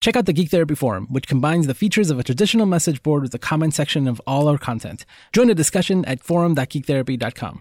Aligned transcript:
Check 0.00 0.16
out 0.16 0.24
the 0.24 0.32
Geek 0.32 0.48
Therapy 0.48 0.74
Forum, 0.74 1.08
which 1.10 1.28
combines 1.28 1.66
the 1.66 1.74
features 1.74 2.10
of 2.10 2.18
a 2.18 2.24
traditional 2.24 2.64
message 2.64 3.02
board 3.02 3.20
with 3.20 3.32
the 3.32 3.38
comment 3.38 3.74
section 3.74 4.08
of 4.08 4.18
all 4.26 4.48
our 4.48 4.56
content. 4.56 5.04
Join 5.34 5.48
the 5.48 5.54
discussion 5.54 6.06
at 6.06 6.22
forum.geektherapy.com. 6.22 7.60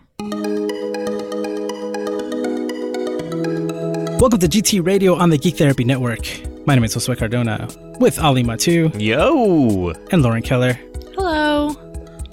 Welcome 4.20 4.40
to 4.40 4.48
GT 4.48 4.86
Radio 4.86 5.16
on 5.16 5.32
the 5.32 5.38
Geek 5.38 5.58
Therapy 5.58 5.84
Network. 5.84 6.22
My 6.66 6.76
name 6.76 6.86
is 6.86 6.96
Josue 6.96 7.18
Cardona 7.18 7.68
with 8.00 8.18
Ali 8.20 8.44
Mattu 8.44 8.98
Yo! 8.98 9.90
and 10.12 10.24
Lauren 10.24 10.42
Keller. 10.42 10.80
Hello. 11.16 11.76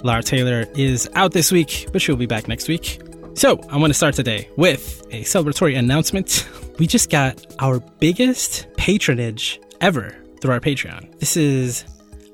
Lara 0.03 0.23
Taylor 0.23 0.67
is 0.75 1.09
out 1.15 1.33
this 1.33 1.51
week, 1.51 1.89
but 1.91 2.01
she'll 2.01 2.15
be 2.15 2.25
back 2.25 2.47
next 2.47 2.69
week. 2.69 3.01
So, 3.33 3.59
I 3.69 3.75
want 3.75 3.89
to 3.89 3.93
start 3.93 4.15
today 4.15 4.49
with 4.55 5.05
a 5.11 5.23
celebratory 5.23 5.77
announcement. 5.77 6.47
We 6.79 6.87
just 6.87 7.09
got 7.09 7.45
our 7.59 7.79
biggest 7.99 8.67
patronage 8.77 9.59
ever 9.81 10.15
through 10.41 10.51
our 10.51 10.59
Patreon. 10.59 11.19
This 11.19 11.37
is 11.37 11.85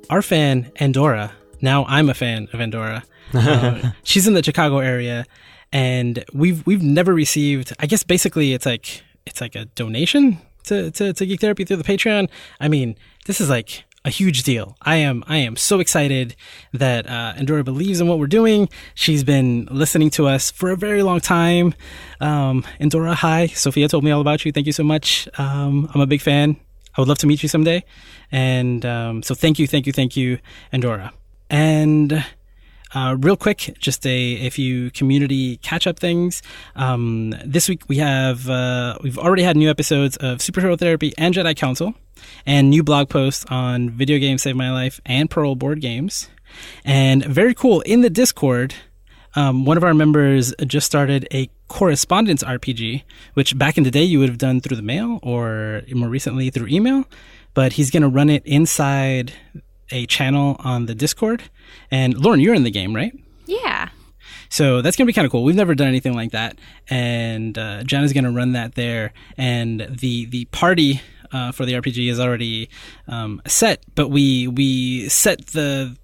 our 0.09 0.21
fan, 0.21 0.71
Andorra. 0.77 1.31
Now 1.61 1.85
I'm 1.85 2.09
a 2.09 2.13
fan 2.13 2.47
of 2.53 2.61
Andorra. 2.61 3.03
Uh, 3.35 3.93
she's 4.03 4.27
in 4.27 4.35
the 4.35 4.43
Chicago 4.43 4.77
area, 4.77 5.25
and 5.71 6.23
we've 6.33 6.63
we've 6.67 6.83
never 6.83 7.15
received. 7.15 7.73
I 7.79 7.87
guess 7.87 8.03
basically 8.03 8.53
it's 8.53 8.67
like 8.67 9.01
it's 9.25 9.41
like 9.41 9.55
a 9.55 9.65
donation 9.65 10.37
to, 10.65 10.91
to, 10.91 11.13
to 11.13 11.25
Geek 11.25 11.41
Therapy 11.41 11.65
through 11.65 11.77
the 11.77 11.83
Patreon. 11.83 12.29
I 12.59 12.67
mean, 12.67 12.95
this 13.25 13.41
is 13.41 13.49
like 13.49 13.85
a 14.05 14.09
huge 14.09 14.43
deal. 14.43 14.75
I 14.81 14.97
am 14.97 15.23
I 15.27 15.37
am 15.37 15.55
so 15.55 15.79
excited 15.79 16.35
that 16.73 17.07
uh, 17.07 17.33
Andorra 17.37 17.63
believes 17.63 18.01
in 18.01 18.07
what 18.07 18.19
we're 18.19 18.27
doing. 18.27 18.69
She's 18.93 19.23
been 19.23 19.67
listening 19.71 20.09
to 20.11 20.27
us 20.27 20.51
for 20.51 20.71
a 20.71 20.77
very 20.77 21.03
long 21.03 21.19
time. 21.19 21.73
Um, 22.19 22.65
Andorra, 22.79 23.15
hi. 23.15 23.47
Sophia 23.47 23.87
told 23.87 24.03
me 24.03 24.11
all 24.11 24.21
about 24.21 24.45
you. 24.45 24.51
Thank 24.51 24.67
you 24.67 24.73
so 24.73 24.83
much. 24.83 25.27
Um, 25.37 25.89
I'm 25.93 26.01
a 26.01 26.07
big 26.07 26.21
fan. 26.21 26.57
I 26.95 27.01
would 27.01 27.07
love 27.07 27.17
to 27.19 27.27
meet 27.27 27.43
you 27.43 27.49
someday. 27.49 27.83
And 28.31 28.85
um, 28.85 29.23
so 29.23 29.35
thank 29.35 29.59
you, 29.59 29.67
thank 29.67 29.87
you, 29.87 29.93
thank 29.93 30.15
you, 30.15 30.39
Andorra. 30.71 31.13
And 31.49 32.25
uh, 32.93 33.15
real 33.19 33.35
quick, 33.35 33.75
just 33.79 34.05
a, 34.05 34.47
a 34.47 34.49
few 34.49 34.91
community 34.91 35.57
catch 35.57 35.87
up 35.87 35.99
things. 35.99 36.41
Um, 36.75 37.33
this 37.45 37.67
week 37.67 37.87
we 37.89 37.97
have 37.97 38.49
uh, 38.49 38.97
we've 39.01 39.17
already 39.17 39.43
had 39.43 39.57
new 39.57 39.69
episodes 39.69 40.17
of 40.17 40.39
Superhero 40.39 40.77
Therapy 40.77 41.13
and 41.17 41.33
Jedi 41.33 41.55
Council, 41.55 41.95
and 42.45 42.69
new 42.69 42.83
blog 42.83 43.09
posts 43.09 43.45
on 43.49 43.89
video 43.89 44.19
games 44.19 44.43
save 44.43 44.55
my 44.55 44.71
life 44.71 45.01
and 45.05 45.29
Pearl 45.29 45.55
board 45.55 45.81
games. 45.81 46.29
And 46.85 47.25
very 47.25 47.55
cool 47.55 47.81
in 47.81 48.01
the 48.01 48.09
Discord. 48.09 48.75
Um, 49.35 49.65
one 49.65 49.77
of 49.77 49.83
our 49.83 49.93
members 49.93 50.53
just 50.65 50.85
started 50.85 51.27
a 51.33 51.49
correspondence 51.67 52.43
RPG, 52.43 53.03
which 53.33 53.57
back 53.57 53.77
in 53.77 53.83
the 53.83 53.91
day 53.91 54.03
you 54.03 54.19
would 54.19 54.29
have 54.29 54.37
done 54.37 54.61
through 54.61 54.77
the 54.77 54.83
mail 54.83 55.19
or 55.23 55.81
more 55.91 56.09
recently 56.09 56.49
through 56.49 56.67
email. 56.67 57.05
But 57.53 57.73
he's 57.73 57.91
going 57.91 58.03
to 58.03 58.09
run 58.09 58.29
it 58.29 58.45
inside 58.45 59.33
a 59.91 60.05
channel 60.05 60.55
on 60.59 60.85
the 60.85 60.95
Discord. 60.95 61.43
And 61.91 62.17
Lauren, 62.17 62.39
you're 62.39 62.55
in 62.55 62.63
the 62.63 62.71
game, 62.71 62.95
right? 62.95 63.13
Yeah. 63.45 63.89
So 64.49 64.81
that's 64.81 64.95
going 64.95 65.05
to 65.05 65.09
be 65.09 65.13
kind 65.13 65.25
of 65.25 65.31
cool. 65.31 65.43
We've 65.43 65.55
never 65.55 65.75
done 65.75 65.87
anything 65.87 66.13
like 66.13 66.31
that. 66.31 66.59
And 66.87 67.57
uh, 67.57 67.83
is 67.83 68.13
going 68.13 68.23
to 68.23 68.31
run 68.31 68.53
that 68.53 68.75
there. 68.75 69.13
And 69.37 69.81
the, 69.99 70.25
the 70.25 70.45
party 70.45 71.01
uh, 71.31 71.51
for 71.51 71.65
the 71.65 71.73
RPG 71.73 72.09
is 72.09 72.19
already 72.19 72.69
um, 73.07 73.41
set, 73.47 73.83
but 73.95 74.09
we, 74.09 74.47
we 74.47 75.09
set 75.09 75.47
the, 75.47 75.97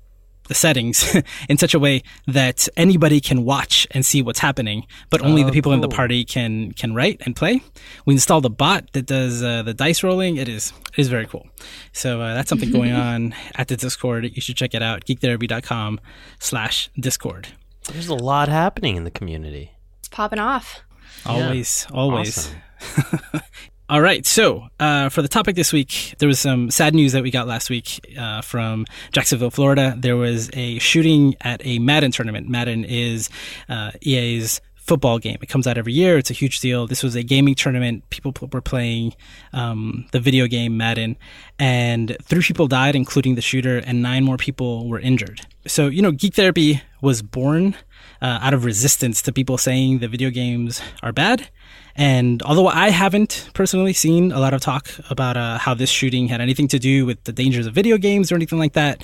the 0.50 0.53
settings 0.55 1.16
in 1.50 1.58
such 1.58 1.73
a 1.73 1.80
way 1.80 2.03
that 2.28 2.67
anybody 2.75 3.22
can 3.22 3.45
watch 3.45 3.88
and 3.92 4.05
see 4.05 4.22
what's 4.22 4.39
happening, 4.39 4.86
but 5.09 5.22
only 5.22 5.44
the 5.44 5.50
Oh, 5.50 5.53
people 5.53 5.72
in 5.72 5.80
the 5.81 5.88
party 5.88 6.25
can 6.25 6.73
can 6.73 6.94
write 6.94 7.22
and 7.25 7.36
play. 7.36 7.61
We 8.06 8.14
installed 8.16 8.45
a 8.45 8.50
bot 8.50 8.91
that 8.94 9.06
does 9.06 9.41
uh, 9.41 9.64
the 9.64 9.73
dice 9.73 10.03
rolling. 10.03 10.36
It 10.36 10.50
is 10.50 10.73
it 10.97 11.00
is 11.00 11.08
very 11.08 11.25
cool. 11.28 11.47
So 11.94 12.19
uh, 12.19 12.33
that's 12.33 12.50
something 12.50 12.72
going 12.72 12.91
on 13.08 13.33
at 13.56 13.69
the 13.69 13.78
Discord. 13.78 14.25
You 14.36 14.41
should 14.41 14.58
check 14.58 14.73
it 14.73 14.83
out. 14.83 15.06
Geektherapy.com 15.06 16.00
slash 16.39 16.89
Discord. 17.00 17.47
There's 17.91 18.08
a 18.09 18.16
lot 18.16 18.50
happening 18.50 18.97
in 18.97 19.03
the 19.06 19.11
community. 19.11 19.72
It's 20.00 20.09
popping 20.09 20.40
off. 20.40 20.81
Always, 21.25 21.88
always. 21.91 22.38
Awesome. 22.38 23.41
All 23.89 24.01
right. 24.01 24.23
So, 24.23 24.69
uh, 24.79 25.09
for 25.09 25.23
the 25.23 25.27
topic 25.27 25.55
this 25.55 25.73
week, 25.73 26.13
there 26.19 26.27
was 26.27 26.39
some 26.39 26.69
sad 26.69 26.94
news 26.94 27.13
that 27.13 27.23
we 27.23 27.31
got 27.31 27.47
last 27.47 27.72
week 27.72 28.00
uh, 28.19 28.41
from 28.41 28.85
Jacksonville, 29.11 29.50
Florida. 29.50 29.95
There 29.97 30.16
was 30.16 30.51
a 30.53 30.77
shooting 30.77 31.33
at 31.41 31.66
a 31.66 31.79
Madden 31.79 32.11
tournament. 32.11 32.47
Madden 32.47 32.85
is 32.85 33.31
uh, 33.67 33.89
EA's 34.05 34.61
football 34.75 35.17
game. 35.17 35.39
It 35.41 35.50
comes 35.50 35.66
out 35.66 35.79
every 35.79 35.94
year. 35.94 36.19
It's 36.19 36.29
a 36.29 36.35
huge 36.35 36.59
deal. 36.59 36.85
This 36.85 37.01
was 37.01 37.16
a 37.16 37.23
gaming 37.23 37.55
tournament. 37.55 38.07
People 38.11 38.31
were 38.51 38.61
playing 38.61 39.16
um, 39.53 40.06
the 40.11 40.19
video 40.19 40.45
game 40.45 40.77
Madden, 40.77 41.17
and 41.57 42.16
three 42.21 42.44
people 42.44 42.67
died, 42.67 42.95
including 42.95 43.33
the 43.33 43.41
shooter, 43.41 43.79
and 43.79 44.03
nine 44.03 44.23
more 44.23 44.38
people 44.38 44.88
were 44.88 45.00
injured. 45.00 45.41
So, 45.66 45.88
you 45.88 46.03
know, 46.03 46.11
Geek 46.11 46.35
Therapy 46.35 46.83
was 47.01 47.23
born 47.23 47.75
uh, 48.22 48.40
out 48.41 48.53
of 48.53 48.66
resistance 48.66 49.22
to 49.24 49.31
people 49.31 49.57
saying 49.57 50.00
the 50.00 50.07
video 50.07 50.30
games 50.30 50.81
are 51.02 51.12
bad. 51.12 51.50
And 51.96 52.41
although 52.44 52.68
I 52.68 52.90
haven't 52.91 53.50
personally 53.53 53.91
seen 53.91 54.31
a 54.31 54.40
lot 54.40 54.53
of 54.53 54.62
talk 54.62 54.90
about 55.09 55.35
uh, 55.35 55.57
how 55.57 55.74
this 55.74 55.90
shooting 55.90 56.28
had 56.28 56.40
anything 56.40 56.69
to 56.69 56.80
do 56.80 57.06
with 57.06 57.22
the 57.25 57.34
dangers 57.34 57.66
of 57.66 57.74
video 57.74 57.97
games 57.97 58.31
or 58.31 58.35
anything 58.35 58.57
like 58.57 58.74
that, 58.74 59.03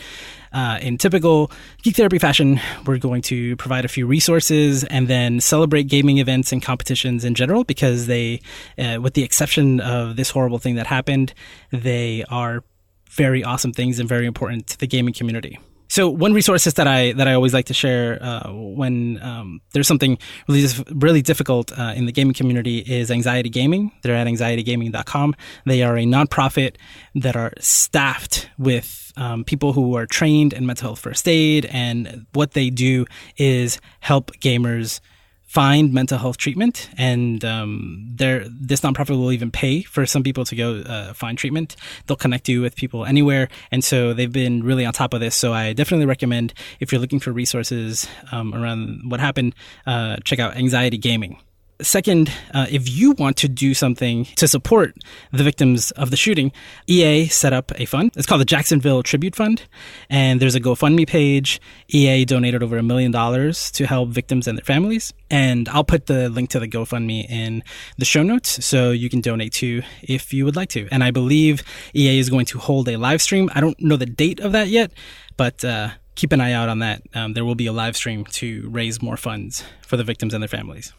uh, 0.53 0.80
in 0.81 0.98
typical 0.98 1.52
Geek 1.84 1.98
Therapy 1.98 2.18
fashion, 2.18 2.62
we're 2.86 2.98
going 2.98 3.22
to 3.24 3.58
provide 3.58 3.84
a 3.84 3.90
few 3.90 4.08
resources 4.08 4.86
and 4.86 5.09
then 5.09 5.42
celebrate 5.42 5.84
gaming 5.84 6.20
events 6.20 6.53
and 6.53 6.62
competitions 6.62 7.26
in 7.26 7.36
general 7.36 7.66
because 7.66 8.08
they, 8.08 8.40
uh, 8.78 8.97
with 9.02 9.14
the 9.14 9.24
exception 9.24 9.82
of 9.82 10.16
this 10.16 10.30
horrible 10.30 10.59
thing 10.59 10.76
that 10.76 10.88
happened, 10.88 11.34
they 11.72 12.24
are 12.30 12.64
very 13.09 13.44
awesome 13.44 13.74
things 13.74 14.00
and 14.00 14.08
very 14.08 14.26
important 14.26 14.68
to 14.68 14.78
the 14.80 14.88
gaming 14.88 15.14
community. 15.14 15.59
So 15.96 16.10
one 16.10 16.34
resources 16.34 16.74
that 16.74 16.88
I 16.88 17.14
that 17.14 17.26
I 17.26 17.36
always 17.36 17.54
like 17.54 17.68
to 17.68 17.74
share 17.74 18.22
uh, 18.22 18.52
when 18.52 19.18
um, 19.22 19.62
there's 19.72 19.88
something 19.88 20.18
really 20.50 20.68
really 20.92 21.22
difficult 21.22 21.72
uh, 21.72 21.94
in 21.96 22.06
the 22.06 22.12
gaming 22.12 22.34
community 22.34 22.80
is 22.80 23.10
Anxiety 23.10 23.48
Gaming. 23.48 23.94
They're 24.02 24.14
at 24.14 24.28
anxietygaming.com. 24.28 25.36
They 25.66 25.84
are 25.84 25.98
a 25.98 26.04
nonprofit 26.04 26.76
that 27.24 27.38
are 27.38 27.54
staffed 27.60 28.50
with 28.58 29.14
um, 29.16 29.46
people 29.46 29.72
who 29.72 29.96
are 29.96 30.06
trained 30.06 30.52
in 30.52 30.66
mental 30.66 30.90
health 30.90 31.00
first 31.00 31.30
aid, 31.30 31.66
and 31.68 32.26
what 32.34 32.52
they 32.52 32.70
do 32.70 33.06
is 33.38 33.80
help 34.02 34.34
gamers 34.42 35.00
find 35.46 35.94
mental 35.94 36.18
health 36.18 36.38
treatment, 36.38 36.90
and 36.98 37.46
um, 37.46 38.06
they're, 38.16 38.46
this 38.50 38.82
nonprofit 38.82 39.12
will 39.12 39.32
even 39.32 39.52
pay 39.52 39.84
for 39.84 40.06
some 40.06 40.24
people 40.24 40.44
to 40.46 40.56
go 40.56 40.78
uh, 40.82 41.14
find 41.14 41.38
treatment. 41.38 41.76
They'll 42.08 42.18
connect 42.18 42.50
you 42.50 42.62
with 42.62 42.76
people 42.76 43.06
anywhere, 43.06 43.48
and 43.72 43.84
so 43.84 44.14
they've 44.14 44.32
been 44.32 44.64
really 44.64 44.86
on 44.86 44.94
top 44.94 45.14
of 45.14 45.20
this. 45.20 45.36
So 45.36 45.54
I 45.54 45.74
definitely 45.74 46.08
recommend 46.08 46.54
if 46.80 46.92
you're 46.92 47.02
looking 47.02 47.20
for 47.20 47.32
resources 47.32 48.08
um, 48.32 48.54
around 48.54 49.10
what 49.10 49.20
happened, 49.20 49.56
uh, 49.86 50.18
check 50.24 50.40
out 50.40 50.58
Anxiety 50.58 50.98
Gaming. 50.98 51.40
Second, 51.81 52.31
uh, 52.53 52.68
if 52.72 52.90
you 52.90 53.12
want 53.12 53.36
to 53.38 53.50
do 53.50 53.74
something 53.74 54.24
to 54.38 54.47
support 54.47 54.96
the 55.34 55.44
victims 55.44 55.91
of 55.91 56.09
the 56.09 56.16
shooting, 56.16 56.53
EA 56.88 57.28
set 57.28 57.52
up 57.52 57.74
a 57.75 57.84
fund. 57.84 58.12
It's 58.16 58.25
called 58.25 58.40
the 58.40 58.46
Jacksonville 58.46 59.03
Tribute 59.03 59.36
Fund, 59.36 59.63
and 60.09 60.40
there's 60.40 60.56
a 60.56 60.62
GoFundMe 60.62 61.06
page. 61.06 61.59
EA 61.90 62.24
donated 62.24 62.64
over 62.64 62.78
a 62.78 62.84
million 62.84 63.12
dollars 63.12 63.72
to 63.72 63.85
help 63.88 64.08
victims 64.09 64.47
and 64.47 64.58
their 64.58 64.64
families, 64.64 65.14
and 65.30 65.68
I'll 65.68 65.84
put 65.84 66.06
the 66.06 66.30
link 66.30 66.50
to 66.52 66.62
the 66.62 66.68
GoFundMe 66.68 67.30
in 67.30 67.62
the 67.97 68.06
show 68.06 68.24
notes 68.24 68.66
so 68.66 68.91
you 68.91 69.09
can 69.09 69.19
donate 69.19 69.52
to 69.56 69.81
if 70.02 70.34
you 70.34 70.46
would 70.46 70.56
like 70.56 70.69
to. 70.69 70.88
And 70.91 71.03
I 71.03 71.12
believe 71.12 71.62
EA 71.94 72.19
is 72.19 72.30
going 72.30 72.46
to 72.47 72.58
hold 72.58 72.88
a 72.88 72.96
live 72.96 73.22
stream. 73.22 73.50
I 73.53 73.59
don't 73.59 73.78
know 73.81 73.97
the 73.97 74.06
date 74.06 74.40
of 74.40 74.53
that 74.53 74.69
yet, 74.69 74.94
but 75.35 75.66
uh, 75.66 75.90
keep 76.16 76.31
an 76.31 76.40
eye 76.40 76.53
out 76.53 76.69
on 76.69 76.80
that. 76.80 77.02
Um, 77.14 77.34
there 77.34 77.44
will 77.44 77.56
be 77.56 77.68
a 77.68 77.74
live 77.74 77.97
stream 77.97 78.24
to 78.25 78.69
raise 78.69 79.02
more 79.02 79.18
funds 79.18 79.66
for 79.81 79.97
the 79.97 80.06
victims 80.06 80.34
and 80.34 80.41
their 80.41 80.47
families. 80.47 80.94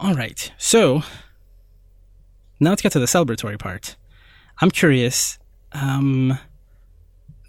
All 0.00 0.14
right. 0.14 0.50
So 0.56 1.02
now 2.58 2.70
let's 2.70 2.82
get 2.82 2.92
to 2.92 2.98
the 2.98 3.06
celebratory 3.06 3.58
part. 3.58 3.96
I'm 4.60 4.70
curious. 4.70 5.38
Um, 5.72 6.38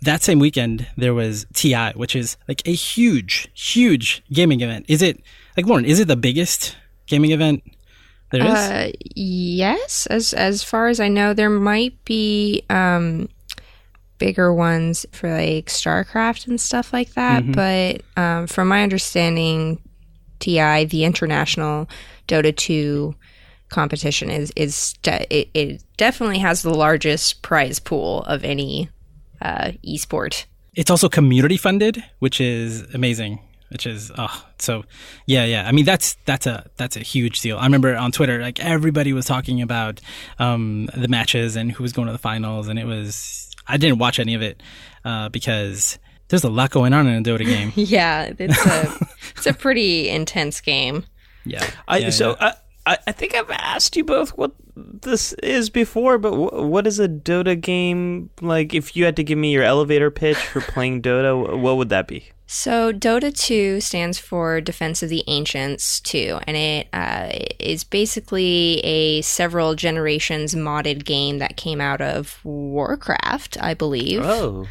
that 0.01 0.21
same 0.21 0.39
weekend, 0.39 0.87
there 0.97 1.13
was 1.13 1.45
TI, 1.53 1.91
which 1.95 2.15
is 2.15 2.37
like 2.47 2.61
a 2.67 2.73
huge, 2.73 3.47
huge 3.53 4.23
gaming 4.33 4.61
event. 4.61 4.85
Is 4.87 5.01
it 5.01 5.21
like 5.55 5.65
Lauren? 5.65 5.85
Is 5.85 5.99
it 5.99 6.07
the 6.07 6.15
biggest 6.15 6.75
gaming 7.07 7.31
event 7.31 7.63
there 8.31 8.43
is? 8.43 8.51
Uh, 8.53 8.91
yes, 9.15 10.07
as 10.07 10.33
as 10.33 10.63
far 10.63 10.87
as 10.87 10.99
I 10.99 11.07
know, 11.07 11.33
there 11.33 11.49
might 11.49 12.03
be 12.03 12.63
um, 12.69 13.29
bigger 14.17 14.53
ones 14.53 15.05
for 15.11 15.31
like 15.31 15.67
StarCraft 15.67 16.47
and 16.47 16.59
stuff 16.59 16.91
like 16.91 17.13
that. 17.13 17.43
Mhm. 17.43 17.55
But 17.55 18.21
um, 18.21 18.47
from 18.47 18.67
my 18.69 18.83
understanding, 18.83 19.81
TI, 20.39 20.85
the 20.85 21.03
international 21.03 21.87
Dota 22.31 22.55
two 22.55 23.13
competition, 23.69 24.29
is 24.29 24.51
is 24.55 24.93
de- 25.03 25.25
it, 25.33 25.49
it 25.53 25.83
definitely 25.97 26.39
has 26.39 26.61
the 26.61 26.73
largest 26.73 27.41
prize 27.41 27.79
pool 27.79 28.23
of 28.23 28.43
any 28.43 28.89
uh, 29.41 29.71
esport. 29.85 30.45
it's 30.75 30.89
also 30.91 31.09
community 31.09 31.57
funded, 31.57 32.03
which 32.19 32.39
is 32.39 32.81
amazing. 32.93 33.39
which 33.69 33.85
is 33.87 34.11
oh 34.17 34.45
so 34.59 34.83
yeah 35.25 35.45
yeah. 35.45 35.63
I 35.67 35.71
mean 35.71 35.85
that's 35.85 36.15
that's 36.25 36.45
a 36.47 36.65
that's 36.77 36.95
a 36.97 36.99
huge 37.13 37.41
deal. 37.41 37.57
I 37.57 37.63
remember 37.65 37.95
on 37.95 38.11
Twitter 38.11 38.41
like 38.41 38.59
everybody 38.59 39.13
was 39.13 39.25
talking 39.25 39.61
about 39.61 40.01
um, 40.39 40.89
the 40.95 41.07
matches 41.07 41.55
and 41.55 41.71
who 41.71 41.81
was 41.83 41.93
going 41.93 42.07
to 42.07 42.11
the 42.13 42.17
finals, 42.31 42.67
and 42.67 42.77
it 42.77 42.85
was 42.85 43.49
I 43.67 43.77
didn't 43.77 43.99
watch 43.99 44.19
any 44.19 44.33
of 44.35 44.41
it 44.41 44.61
uh, 45.05 45.29
because 45.29 45.97
there's 46.27 46.43
a 46.43 46.49
lot 46.49 46.69
going 46.71 46.93
on 46.93 47.07
in 47.07 47.15
a 47.21 47.23
Dota 47.23 47.45
game. 47.45 47.71
Yeah, 47.97 48.33
it's 48.37 48.65
a 48.65 49.07
it's 49.37 49.47
a 49.47 49.53
pretty 49.53 50.09
intense 50.09 50.59
game. 50.61 51.05
Yeah, 51.45 51.69
I, 51.87 51.97
yeah, 51.97 52.09
so 52.09 52.35
yeah. 52.39 52.53
I, 52.85 52.97
I 53.07 53.11
think 53.11 53.35
I've 53.35 53.51
asked 53.51 53.95
you 53.95 54.03
both 54.03 54.31
what 54.31 54.53
this 54.75 55.33
is 55.33 55.69
before, 55.69 56.17
but 56.17 56.31
wh- 56.31 56.69
what 56.69 56.87
is 56.87 56.99
a 56.99 57.07
Dota 57.07 57.59
game 57.59 58.29
like? 58.41 58.73
If 58.73 58.95
you 58.95 59.05
had 59.05 59.15
to 59.17 59.23
give 59.23 59.37
me 59.37 59.51
your 59.51 59.63
elevator 59.63 60.09
pitch 60.09 60.37
for 60.37 60.61
playing 60.73 61.01
Dota, 61.01 61.59
what 61.59 61.77
would 61.77 61.89
that 61.89 62.07
be? 62.07 62.31
So 62.53 62.91
Dota 62.91 63.33
2 63.33 63.79
stands 63.79 64.17
for 64.19 64.59
Defense 64.59 65.01
of 65.01 65.07
the 65.07 65.23
Ancients 65.27 66.01
2, 66.01 66.41
and 66.45 66.57
it 66.57 66.89
uh, 66.91 67.29
is 67.59 67.85
basically 67.85 68.79
a 68.83 69.21
several 69.21 69.73
generations 69.75 70.53
modded 70.53 71.05
game 71.05 71.37
that 71.37 71.55
came 71.55 71.79
out 71.79 72.01
of 72.01 72.43
Warcraft, 72.43 73.57
I 73.61 73.73
believe. 73.73 74.21
Oh, 74.21 74.67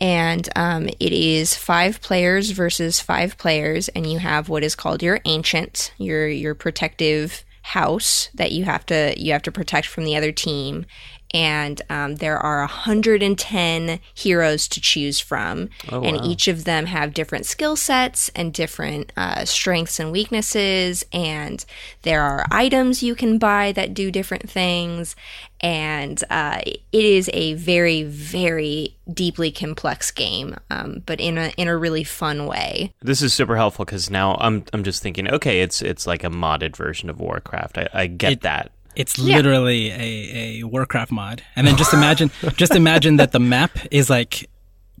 and 0.00 0.48
um, 0.56 0.88
it 0.88 1.12
is 1.12 1.54
five 1.54 2.00
players 2.00 2.50
versus 2.50 3.00
five 3.00 3.36
players, 3.36 3.88
and 3.90 4.10
you 4.10 4.18
have 4.18 4.48
what 4.48 4.64
is 4.64 4.74
called 4.74 5.02
your 5.02 5.20
ancient, 5.24 5.92
your 5.98 6.26
your 6.26 6.54
protective 6.54 7.44
house 7.62 8.30
that 8.34 8.52
you 8.52 8.64
have 8.64 8.86
to 8.86 9.14
you 9.18 9.32
have 9.32 9.42
to 9.42 9.52
protect 9.52 9.86
from 9.86 10.04
the 10.04 10.16
other 10.16 10.32
team. 10.32 10.86
And 11.32 11.80
um, 11.88 12.16
there 12.16 12.38
are 12.38 12.60
110 12.60 14.00
heroes 14.14 14.68
to 14.68 14.80
choose 14.80 15.20
from, 15.20 15.68
and 15.90 16.16
wow. 16.16 16.24
each 16.24 16.48
of 16.48 16.64
them 16.64 16.86
have 16.86 17.14
different 17.14 17.46
skill 17.46 17.76
sets 17.76 18.30
and 18.30 18.52
different 18.52 19.12
uh, 19.16 19.44
strengths 19.44 20.00
and 20.00 20.10
weaknesses. 20.12 21.04
And 21.12 21.64
there 22.02 22.22
are 22.22 22.46
items 22.50 23.02
you 23.02 23.14
can 23.14 23.38
buy 23.38 23.72
that 23.72 23.94
do 23.94 24.10
different 24.10 24.48
things 24.50 25.16
and 25.62 26.24
uh, 26.30 26.58
it 26.64 26.80
is 26.92 27.28
a 27.34 27.52
very 27.54 28.02
very 28.02 28.96
deeply 29.12 29.50
complex 29.50 30.10
game 30.10 30.56
um, 30.70 31.02
but 31.04 31.20
in 31.20 31.36
a 31.36 31.52
in 31.58 31.68
a 31.68 31.76
really 31.76 32.02
fun 32.02 32.46
way 32.46 32.90
this 33.02 33.20
is 33.20 33.34
super 33.34 33.56
helpful 33.56 33.84
because 33.84 34.08
now 34.10 34.36
I'm 34.40 34.64
I'm 34.72 34.84
just 34.84 35.02
thinking, 35.02 35.28
okay, 35.28 35.60
it's 35.60 35.82
it's 35.82 36.06
like 36.06 36.24
a 36.24 36.28
modded 36.30 36.76
version 36.76 37.10
of 37.10 37.20
Warcraft. 37.20 37.78
I, 37.78 37.88
I 37.92 38.06
get 38.06 38.32
It- 38.32 38.40
that. 38.42 38.72
It's 38.96 39.18
literally 39.18 39.90
a, 39.90 40.60
a 40.60 40.62
Warcraft 40.64 41.12
mod. 41.12 41.42
And 41.56 41.66
then 41.66 41.76
just 41.76 41.92
imagine 41.94 42.30
just 42.56 42.74
imagine 42.74 43.16
that 43.16 43.32
the 43.32 43.40
map 43.40 43.78
is 43.90 44.10
like 44.10 44.48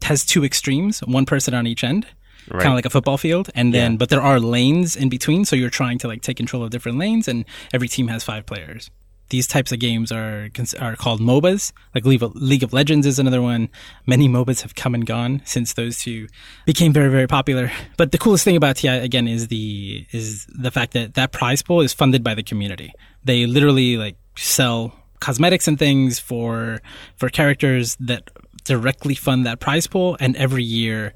has 0.02 0.24
two 0.24 0.44
extremes, 0.44 1.00
one 1.00 1.26
person 1.26 1.54
on 1.54 1.66
each 1.66 1.84
end. 1.84 2.06
Right. 2.48 2.62
Kind 2.62 2.72
of 2.72 2.76
like 2.76 2.86
a 2.86 2.90
football 2.90 3.18
field, 3.18 3.50
and 3.54 3.72
then 3.72 3.92
Yeah. 3.92 3.96
but 3.98 4.08
there 4.08 4.22
are 4.22 4.40
lanes 4.40 4.96
in 4.96 5.08
between, 5.08 5.44
so 5.44 5.54
you're 5.54 5.70
trying 5.70 5.98
to 5.98 6.08
like 6.08 6.22
take 6.22 6.36
control 6.36 6.64
of 6.64 6.70
different 6.70 6.98
lanes, 6.98 7.28
and 7.28 7.44
every 7.72 7.86
team 7.86 8.08
has 8.08 8.24
five 8.24 8.44
players. 8.46 8.90
These 9.30 9.46
types 9.46 9.72
of 9.72 9.78
games 9.78 10.12
are 10.12 10.50
are 10.78 10.96
called 10.96 11.20
MOBAs. 11.20 11.72
Like 11.94 12.04
League 12.04 12.62
of, 12.62 12.72
Legends 12.72 13.06
is 13.06 13.18
another 13.18 13.40
one. 13.40 13.68
Many 14.06 14.28
MOBAs 14.28 14.62
have 14.62 14.74
come 14.74 14.94
and 14.94 15.06
gone 15.06 15.42
since 15.44 15.72
those 15.72 15.98
two 15.98 16.28
became 16.66 16.92
very 16.92 17.10
very 17.10 17.26
popular. 17.26 17.70
But 17.96 18.12
the 18.12 18.18
coolest 18.18 18.44
thing 18.44 18.56
about 18.56 18.76
TI 18.76 18.88
again 18.88 19.28
is 19.28 19.48
the 19.48 20.06
is 20.12 20.46
the 20.46 20.70
fact 20.70 20.92
that 20.92 21.14
that 21.14 21.32
prize 21.32 21.62
pool 21.62 21.80
is 21.80 21.92
funded 21.92 22.22
by 22.24 22.34
the 22.34 22.42
community. 22.42 22.92
They 23.24 23.46
literally 23.46 23.96
like 23.96 24.16
sell 24.36 24.94
cosmetics 25.20 25.68
and 25.68 25.78
things 25.78 26.18
for 26.18 26.80
for 27.16 27.28
characters 27.28 27.96
that 28.00 28.30
directly 28.64 29.14
fund 29.14 29.46
that 29.46 29.60
prize 29.60 29.86
pool, 29.86 30.16
and 30.20 30.36
every 30.36 30.64
year 30.64 31.14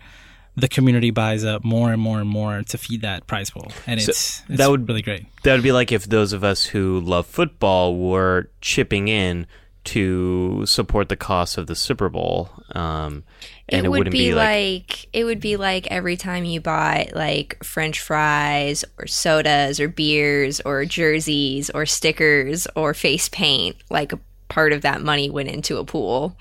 the 0.56 0.69
community 0.69 1.11
buys 1.11 1.45
up 1.45 1.65
more 1.65 1.93
and 1.93 2.01
more 2.01 2.21
and 2.21 2.29
more 2.29 2.62
to 2.62 2.79
feed 2.79 3.03
that 3.03 3.27
prize 3.27 3.51
pool, 3.51 3.73
and 3.87 4.01
So 4.01 4.11
it's, 4.11 4.43
it's 4.49 4.59
that 4.59 4.71
would- 4.71 4.87
be 4.87 4.93
really 4.93 5.03
great. 5.03 5.27
That 5.43 5.55
would 5.55 5.62
be 5.62 5.73
like 5.73 5.93
if 5.93 6.05
those 6.05 6.33
of 6.33 6.43
us 6.45 6.65
who 6.65 7.01
love 7.01 7.27
football 7.27 7.97
were 7.97 8.51
chipping 8.61 9.09
in 9.09 9.47
to 9.85 10.65
support 10.65 11.11
the 11.11 11.17
cost 11.17 11.59
of 11.59 11.67
the 11.67 11.75
Super 11.75 12.09
Bowl. 12.09 12.51
Um, 12.75 13.25
and 13.69 13.81
it, 13.81 13.85
it, 13.85 13.89
would 13.89 13.99
wouldn't 13.99 14.12
be, 14.12 14.31
be, 14.31 14.35
like, 14.35 15.06
it 15.12 15.25
would 15.25 15.41
be 15.41 15.56
like 15.56 15.87
every 15.89 16.17
time 16.17 16.45
you 16.45 16.61
buy 16.61 17.11
like 17.15 17.62
french 17.62 18.01
fries 18.01 18.85
or 18.99 19.06
sodas 19.06 19.81
or 19.81 19.89
beers 19.89 20.61
or 20.62 20.85
jerseys 20.87 21.69
or 21.71 21.85
stickers 21.85 22.67
or 22.75 22.95
face 22.95 23.29
paint 23.29 23.77
like 23.91 24.12
part 24.49 24.73
of 24.73 24.83
that 24.83 25.01
money 25.03 25.31
went 25.31 25.49
into 25.49 25.79
a 25.79 25.85
pool 25.85 26.37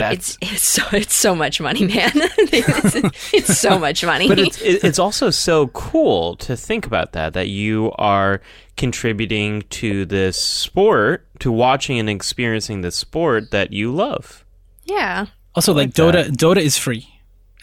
that's 0.00 0.36
it's 0.40 0.52
it's 0.52 0.68
so 0.68 0.82
it's 0.92 1.14
so 1.14 1.34
much 1.34 1.60
money 1.60 1.86
man 1.86 2.10
it's, 2.14 3.32
it's 3.32 3.58
so 3.58 3.78
much 3.86 4.04
money 4.04 4.28
but 4.28 4.38
it's 4.38 4.60
it's 4.60 4.98
also 4.98 5.30
so 5.30 5.68
cool 5.68 6.36
to 6.36 6.56
think 6.56 6.86
about 6.86 7.12
that 7.12 7.32
that 7.34 7.48
you 7.48 7.92
are 7.96 8.40
contributing 8.76 9.62
to 9.70 10.04
this 10.06 10.40
sport 10.40 11.26
to 11.38 11.52
watching 11.52 11.98
and 11.98 12.08
experiencing 12.10 12.80
the 12.80 12.90
sport 12.90 13.50
that 13.50 13.72
you 13.72 13.92
love 13.92 14.44
yeah 14.84 15.26
Also, 15.54 15.72
like, 15.72 15.88
like 15.88 15.94
Dota, 15.94 16.26
that. 16.26 16.32
Dota 16.32 16.58
is 16.58 16.78
free, 16.78 17.06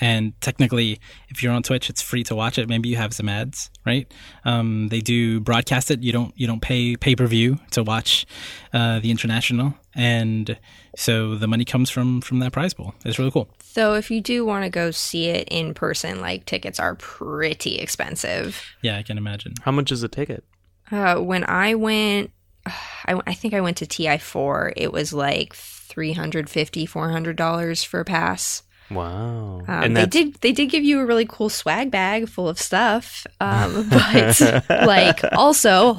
and 0.01 0.33
technically, 0.41 0.99
if 1.29 1.41
you're 1.41 1.53
on 1.53 1.63
Twitch, 1.63 1.89
it's 1.89 2.01
free 2.01 2.23
to 2.25 2.35
watch 2.35 2.57
it. 2.59 2.67
Maybe 2.69 2.89
you 2.89 2.97
have 2.97 3.13
some 3.13 3.29
ads, 3.29 3.69
right? 3.85 4.11
Um, 4.45 4.89
they 4.89 4.99
do 4.99 5.39
broadcast 5.39 5.89
it. 5.89 6.03
You 6.03 6.11
don't 6.11 6.33
you 6.35 6.45
don't 6.47 6.61
pay 6.61 6.95
pay 6.97 7.15
per 7.15 7.25
view 7.25 7.57
to 7.71 7.83
watch 7.83 8.25
uh, 8.73 8.99
the 8.99 9.09
international, 9.09 9.73
and 9.97 10.57
so 10.95 11.35
the 11.35 11.47
money 11.47 11.65
comes 11.65 11.89
from 11.89 12.21
from 12.21 12.39
that 12.39 12.53
prize 12.53 12.73
pool. 12.73 12.95
It's 13.03 13.19
really 13.19 13.31
cool. 13.31 13.49
So 13.63 13.95
if 13.95 14.09
you 14.09 14.21
do 14.21 14.45
want 14.45 14.63
to 14.63 14.69
go 14.69 14.91
see 14.91 15.25
it 15.25 15.47
in 15.49 15.73
person, 15.73 16.21
like 16.21 16.45
tickets 16.45 16.79
are 16.79 16.95
pretty 16.95 17.79
expensive. 17.79 18.61
Yeah, 18.81 18.97
I 18.97 19.03
can 19.03 19.17
imagine. 19.17 19.55
how 19.63 19.71
much 19.71 19.91
is 19.91 20.03
a 20.03 20.07
ticket 20.07 20.45
Uh, 20.91 21.17
when 21.17 21.43
I 21.43 21.75
went, 21.75 22.31
I, 22.65 23.19
I 23.25 23.33
think 23.33 23.53
I 23.53 23.61
went 23.61 23.77
to 23.77 23.85
TI4. 23.85 24.73
It 24.77 24.93
was 24.93 25.11
like 25.13 25.53
350 25.53 26.85
$400 26.87 27.85
for 27.85 27.99
a 27.99 28.05
pass. 28.05 28.63
Wow 28.89 29.59
Um, 29.67 29.83
and 29.83 29.97
they 29.97 30.05
did 30.05 30.35
they 30.35 30.51
did 30.51 30.67
give 30.67 30.83
you 30.83 30.99
a 31.01 31.05
really 31.05 31.25
cool 31.27 31.49
swag 31.49 31.91
bag 31.91 32.29
full 32.29 32.47
of 32.47 32.59
stuff, 32.59 33.27
um, 33.41 33.89
but 33.91 34.41
like 34.69 35.19
also 35.33 35.93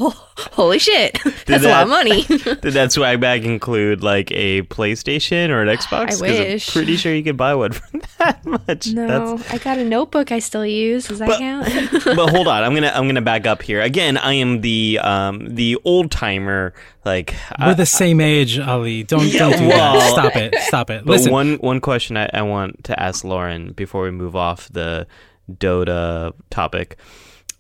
holy 0.53 0.79
shit, 0.79 1.19
that's 1.47 1.65
a 1.65 1.69
lot 1.69 1.83
of 1.83 1.89
money. 1.89 2.23
did 2.29 2.63
that 2.75 2.93
swag 2.93 3.21
bag 3.21 3.45
include 3.45 4.03
like 4.03 4.31
a 4.33 4.63
PlayStation 4.63 5.51
or 5.51 5.63
an 5.63 5.69
Xbox? 5.69 6.09
'Cause 6.09 6.23
wish. 6.23 6.69
I'm 6.69 6.73
pretty 6.73 6.97
sure 6.97 7.13
you 7.15 7.23
could 7.25 7.37
buy 7.37 7.55
one 7.55 7.73
for 7.73 7.99
that 8.19 8.45
much. 8.47 8.87
no, 8.89 9.39
I 9.51 9.59
got 9.59 9.79
a 9.79 9.85
notebook 9.85 10.33
I 10.33 10.39
still 10.39 10.65
use. 10.67 11.09
Does 11.09 11.19
that 11.19 11.29
But- 11.29 11.39
count? 11.39 12.05
but 12.17 12.31
hold 12.31 12.49
on, 12.49 12.63
I'm 12.65 12.73
gonna 12.75 12.93
I'm 12.95 13.07
gonna 13.07 13.21
back 13.23 13.47
up 13.47 13.63
here 13.63 13.81
again. 13.83 14.17
I 14.17 14.35
am 14.35 14.61
the 14.63 14.99
um 15.03 15.55
the 15.55 15.77
old 15.85 16.11
timer. 16.11 16.73
Like, 17.09 17.35
We're 17.59 17.69
I, 17.73 17.75
the 17.75 17.87
same 17.87 18.21
age, 18.21 18.59
Ali. 18.59 19.03
Don't 19.03 19.27
Yeah, 19.27 19.39
don't 19.49 19.59
do 19.59 19.69
well- 19.69 19.99
that. 19.99 20.11
Stop 20.13 20.37
it. 20.37 20.55
Stop 20.63 20.91
it. 20.91 21.05
but 21.05 21.13
Listen, 21.13 21.33
one 21.33 21.55
one 21.57 21.81
question 21.81 22.17
I, 22.17 22.29
I 22.35 22.43
want 22.43 22.85
to 22.85 23.03
ask 23.03 23.25
Lauren 23.25 23.73
before 23.73 24.03
we 24.03 24.11
move 24.11 24.37
off 24.37 24.69
the 24.71 25.07
Dota 25.51 26.33
topic. 26.51 26.97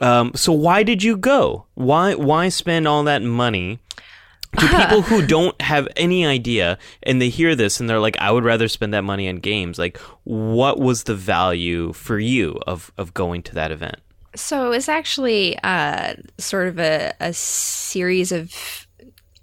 Um, 0.00 0.32
so 0.34 0.52
why 0.52 0.82
did 0.82 1.02
you 1.02 1.16
go? 1.16 1.66
Why 1.74 2.14
why 2.14 2.50
spend 2.50 2.86
all 2.86 3.02
that 3.04 3.22
money? 3.22 3.78
To 4.58 4.66
people 4.66 5.02
who 5.02 5.26
don't 5.26 5.60
have 5.60 5.86
any 5.94 6.24
idea 6.24 6.78
and 7.02 7.20
they 7.20 7.28
hear 7.28 7.54
this 7.54 7.80
and 7.80 7.88
they're 7.88 8.00
like, 8.00 8.16
I 8.18 8.30
would 8.30 8.44
rather 8.44 8.66
spend 8.66 8.94
that 8.94 9.04
money 9.04 9.28
on 9.28 9.36
games. 9.40 9.78
Like, 9.78 9.98
what 10.24 10.78
was 10.80 11.02
the 11.02 11.14
value 11.14 11.92
for 11.92 12.18
you 12.18 12.58
of, 12.66 12.90
of 12.96 13.12
going 13.12 13.42
to 13.42 13.54
that 13.56 13.70
event? 13.72 13.96
So 14.34 14.72
it's 14.72 14.88
actually 14.88 15.58
uh, 15.62 16.14
sort 16.38 16.68
of 16.68 16.78
a, 16.78 17.12
a 17.20 17.34
series 17.34 18.32
of 18.32 18.86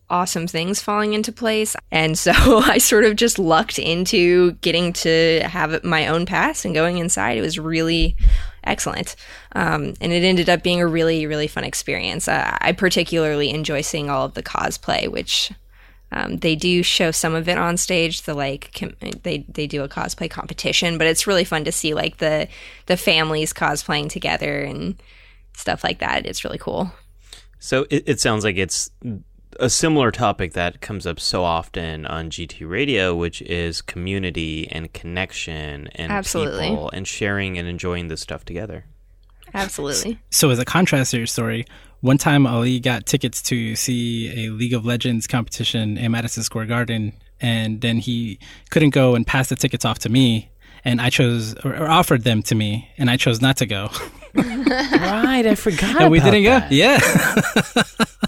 awesome 0.10 0.48
things 0.48 0.82
falling 0.82 1.14
into 1.14 1.32
place. 1.32 1.76
And 1.92 2.18
so 2.18 2.32
I 2.36 2.78
sort 2.78 3.06
of 3.06 3.16
just 3.16 3.40
lucked 3.40 3.80
into 3.80 4.54
getting 4.54 4.94
to 4.94 5.42
have 5.44 5.84
my 5.84 6.08
own 6.08 6.26
pass 6.26 6.66
and 6.66 6.74
going 6.74 6.98
inside. 6.98 7.38
It 7.38 7.42
was 7.42 7.60
really 7.60 8.16
excellent. 8.64 9.16
Um, 9.54 9.94
and 10.02 10.12
it 10.12 10.24
ended 10.24 10.50
up 10.50 10.64
being 10.64 10.82
a 10.82 10.88
really, 10.88 11.26
really 11.26 11.48
fun 11.48 11.64
experience. 11.64 12.28
Uh, 12.28 12.58
I 12.62 12.72
particularly 12.72 13.50
enjoy 13.50 13.82
seeing 13.82 14.10
all 14.10 14.26
of 14.26 14.34
the 14.34 14.44
cosplay, 14.44 15.08
which. 15.08 15.52
Um, 16.12 16.38
they 16.38 16.56
do 16.56 16.84
show 16.84 17.10
some 17.12 17.34
of 17.34 17.50
it 17.50 17.58
on 17.58 17.76
stage. 17.78 18.22
The 18.22 18.36
like 18.36 18.72
com- 18.80 18.96
they 19.24 19.40
they 19.50 19.66
do 19.66 19.84
a 19.84 19.90
cosplay 19.90 20.30
competition, 20.30 21.00
but 21.00 21.08
it's 21.08 21.26
really 21.26 21.44
fun 21.44 21.66
to 21.66 21.72
see 21.72 21.96
like 21.96 22.18
the 22.18 22.48
the 22.86 22.96
families 22.96 23.52
cosplaying 23.54 24.10
together 24.10 24.62
and 24.62 25.02
stuff 25.54 25.84
like 25.84 26.00
that. 26.00 26.26
It's 26.26 26.46
really 26.46 26.60
cool. 26.60 26.92
So 27.60 27.88
it, 27.90 28.04
it 28.06 28.20
sounds 28.20 28.44
like 28.44 28.56
it's 28.56 28.92
a 29.60 29.70
similar 29.70 30.12
topic 30.12 30.54
that 30.54 30.82
comes 30.82 31.06
up 31.08 31.20
so 31.20 31.44
often 31.44 32.06
on 32.06 32.30
GT 32.30 32.68
Radio, 32.70 33.16
which 33.16 33.42
is 33.44 33.82
community 33.82 34.68
and 34.72 34.92
connection 34.94 35.88
and 35.96 36.12
Absolutely. 36.12 36.70
people 36.70 36.90
and 36.92 37.08
sharing 37.08 37.58
and 37.58 37.68
enjoying 37.68 38.08
this 38.08 38.22
stuff 38.22 38.46
together. 38.46 38.86
Absolutely. 39.54 40.20
so 40.32 40.50
as 40.50 40.60
a 40.60 40.66
contrast 40.66 41.12
to 41.12 41.18
your 41.18 41.28
story, 41.28 41.66
one 42.02 42.18
time 42.18 42.46
Ali 42.46 42.80
got 42.80 43.06
tickets 43.06 43.42
to 43.44 43.76
see 43.76 44.46
a 44.46 44.50
League 44.52 44.74
of 44.74 44.86
Legends 44.86 45.28
competition 45.28 45.98
in 45.98 46.12
Madison 46.12 46.44
Square 46.44 46.66
Garden, 46.66 47.14
and 47.40 47.80
then 47.82 47.98
he 48.00 48.38
couldn't 48.70 48.90
go 48.92 49.16
and 49.16 49.26
pass 49.26 49.50
the 49.50 49.56
tickets 49.56 49.86
off 49.86 50.00
to 50.00 50.10
me. 50.10 50.50
and 50.84 51.00
I 51.02 51.10
chose 51.10 51.56
or, 51.64 51.76
or 51.76 51.90
offered 51.90 52.24
them 52.24 52.44
to 52.44 52.54
me, 52.56 52.90
and 52.98 53.10
I 53.10 53.18
chose 53.18 53.42
not 53.42 53.58
to 53.58 53.66
go. 53.66 53.90
right, 54.36 55.46
I 55.48 55.56
forgot. 55.56 56.02
and 56.02 56.12
we 56.12 56.20
didn't 56.20 56.44
that. 56.44 56.70
go. 56.70 56.76
Yeah, 56.76 57.00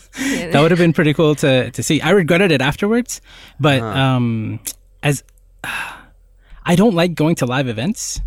that 0.18 0.60
would 0.62 0.72
have 0.72 0.80
been 0.80 0.94
pretty 0.94 1.14
cool 1.14 1.36
to 1.36 1.72
to 1.72 1.84
see. 1.84 2.02
I 2.02 2.12
regretted 2.12 2.52
it 2.52 2.62
afterwards, 2.62 3.22
but 3.60 3.82
um, 3.82 4.60
as 5.04 5.24
I 6.66 6.76
don't 6.76 6.96
like 6.96 7.14
going 7.16 7.36
to 7.36 7.46
live 7.46 7.68
events. 7.68 8.20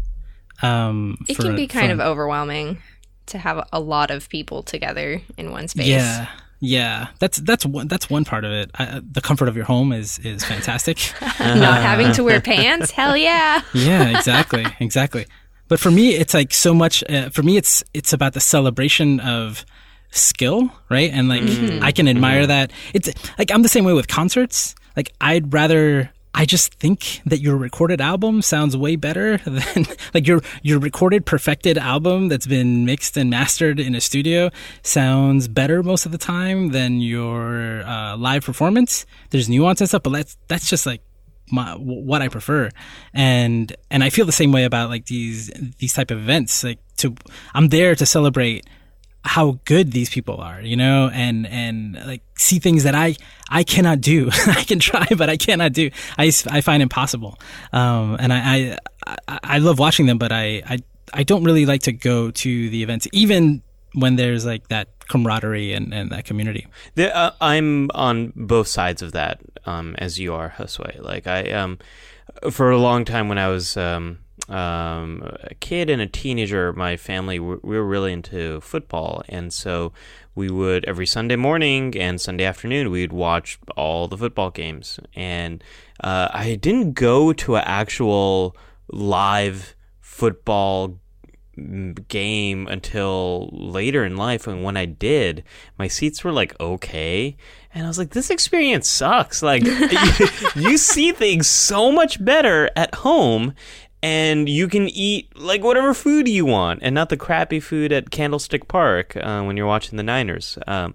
Um, 0.63 1.17
It 1.29 1.37
for- 1.37 1.43
can 1.45 1.57
be 1.57 1.67
kind 1.67 1.89
for- 1.89 1.93
of 1.95 2.01
overwhelming 2.01 2.79
to 3.27 3.39
have 3.39 3.67
a 3.73 3.81
lot 3.81 4.11
of 4.11 4.29
people 4.29 4.63
together 4.63 5.21
in 5.37 5.51
one 5.51 5.69
space. 5.69 5.87
Yeah, 5.87 6.29
yeah. 6.61 7.09
That's 7.19 7.39
that's 7.39 7.65
one 7.65 7.89
that's 7.89 8.11
one 8.11 8.25
part 8.25 8.45
of 8.45 8.53
it. 8.53 8.71
I, 8.79 9.01
the 9.11 9.21
comfort 9.21 9.49
of 9.49 9.57
your 9.57 9.65
home 9.67 9.93
is 9.93 10.19
is 10.21 10.45
fantastic. 10.45 10.99
Not 11.41 11.81
having 11.83 12.13
to 12.13 12.25
wear 12.25 12.41
pants. 12.41 12.91
Hell 12.91 13.17
yeah. 13.17 13.63
yeah, 13.75 14.17
exactly, 14.19 14.67
exactly. 14.81 15.27
But 15.69 15.81
for 15.81 15.91
me, 15.91 16.15
it's 16.17 16.35
like 16.35 16.53
so 16.53 16.75
much. 16.75 17.05
Uh, 17.09 17.31
for 17.31 17.43
me, 17.43 17.57
it's 17.57 17.83
it's 17.95 18.13
about 18.13 18.33
the 18.35 18.41
celebration 18.41 19.21
of 19.21 19.65
skill, 20.11 20.71
right? 20.89 21.11
And 21.13 21.29
like 21.29 21.43
I 21.83 21.93
can 21.93 22.09
admire 22.09 22.47
that. 22.47 22.73
It's 22.95 23.09
like 23.39 23.51
I'm 23.51 23.63
the 23.63 23.69
same 23.69 23.85
way 23.85 23.93
with 23.93 24.09
concerts. 24.09 24.75
Like 24.97 25.13
I'd 25.21 25.53
rather. 25.53 26.11
I 26.33 26.45
just 26.45 26.75
think 26.75 27.23
that 27.27 27.41
your 27.41 27.57
recorded 27.57 28.01
album 28.01 28.41
sounds 28.41 28.77
way 28.77 28.95
better 28.95 29.39
than 29.45 29.87
like 30.15 30.29
your 30.29 30.41
your 30.63 30.79
recorded 30.79 31.27
perfected 31.27 31.77
album 31.77 32.29
that's 32.29 32.47
been 32.47 32.85
mixed 32.85 33.17
and 33.17 33.31
mastered 33.31 33.81
in 33.81 33.97
a 33.97 34.01
studio 34.01 34.51
sounds 34.83 35.49
better 35.49 35.83
most 35.83 36.07
of 36.07 36.13
the 36.13 36.19
time 36.19 36.69
than 36.69 37.01
your 37.01 37.83
uh, 37.83 38.17
live 38.17 38.45
performance. 38.45 39.07
There's 39.31 39.49
nuance 39.49 39.81
and 39.81 39.89
stuff, 39.89 40.05
but 40.05 40.11
that's 40.11 40.37
that's 40.47 40.71
just 40.71 40.87
like 40.87 41.03
my 41.51 41.73
what 41.73 42.23
I 42.23 42.29
prefer, 42.29 42.71
and 43.13 43.75
and 43.91 44.05
I 44.05 44.11
feel 44.11 44.25
the 44.25 44.33
same 44.33 44.53
way 44.53 44.63
about 44.63 44.89
like 44.89 45.07
these 45.07 45.51
these 45.79 45.95
type 45.95 46.13
of 46.13 46.19
events. 46.19 46.63
Like 46.63 46.79
to 46.99 47.17
I'm 47.55 47.69
there 47.69 47.97
to 47.97 48.07
celebrate 48.07 48.67
how 49.25 49.59
good 49.65 49.93
these 49.93 50.09
people 50.09 50.41
are, 50.41 50.61
you 50.61 50.77
know, 50.77 51.11
and 51.13 51.47
and 51.47 51.95
like 52.07 52.23
see 52.37 52.59
things 52.59 52.85
that 52.85 52.95
I 52.95 53.17
I 53.51 53.65
cannot 53.65 54.01
do. 54.01 54.31
I 54.47 54.65
can 54.65 54.79
try, 54.79 55.07
but 55.17 55.29
I 55.29 55.37
cannot 55.37 55.73
do. 55.73 55.91
I, 56.19 56.33
I 56.51 56.61
find 56.61 56.83
impossible. 56.83 57.39
Um, 57.73 58.17
and 58.19 58.33
I, 58.33 58.79
I 59.07 59.17
I 59.27 59.59
love 59.59 59.79
watching 59.79 60.07
them, 60.07 60.19
but 60.19 60.33
I 60.33 60.63
I 60.67 60.79
I 61.13 61.23
don't 61.23 61.45
really 61.45 61.67
like 61.67 61.83
to 61.83 61.93
go 61.93 62.31
to 62.31 62.71
the 62.71 62.83
events, 62.83 63.09
even 63.13 63.63
when 63.93 64.17
there's 64.17 64.47
like 64.47 64.69
that 64.69 64.89
camaraderie 65.09 65.73
and, 65.73 65.93
and 65.93 66.11
that 66.11 66.25
community. 66.25 66.67
The, 66.95 67.15
uh, 67.15 67.33
I'm 67.41 67.91
on 67.93 68.33
both 68.37 68.69
sides 68.69 69.03
of 69.03 69.13
that, 69.13 69.41
um, 69.67 69.97
as 69.99 70.21
you 70.21 70.35
are, 70.35 70.55
Josue. 70.57 71.03
Like 71.03 71.27
I, 71.27 71.51
um, 71.51 71.79
for 72.51 72.71
a 72.71 72.79
long 72.79 73.05
time 73.05 73.29
when 73.29 73.39
I 73.39 73.49
was 73.49 73.77
um, 73.77 74.21
um, 74.51 75.23
a 75.45 75.55
kid 75.55 75.89
and 75.89 76.03
a 76.03 76.07
teenager, 76.07 76.73
my 76.73 76.97
family 76.97 77.39
we 77.39 77.57
were 77.63 77.87
really 77.87 78.13
into 78.13 78.61
football, 78.61 79.23
and 79.29 79.53
so 79.53 79.93
we 80.35 80.51
would 80.51 80.85
every 80.87 81.07
Sunday 81.07 81.37
morning 81.37 81.97
and 81.97 82.21
Sunday 82.21 82.45
afternoon 82.45 82.91
we'd 82.91 83.13
watch 83.13 83.59
all 83.77 84.09
the 84.09 84.19
football 84.19 84.51
games. 84.51 84.99
And 85.15 85.63
uh, 86.03 86.29
I 86.33 86.57
didn't 86.57 86.95
go 86.95 87.33
to 87.33 87.57
an 87.57 87.65
actual 87.65 88.57
live 88.89 89.77
football 90.01 90.99
game 92.09 92.67
until 92.69 93.51
later 93.53 94.05
in 94.05 94.17
life. 94.17 94.47
And 94.47 94.63
when 94.63 94.77
I 94.77 94.87
did 94.87 95.45
my 95.79 95.89
seats 95.89 96.25
were 96.25 96.33
like 96.33 96.59
okay. 96.59 97.37
And 97.73 97.85
I 97.85 97.89
was 97.89 97.99
like 97.99 98.11
this 98.11 98.31
experience 98.31 98.89
sucks. 98.89 99.43
Like 99.43 99.63
you, 99.63 99.89
you 100.71 100.79
see 100.79 101.13
things 101.13 101.47
so 101.47 101.93
much 101.93 102.25
better 102.25 102.71
at 102.77 102.95
home 102.97 103.55
and 104.03 104.49
you 104.49 104.69
can 104.69 104.89
eat 104.89 105.37
like 105.37 105.63
whatever 105.63 105.95
food 105.95 106.29
you 106.29 106.47
want 106.47 106.81
and 106.83 106.95
not 106.95 107.09
the 107.09 107.17
crappy 107.17 107.61
food 107.61 107.93
at 107.93 108.11
Candlestick 108.11 108.69
Park 108.69 109.17
uh, 109.17 109.43
when 109.43 109.57
you're 109.57 109.67
watching 109.67 109.97
the 109.97 110.03
Niners. 110.03 110.59
Um, 110.67 110.95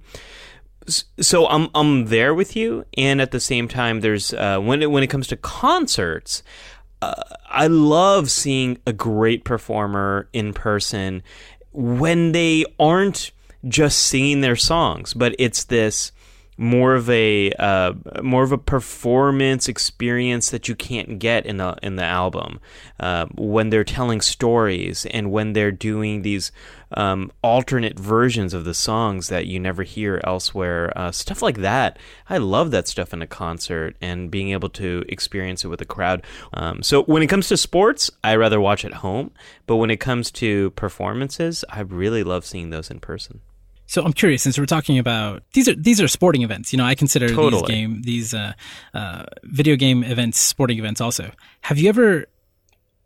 so 0.88 1.48
I'm 1.48 1.70
I'm 1.74 2.06
there 2.06 2.34
with 2.34 2.56
you, 2.56 2.86
and 2.98 3.20
at 3.20 3.32
the 3.32 3.40
same 3.40 3.68
time, 3.68 4.02
there's 4.02 4.34
uh, 4.34 4.60
when 4.60 4.82
it 4.82 4.92
when 4.92 5.04
it 5.04 5.08
comes 5.08 5.28
to 5.28 5.38
concerts, 5.38 6.44
uh, 7.02 7.24
I 7.50 7.68
love 7.68 8.30
seeing 8.30 8.78
a 8.86 8.94
great 8.94 9.44
performer 9.44 10.30
in 10.32 10.54
person 10.54 11.24
when 11.72 12.32
they 12.32 12.66
aren't 12.80 13.32
just 13.68 14.00
singing 14.00 14.42
their 14.42 14.56
songs, 14.56 15.14
but 15.14 15.36
it's 15.40 15.64
this 15.64 16.12
more 16.58 16.96
of 16.96 17.10
a 17.10 17.52
uh, 17.54 17.94
more 18.22 18.44
of 18.44 18.52
a 18.52 18.58
performance 18.58 19.68
experience 19.68 20.50
that 20.52 20.68
you 20.68 20.76
can't 20.76 21.20
get 21.20 21.46
in 21.46 21.58
the 21.58 21.76
in 21.84 21.96
the 21.98 22.04
album. 22.04 22.60
Uh, 23.00 23.26
when 23.36 23.70
they're 23.70 23.84
telling 23.84 24.22
stories 24.22 25.06
and 25.08 25.32
when 25.32 25.54
they're 25.54 25.72
doing 25.72 26.22
these 26.22 26.52
um, 26.92 27.32
alternate 27.42 28.00
versions 28.00 28.54
of 28.54 28.64
the 28.64 28.74
songs 28.74 29.28
that 29.28 29.48
you 29.48 29.60
never 29.60 29.84
hear 29.84 30.22
elsewhere 30.24 30.94
uh, 30.98 31.12
stuff 31.12 31.42
like 31.42 31.58
that. 31.58 31.98
I 32.30 32.38
love 32.38 32.72
that 32.72 32.88
stuff 32.88 33.14
in 33.14 33.22
a 33.22 33.28
concert 33.28 33.96
and 34.00 34.32
being 34.32 34.52
able 34.52 34.70
to 34.70 35.04
experience 35.10 35.66
it 35.66 35.68
with 35.68 35.82
a 35.82 35.86
crowd. 35.86 36.24
Um, 36.54 36.84
so 36.84 37.04
when 37.04 37.22
it 37.22 37.28
comes 37.28 37.48
to 37.50 37.58
sports 37.58 38.10
I 38.24 38.36
rather 38.36 38.62
watch 38.62 38.86
at 38.86 38.94
home. 38.94 39.32
But 39.68 39.78
when 39.78 39.90
it 39.90 40.00
comes 40.00 40.32
to 40.32 40.70
performances 40.72 41.66
I 41.70 41.82
really 41.82 42.24
love 42.24 42.46
seeing 42.46 42.70
those 42.70 42.90
in 42.90 43.00
person 43.00 43.42
So 43.88 44.04
I'm 44.04 44.14
curious, 44.14 44.42
since 44.42 44.58
we're 44.58 44.66
talking 44.66 44.98
about 44.98 45.44
these 45.54 45.68
are 45.68 45.76
these 45.76 46.02
are 46.02 46.08
sporting 46.08 46.42
events. 46.42 46.74
You 46.74 46.78
know, 46.78 46.86
I 46.86 46.96
consider 46.96 47.28
these 47.28 47.36
Totally. 47.36 47.72
game 47.72 48.02
these 48.02 48.34
uh, 48.34 48.54
uh, 48.94 49.26
video 49.44 49.76
game 49.76 50.04
events 50.04 50.40
sporting 50.40 50.80
events. 50.80 51.02
Also, 51.02 51.32
have 51.62 51.78
you 51.78 51.90
ever 51.90 52.26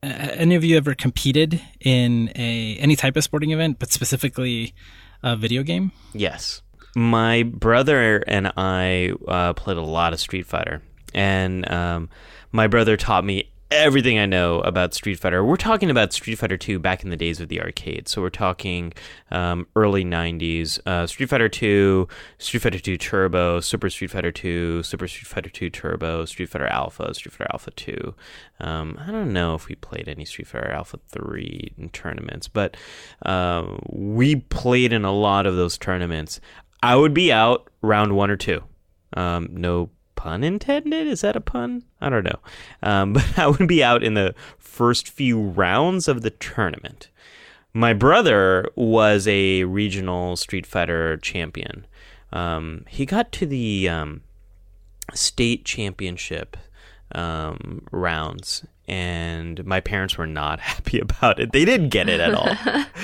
uh, 0.01 0.07
any 0.07 0.55
of 0.55 0.63
you 0.63 0.77
ever 0.77 0.95
competed 0.95 1.61
in 1.81 2.31
a 2.35 2.77
any 2.79 2.95
type 2.95 3.17
of 3.17 3.23
sporting 3.23 3.51
event, 3.51 3.79
but 3.79 3.91
specifically 3.91 4.73
a 5.21 5.35
video 5.35 5.63
game? 5.63 5.91
Yes. 6.13 6.61
My 6.95 7.43
brother 7.43 8.23
and 8.25 8.51
I 8.57 9.11
uh, 9.27 9.53
played 9.53 9.77
a 9.77 9.81
lot 9.81 10.13
of 10.13 10.19
Street 10.19 10.47
Fighter, 10.47 10.81
and 11.13 11.69
um, 11.69 12.09
my 12.51 12.67
brother 12.67 12.97
taught 12.97 13.23
me 13.23 13.51
everything 13.71 14.17
I 14.17 14.25
know 14.25 14.61
about 14.61 14.93
Street 14.93 15.19
Fighter. 15.19 15.43
We're 15.43 15.55
talking 15.55 15.89
about 15.89 16.11
Street 16.11 16.35
Fighter 16.35 16.57
2 16.57 16.79
back 16.79 17.03
in 17.03 17.09
the 17.09 17.17
days 17.17 17.39
of 17.39 17.49
the 17.49 17.61
arcade, 17.61 18.07
so 18.07 18.21
we're 18.21 18.29
talking 18.29 18.93
um, 19.29 19.67
early 19.75 20.03
90s. 20.03 20.79
Uh, 20.85 21.05
Street 21.05 21.29
Fighter 21.29 21.49
2, 21.49 22.07
Street 22.39 22.59
Fighter 22.61 22.79
2 22.79 22.97
Turbo, 22.97 23.59
Super 23.59 23.89
Street 23.89 24.09
Fighter 24.11 24.31
2, 24.31 24.83
Super 24.83 25.07
Street 25.07 25.27
Fighter 25.27 25.49
2 25.49 25.69
Turbo, 25.69 26.25
Street 26.25 26.49
Fighter 26.49 26.67
Alpha, 26.67 27.13
Street 27.13 27.33
Fighter 27.33 27.49
Alpha 27.53 27.71
2. 27.71 28.15
Um, 28.59 28.99
I 28.99 29.11
don't 29.11 29.31
know 29.31 29.53
if 29.53 29.67
we 29.67 29.75
played 29.75 30.07
any 30.07 30.25
Street 30.25 30.47
Fighter 30.47 30.71
Alpha 30.71 30.99
3 31.09 31.73
in 31.77 31.89
tournaments, 31.89 32.47
but 32.47 32.75
uh, 33.25 33.65
we 33.87 34.37
played 34.37 34.93
in 34.93 35.05
a 35.05 35.13
lot 35.13 35.45
of 35.45 35.55
those 35.55 35.77
tournaments. 35.77 36.41
I 36.81 36.95
would 36.95 37.13
be 37.13 37.31
out 37.31 37.69
round 37.81 38.13
one 38.15 38.31
or 38.31 38.37
two. 38.37 38.63
Um, 39.13 39.49
no 39.51 39.89
pun 40.19 40.43
intended. 40.43 41.07
Is 41.07 41.21
that 41.21 41.37
a 41.37 41.39
pun? 41.39 41.83
I 42.01 42.09
don't 42.09 42.25
know. 42.25 42.39
Um, 42.83 43.13
but 43.13 43.39
I 43.39 43.47
would 43.47 43.69
be 43.69 43.81
out 43.81 44.03
in 44.03 44.15
the 44.15 44.35
first 44.57 45.07
few 45.07 45.39
rounds 45.39 46.09
of 46.09 46.23
the 46.23 46.29
tournament. 46.29 47.07
My 47.73 47.93
brother 47.93 48.69
was 48.75 49.29
a 49.29 49.63
regional 49.63 50.35
Street 50.35 50.65
Fighter 50.65 51.15
champion. 51.17 51.87
Um, 52.33 52.83
he 52.89 53.05
got 53.05 53.31
to 53.33 53.45
the 53.45 53.87
um, 53.87 54.21
state 55.13 55.63
championship 55.63 56.57
um, 57.15 57.87
rounds, 57.89 58.65
and 58.89 59.63
my 59.65 59.79
parents 59.79 60.17
were 60.17 60.27
not 60.27 60.59
happy 60.59 60.99
about 60.99 61.39
it. 61.39 61.51
They 61.51 61.63
didn't 61.63 61.89
get 61.89 62.09
it 62.09 62.19
at 62.19 62.33
all. 62.33 62.49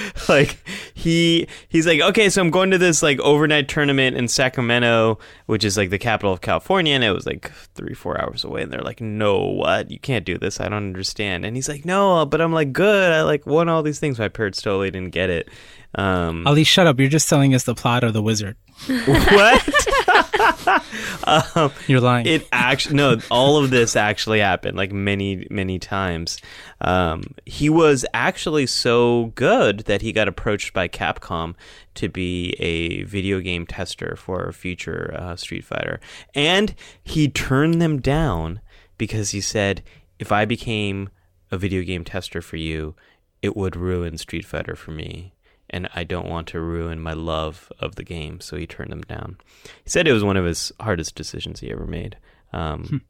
like 0.29 0.57
he 0.93 1.47
he's 1.69 1.85
like, 1.85 2.01
okay, 2.01 2.29
so 2.29 2.41
I'm 2.41 2.49
going 2.49 2.71
to 2.71 2.77
this 2.77 3.03
like 3.03 3.19
overnight 3.19 3.69
tournament 3.69 4.17
in 4.17 4.27
Sacramento, 4.27 5.19
which 5.45 5.63
is 5.63 5.77
like 5.77 5.91
the 5.91 5.99
capital 5.99 6.33
of 6.33 6.41
California, 6.41 6.95
and 6.95 7.03
it 7.03 7.11
was 7.11 7.25
like 7.25 7.51
three 7.75 7.93
four 7.93 8.19
hours 8.19 8.43
away. 8.43 8.63
And 8.63 8.73
they're 8.73 8.81
like, 8.81 8.99
no, 8.99 9.39
what? 9.43 9.91
You 9.91 9.99
can't 9.99 10.25
do 10.25 10.37
this. 10.37 10.59
I 10.59 10.63
don't 10.63 10.87
understand. 10.87 11.45
And 11.45 11.55
he's 11.55 11.69
like, 11.69 11.85
no, 11.85 12.25
but 12.25 12.41
I'm 12.41 12.51
like, 12.51 12.73
good. 12.73 13.11
I 13.11 13.21
like 13.21 13.45
won 13.45 13.69
all 13.69 13.83
these 13.83 13.99
things. 13.99 14.17
My 14.17 14.29
parents 14.29 14.61
totally 14.61 14.89
didn't 14.89 15.11
get 15.11 15.29
it. 15.29 15.49
Um, 15.93 16.45
Ali, 16.45 16.65
shut 16.65 16.87
up! 16.87 16.99
You're 16.99 17.07
just 17.07 17.29
telling 17.29 17.53
us 17.53 17.63
the 17.63 17.75
plot 17.75 18.03
of 18.03 18.11
the 18.11 18.21
Wizard. 18.21 18.57
what? 18.87 20.24
um, 21.55 21.71
You're 21.87 22.01
lying. 22.01 22.25
it 22.25 22.47
actually 22.51 22.95
no 22.95 23.17
all 23.31 23.57
of 23.57 23.69
this 23.69 23.95
actually 23.95 24.39
happened 24.39 24.77
like 24.77 24.91
many 24.91 25.47
many 25.49 25.79
times. 25.79 26.39
Um, 26.81 27.23
he 27.45 27.69
was 27.69 28.05
actually 28.13 28.67
so 28.67 29.31
good 29.35 29.79
that 29.81 30.01
he 30.01 30.11
got 30.11 30.27
approached 30.27 30.73
by 30.73 30.87
capcom 30.87 31.55
to 31.95 32.09
be 32.09 32.55
a 32.59 33.03
video 33.03 33.39
game 33.39 33.65
tester 33.65 34.15
for 34.17 34.43
a 34.43 34.53
future 34.53 35.15
uh, 35.17 35.35
street 35.35 35.63
fighter. 35.63 35.99
And 36.33 36.75
he 37.03 37.29
turned 37.29 37.81
them 37.81 38.01
down 38.01 38.59
because 38.97 39.31
he 39.31 39.41
said 39.41 39.83
if 40.19 40.31
i 40.31 40.45
became 40.45 41.09
a 41.51 41.57
video 41.57 41.83
game 41.83 42.03
tester 42.03 42.41
for 42.41 42.57
you 42.57 42.95
it 43.41 43.55
would 43.55 43.75
ruin 43.75 44.17
street 44.17 44.45
fighter 44.45 44.75
for 44.75 44.91
me 44.91 45.33
and 45.69 45.89
I 45.95 46.03
don't 46.03 46.29
want 46.29 46.47
to 46.49 46.59
ruin 46.59 46.99
my 46.99 47.13
love 47.13 47.71
of 47.79 47.95
the 47.95 48.03
game, 48.03 48.39
so 48.41 48.57
he 48.57 48.67
turned 48.67 48.91
them 48.91 49.01
down. 49.01 49.37
He 49.83 49.89
said 49.89 50.07
it 50.07 50.13
was 50.13 50.23
one 50.23 50.37
of 50.37 50.45
his 50.45 50.71
hardest 50.79 51.15
decisions 51.15 51.59
he 51.59 51.71
ever 51.71 51.85
made. 51.85 52.17
Um, 52.53 53.01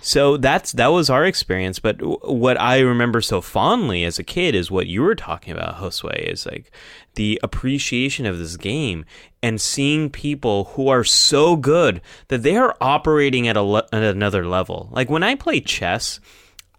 so 0.00 0.38
that's 0.38 0.72
that 0.72 0.86
was 0.88 1.10
our 1.10 1.26
experience. 1.26 1.78
But 1.78 1.98
w- 1.98 2.18
what 2.22 2.58
I 2.58 2.78
remember 2.80 3.20
so 3.20 3.42
fondly 3.42 4.02
as 4.04 4.18
a 4.18 4.24
kid 4.24 4.54
is 4.54 4.70
what 4.70 4.86
you 4.86 5.02
were 5.02 5.14
talking 5.14 5.52
about, 5.52 5.76
Josue, 5.76 6.16
is 6.16 6.46
like 6.46 6.70
the 7.14 7.38
appreciation 7.42 8.24
of 8.24 8.38
this 8.38 8.56
game 8.56 9.04
and 9.42 9.60
seeing 9.60 10.08
people 10.08 10.64
who 10.74 10.88
are 10.88 11.04
so 11.04 11.54
good 11.54 12.00
that 12.28 12.42
they 12.42 12.56
are 12.56 12.76
operating 12.80 13.46
at 13.46 13.56
a 13.58 13.62
le- 13.62 13.88
at 13.92 14.02
another 14.02 14.46
level. 14.46 14.88
Like 14.90 15.10
when 15.10 15.22
I 15.22 15.34
play 15.34 15.60
chess. 15.60 16.20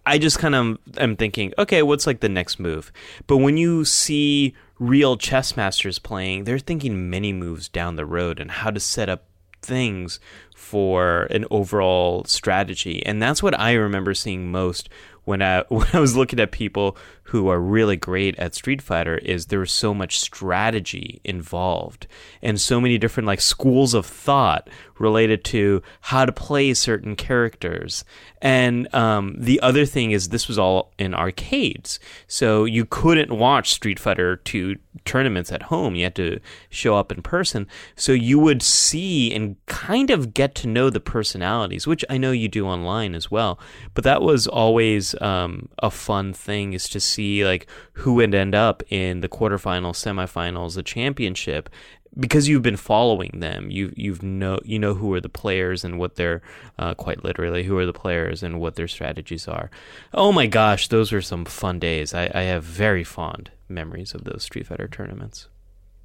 I 0.08 0.20
just 0.20 0.38
kind 0.38 0.54
of 0.54 0.77
am 1.00 1.15
thinking, 1.15 1.51
okay, 1.58 1.82
what's 1.82 2.06
like 2.06 2.20
the 2.20 2.30
next 2.30 2.60
move? 2.60 2.92
But 3.25 3.38
when 3.38 3.58
you 3.58 3.84
see 3.86 4.54
real 4.79 5.17
chess 5.17 5.55
masters 5.55 6.00
playing, 6.00 6.44
they're 6.44 6.60
thinking 6.60 7.10
many 7.10 7.32
moves 7.34 7.70
down 7.70 7.96
the 7.96 8.05
road 8.05 8.39
and 8.39 8.51
how 8.51 8.72
to 8.72 8.79
set 8.79 9.10
up 9.10 9.25
things 9.62 10.20
for 10.55 11.24
an 11.24 11.46
overall 11.50 12.24
strategy. 12.25 13.05
And 13.05 13.22
that's 13.22 13.41
what 13.41 13.60
I 13.60 13.74
remember 13.74 14.13
seeing 14.13 14.51
most 14.51 14.89
when 15.24 15.41
I 15.41 15.63
when 15.70 15.88
I 15.94 16.00
was 16.00 16.15
looking 16.15 16.39
at 16.39 16.51
people 16.51 16.98
who 17.29 17.48
are 17.48 17.60
really 17.60 17.96
great 17.96 18.38
at 18.38 18.53
Street 18.53 18.82
Fighter 18.82 19.17
is 19.17 19.48
there 19.48 19.60
was 19.60 19.72
so 19.72 19.94
much 19.94 20.20
strategy 20.20 21.22
involved 21.24 22.05
and 22.41 22.62
so 22.62 22.79
many 22.79 22.98
different 23.00 23.25
like 23.25 23.41
schools 23.41 23.96
of 23.96 24.05
thought 24.05 24.70
related 25.00 25.44
to 25.44 25.82
how 26.01 26.25
to 26.25 26.32
play 26.32 26.74
certain 26.74 27.15
characters. 27.15 28.05
And 28.41 28.94
um, 28.94 29.36
the 29.38 29.60
other 29.62 29.86
thing 29.86 30.12
is 30.12 30.29
this 30.29 30.48
was 30.48 30.60
all 30.60 30.94
in 31.00 31.15
arcades, 31.15 32.00
so 32.27 32.65
you 32.65 32.86
couldn't 32.86 33.36
watch 33.36 33.74
Street 33.74 34.00
Fighter 34.00 34.36
2 34.38 34.75
tournaments 35.03 35.51
at 35.51 35.63
home. 35.63 35.96
You 35.96 36.03
had 36.03 36.15
to 36.15 36.39
show 36.70 36.96
up 36.96 37.12
in 37.12 37.22
person. 37.22 37.67
So 37.96 38.12
you 38.12 38.39
would 38.39 38.62
see 38.62 39.34
and 39.34 39.55
kind 39.65 40.10
of 40.10 40.34
get 40.34 40.55
to 40.55 40.67
know 40.67 40.89
the 40.89 41.00
personalities, 41.00 41.88
which 41.88 42.05
I 42.10 42.17
know 42.17 42.32
you 42.32 42.48
do 42.48 42.67
online 42.67 43.15
as 43.15 43.29
well. 43.29 43.60
But 43.94 44.03
that 44.03 44.22
was 44.22 44.48
always 44.48 45.20
um, 45.22 45.70
a 45.79 45.89
fun 45.89 46.34
thing 46.34 46.74
is 46.74 46.88
to 46.89 47.00
see 47.15 47.45
like 47.45 47.67
who 47.93 48.13
would 48.15 48.36
end 48.36 48.55
up 48.55 48.84
in 48.89 49.22
the 49.22 49.29
quarterfinals, 49.29 49.95
semifinals, 49.95 50.75
the 50.75 50.84
championship, 50.84 51.69
because 52.17 52.48
you've 52.48 52.62
been 52.62 52.77
following 52.77 53.39
them. 53.39 53.69
You 53.69 53.93
you've 53.95 54.24
know 54.24 54.60
you 54.63 54.79
know 54.79 54.93
who 54.93 55.13
are 55.13 55.22
the 55.22 55.29
players 55.29 55.84
and 55.84 56.00
what 56.00 56.15
they're 56.15 56.41
uh, 56.77 56.93
quite 56.93 57.24
literally 57.24 57.63
who 57.63 57.77
are 57.77 57.86
the 57.86 57.93
players 57.93 58.43
and 58.43 58.60
what 58.60 58.75
their 58.75 58.88
strategies 58.88 59.48
are. 59.48 59.69
Oh 60.13 60.31
my 60.31 60.48
gosh, 60.48 60.88
those 60.88 61.12
were 61.12 61.22
some 61.22 61.45
fun 61.45 61.79
days. 61.79 62.13
I, 62.13 62.29
I 62.34 62.41
have 62.43 62.63
very 62.63 63.03
fond 63.03 63.51
memories 63.67 64.13
of 64.13 64.24
those 64.24 64.43
Street 64.43 64.67
Fighter 64.67 64.88
tournaments. 64.88 65.48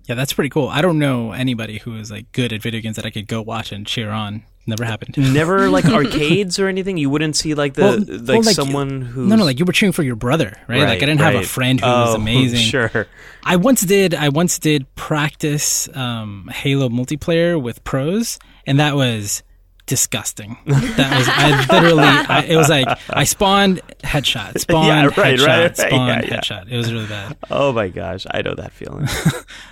Yeah, 0.04 0.14
that's 0.14 0.32
pretty 0.32 0.50
cool. 0.50 0.68
I 0.68 0.82
don't 0.82 0.98
know 0.98 1.32
anybody 1.32 1.78
who 1.78 1.96
is 1.96 2.10
like 2.10 2.32
good 2.32 2.52
at 2.52 2.62
video 2.62 2.80
games 2.80 2.96
that 2.96 3.06
I 3.06 3.10
could 3.10 3.28
go 3.28 3.42
watch 3.42 3.70
and 3.70 3.86
cheer 3.86 4.10
on. 4.10 4.44
Never 4.70 4.84
happened. 4.84 5.16
Never 5.34 5.68
like 5.68 5.84
arcades 6.00 6.58
or 6.58 6.68
anything. 6.68 6.96
You 6.96 7.10
wouldn't 7.10 7.36
see 7.36 7.54
like 7.54 7.74
the 7.74 7.82
Well, 7.82 7.98
like, 7.98 8.28
well, 8.28 8.42
like, 8.42 8.54
someone 8.54 9.02
who 9.02 9.26
No, 9.26 9.36
no, 9.36 9.44
like 9.44 9.58
you 9.58 9.64
were 9.64 9.72
cheering 9.72 9.92
for 9.92 10.02
your 10.02 10.16
brother, 10.16 10.56
right? 10.68 10.80
like 10.80 10.88
I 10.88 11.06
didn't 11.06 11.20
have 11.20 11.34
a 11.34 11.42
friend 11.42 11.78
who 11.80 11.86
was 11.86 12.14
amazing. 12.22 12.60
Sure. 12.60 13.06
I 13.44 13.56
once 13.56 13.82
did. 13.82 14.14
I 14.14 14.28
once 14.30 14.58
did 14.58 14.92
practice 14.94 15.88
um, 15.94 16.48
Halo 16.52 16.88
multiplayer 16.88 17.60
with 17.60 17.82
pros, 17.84 18.38
and 18.66 18.80
that 18.80 18.94
was 18.96 19.42
disgusting. 19.86 20.56
That 20.66 21.16
was 21.18 21.28
I 21.28 21.66
literally. 21.74 22.04
I, 22.04 22.44
it 22.48 22.56
was 22.56 22.68
like 22.68 22.86
I 23.10 23.24
spawned 23.24 23.80
headshot, 24.04 24.58
spawned 24.60 24.86
Yeah, 24.86 25.04
right, 25.06 25.36
headshot, 25.38 25.46
right, 25.46 25.58
right. 25.68 25.76
spawned 25.76 26.24
Yeah, 26.24 26.30
yeah. 26.30 26.40
headshot. 26.40 26.70
It 26.70 26.76
was 26.76 26.92
really 26.92 27.06
bad. 27.08 27.36
Oh 27.50 27.72
my 27.72 27.88
gosh, 27.88 28.24
I 28.30 28.42
know 28.42 28.54
that 28.54 28.72
feeling. 28.72 29.08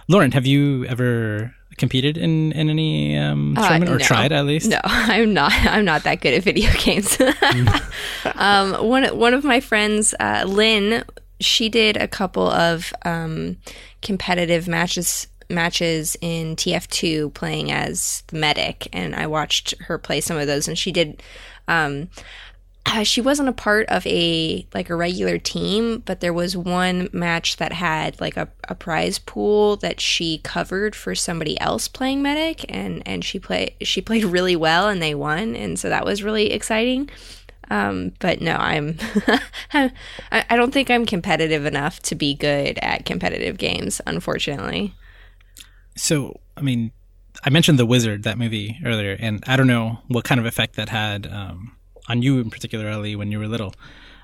Lauren, 0.08 0.32
have 0.32 0.46
you 0.46 0.84
ever 0.86 1.54
competed 1.78 2.18
in 2.18 2.52
in 2.52 2.68
any 2.68 3.16
um, 3.16 3.56
Uh, 3.56 3.68
tournament 3.68 3.90
or 3.90 3.98
no. 3.98 4.04
tried 4.04 4.32
at 4.32 4.44
least? 4.44 4.68
No, 4.68 4.80
I'm 4.84 5.32
not. 5.32 5.52
I'm 5.66 5.84
not 5.84 6.02
that 6.04 6.20
good 6.20 6.34
at 6.34 6.42
video 6.42 6.70
games. 6.78 7.16
um, 8.34 8.72
one 8.86 9.04
one 9.18 9.34
of 9.34 9.44
my 9.44 9.60
friends, 9.60 10.14
uh, 10.20 10.44
Lynn, 10.46 11.04
she 11.40 11.68
did 11.68 11.96
a 11.96 12.08
couple 12.08 12.48
of 12.48 12.92
um, 13.04 13.56
competitive 14.02 14.68
matches 14.68 15.26
matches 15.50 16.14
in 16.20 16.56
TF2 16.56 17.32
playing 17.32 17.72
as 17.72 18.22
the 18.26 18.36
medic, 18.36 18.88
and 18.92 19.14
I 19.14 19.26
watched 19.26 19.74
her 19.82 19.96
play 19.98 20.20
some 20.20 20.36
of 20.36 20.46
those, 20.46 20.68
and 20.68 20.76
she 20.78 20.92
did. 20.92 21.22
Um, 21.68 22.08
uh, 22.88 23.02
she 23.02 23.20
wasn't 23.20 23.48
a 23.48 23.52
part 23.52 23.86
of 23.88 24.06
a 24.06 24.66
like 24.74 24.90
a 24.90 24.96
regular 24.96 25.38
team, 25.38 26.02
but 26.04 26.20
there 26.20 26.32
was 26.32 26.56
one 26.56 27.08
match 27.12 27.56
that 27.56 27.72
had 27.72 28.20
like 28.20 28.36
a, 28.36 28.48
a 28.68 28.74
prize 28.74 29.18
pool 29.18 29.76
that 29.76 30.00
she 30.00 30.38
covered 30.38 30.94
for 30.94 31.14
somebody 31.14 31.60
else 31.60 31.88
playing 31.88 32.22
medic, 32.22 32.64
and 32.68 33.02
and 33.06 33.24
she 33.24 33.38
play 33.38 33.76
she 33.82 34.00
played 34.00 34.24
really 34.24 34.56
well, 34.56 34.88
and 34.88 35.02
they 35.02 35.14
won, 35.14 35.54
and 35.54 35.78
so 35.78 35.88
that 35.88 36.04
was 36.04 36.22
really 36.22 36.50
exciting. 36.52 37.10
Um, 37.70 38.12
but 38.18 38.40
no, 38.40 38.56
I'm 38.56 38.96
I, 39.72 39.92
I 40.32 40.56
don't 40.56 40.72
think 40.72 40.90
I'm 40.90 41.04
competitive 41.04 41.66
enough 41.66 42.00
to 42.00 42.14
be 42.14 42.34
good 42.34 42.78
at 42.80 43.04
competitive 43.04 43.58
games, 43.58 44.00
unfortunately. 44.06 44.94
So, 45.94 46.40
I 46.56 46.62
mean, 46.62 46.92
I 47.44 47.50
mentioned 47.50 47.78
The 47.78 47.84
Wizard, 47.84 48.22
that 48.22 48.38
movie 48.38 48.78
earlier, 48.84 49.16
and 49.18 49.44
I 49.46 49.56
don't 49.56 49.66
know 49.66 49.98
what 50.08 50.24
kind 50.24 50.40
of 50.40 50.46
effect 50.46 50.76
that 50.76 50.88
had 50.88 51.26
um, 51.26 51.76
on 52.08 52.22
you 52.22 52.38
in 52.40 52.50
particular, 52.50 52.88
Ellie, 52.88 53.16
when 53.16 53.30
you 53.30 53.38
were 53.38 53.46
little. 53.48 53.74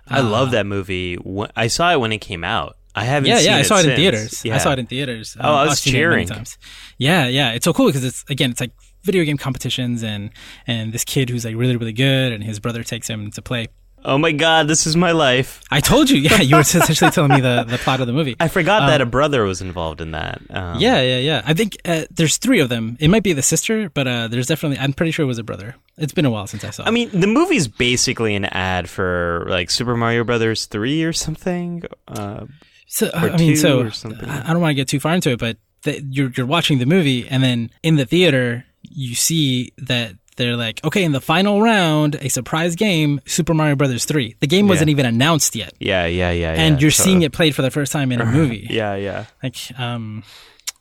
I 0.09 0.21
love 0.21 0.51
that 0.51 0.67
movie. 0.67 1.17
I 1.57 1.67
saw 1.69 1.93
it 1.93 2.01
when 2.01 2.13
it 2.13 2.19
came 2.19 2.45
out. 2.45 2.77
I 2.95 3.05
haven't. 3.05 3.29
Yeah, 3.29 3.39
seen 3.39 3.47
yeah, 3.51 3.57
I 3.57 3.63
saw 3.63 3.79
it 3.79 3.87
in 3.87 3.97
theaters. 3.97 4.45
Yeah. 4.45 4.55
I 4.55 4.59
saw 4.59 4.73
it 4.73 4.79
in 4.79 4.87
theaters. 4.87 5.37
Um, 5.41 5.47
Oh, 5.47 5.55
I 5.55 5.63
was 5.65 5.73
I've 5.73 5.79
seen 5.79 5.93
many 5.95 6.01
cheering. 6.01 6.27
times. 6.29 6.59
Yeah, 6.99 7.27
yeah, 7.27 7.53
it's 7.53 7.65
so 7.65 7.73
cool 7.73 7.87
because 7.87 8.05
it's 8.05 8.25
again, 8.29 8.51
it's 8.51 8.61
like 8.61 8.71
video 9.03 9.25
game 9.25 9.37
competitions, 9.39 10.03
and 10.05 10.31
and 10.67 10.93
this 10.93 11.05
kid 11.05 11.29
who's 11.31 11.45
like 11.45 11.57
really, 11.57 11.77
really 11.77 11.93
good, 11.93 12.33
and 12.33 12.45
his 12.45 12.61
brother 12.61 12.85
takes 12.85 13.09
him 13.09 13.31
to 13.33 13.43
play. 13.43 13.67
Oh 14.07 14.19
my 14.19 14.33
god, 14.33 14.69
this 14.69 14.87
is 14.87 14.97
my 14.97 15.13
life. 15.13 15.63
I 15.71 15.81
told 15.81 16.11
you, 16.11 16.19
yeah, 16.19 16.41
you 16.41 16.57
were 16.57 16.61
essentially 16.61 17.11
telling 17.11 17.33
me 17.33 17.41
the 17.41 17.65
the 17.67 17.79
plot 17.79 18.01
of 18.01 18.07
the 18.07 18.13
movie. 18.13 18.37
I 18.41 18.49
forgot 18.49 18.87
that 18.89 19.01
a 19.01 19.07
brother 19.07 19.45
was 19.45 19.63
involved 19.63 20.01
in 20.01 20.11
that. 20.13 20.43
Um, 20.51 20.79
Yeah, 20.79 21.01
yeah, 21.01 21.19
yeah. 21.19 21.43
I 21.47 21.55
think 21.55 21.77
uh, 21.85 22.05
there's 22.11 22.37
three 22.37 22.61
of 22.61 22.69
them. 22.69 22.97
It 23.01 23.09
might 23.09 23.23
be 23.23 23.33
the 23.33 23.43
sister, 23.43 23.89
but 23.89 24.07
uh, 24.07 24.29
there's 24.29 24.47
definitely. 24.47 24.79
I'm 24.79 24.93
pretty 24.93 25.13
sure 25.13 25.25
it 25.25 25.27
was 25.27 25.39
a 25.39 25.45
brother. 25.45 25.77
It's 25.97 26.13
been 26.13 26.27
a 26.27 26.31
while 26.31 26.47
since 26.47 26.65
I 26.65 26.71
saw. 26.71 26.83
It. 26.83 26.87
I 26.87 26.89
it. 26.91 26.93
mean, 26.93 27.11
the 27.19 27.27
movie's 27.27 27.67
basically 27.67 28.35
an 28.35 28.45
ad 28.45 28.91
for 28.91 29.47
like 29.49 29.71
Super 29.71 29.97
Mario 29.97 30.25
Brothers 30.25 30.67
three 30.67 31.03
or 31.05 31.13
something. 31.13 31.85
Uh, 32.07 32.47
So 32.87 33.09
or 33.09 33.31
I 33.31 33.37
mean, 33.37 33.57
so 33.57 33.81
or 33.81 33.91
something. 33.91 34.29
I 34.29 34.51
I 34.51 34.53
don't 34.53 34.61
want 34.61 34.71
to 34.71 34.75
get 34.75 34.89
too 34.89 35.01
far 35.01 35.15
into 35.15 35.31
it, 35.31 35.39
but 35.39 35.57
the, 35.83 36.03
you're 36.11 36.31
you're 36.37 36.47
watching 36.47 36.79
the 36.79 36.87
movie, 36.87 37.27
and 37.27 37.43
then 37.43 37.71
in 37.83 37.97
the 37.97 38.05
theater, 38.05 38.65
you 38.83 39.15
see 39.15 39.73
that 39.79 40.13
they're 40.37 40.57
like, 40.57 40.83
okay, 40.85 41.05
in 41.05 41.13
the 41.13 41.21
final 41.21 41.63
round, 41.63 42.17
a 42.17 42.29
surprise 42.29 42.75
game, 42.77 43.21
Super 43.27 43.55
Mario 43.55 43.77
Brothers 43.77 44.05
three. 44.05 44.37
The 44.41 44.47
game 44.47 44.67
wasn't 44.69 44.91
even 44.91 45.07
announced 45.07 45.55
yet, 45.55 45.73
yeah, 45.79 46.07
yeah, 46.07 46.31
yeah. 46.33 46.53
and 46.53 46.77
yeah, 46.77 46.81
you're 46.81 46.91
so- 46.91 47.05
seeing 47.05 47.23
it 47.23 47.33
played 47.33 47.55
for 47.55 47.63
the 47.63 47.71
first 47.71 47.93
time 47.93 48.11
in 48.13 48.21
a 48.21 48.25
movie. 48.39 48.67
Yeah, 48.71 48.95
yeah. 48.97 49.27
Like, 49.43 49.57
um, 49.79 50.23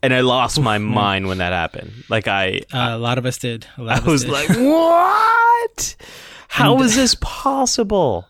And 0.01 0.13
I 0.13 0.21
lost 0.21 0.59
my 0.59 0.77
mind 0.79 1.27
when 1.27 1.37
that 1.37 1.53
happened. 1.53 1.91
Like 2.09 2.27
I, 2.27 2.61
a 2.73 2.97
lot 2.97 3.17
of 3.17 3.25
us 3.25 3.37
did. 3.37 3.67
A 3.77 3.83
lot 3.83 3.95
I 3.95 3.97
of 3.99 4.03
us 4.03 4.07
was 4.09 4.21
did. 4.23 4.31
like, 4.31 4.49
what? 4.49 5.95
How 6.49 6.79
is 6.81 6.95
this 6.95 7.15
possible? 7.19 8.27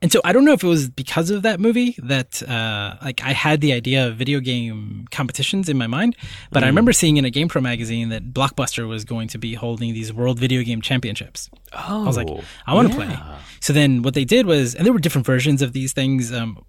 And 0.00 0.12
so 0.12 0.20
I 0.24 0.32
don't 0.32 0.44
know 0.44 0.52
if 0.52 0.62
it 0.62 0.66
was 0.66 0.88
because 0.88 1.28
of 1.30 1.42
that 1.42 1.58
movie 1.58 1.96
that 1.98 2.40
uh, 2.48 2.96
like 3.02 3.20
I 3.24 3.32
had 3.32 3.60
the 3.60 3.72
idea 3.72 4.06
of 4.06 4.16
video 4.16 4.38
game 4.38 5.06
competitions 5.10 5.68
in 5.68 5.76
my 5.76 5.88
mind, 5.88 6.16
but 6.52 6.62
I 6.62 6.66
remember 6.66 6.92
seeing 6.92 7.16
in 7.16 7.24
a 7.24 7.30
GamePro 7.30 7.60
magazine 7.60 8.08
that 8.10 8.32
Blockbuster 8.32 8.86
was 8.86 9.04
going 9.04 9.26
to 9.28 9.38
be 9.38 9.54
holding 9.54 9.94
these 9.94 10.12
World 10.12 10.38
Video 10.38 10.62
Game 10.62 10.80
Championships. 10.80 11.50
Oh, 11.72 12.04
I 12.04 12.06
was 12.06 12.16
like, 12.16 12.28
I 12.66 12.74
want 12.74 12.90
to 12.90 12.94
play. 12.94 13.18
So 13.60 13.72
then 13.72 14.02
what 14.02 14.14
they 14.14 14.24
did 14.24 14.46
was, 14.46 14.76
and 14.76 14.86
there 14.86 14.92
were 14.92 15.00
different 15.00 15.26
versions 15.26 15.62
of 15.62 15.72
these 15.72 15.92
things 15.92 16.32
um, 16.32 16.64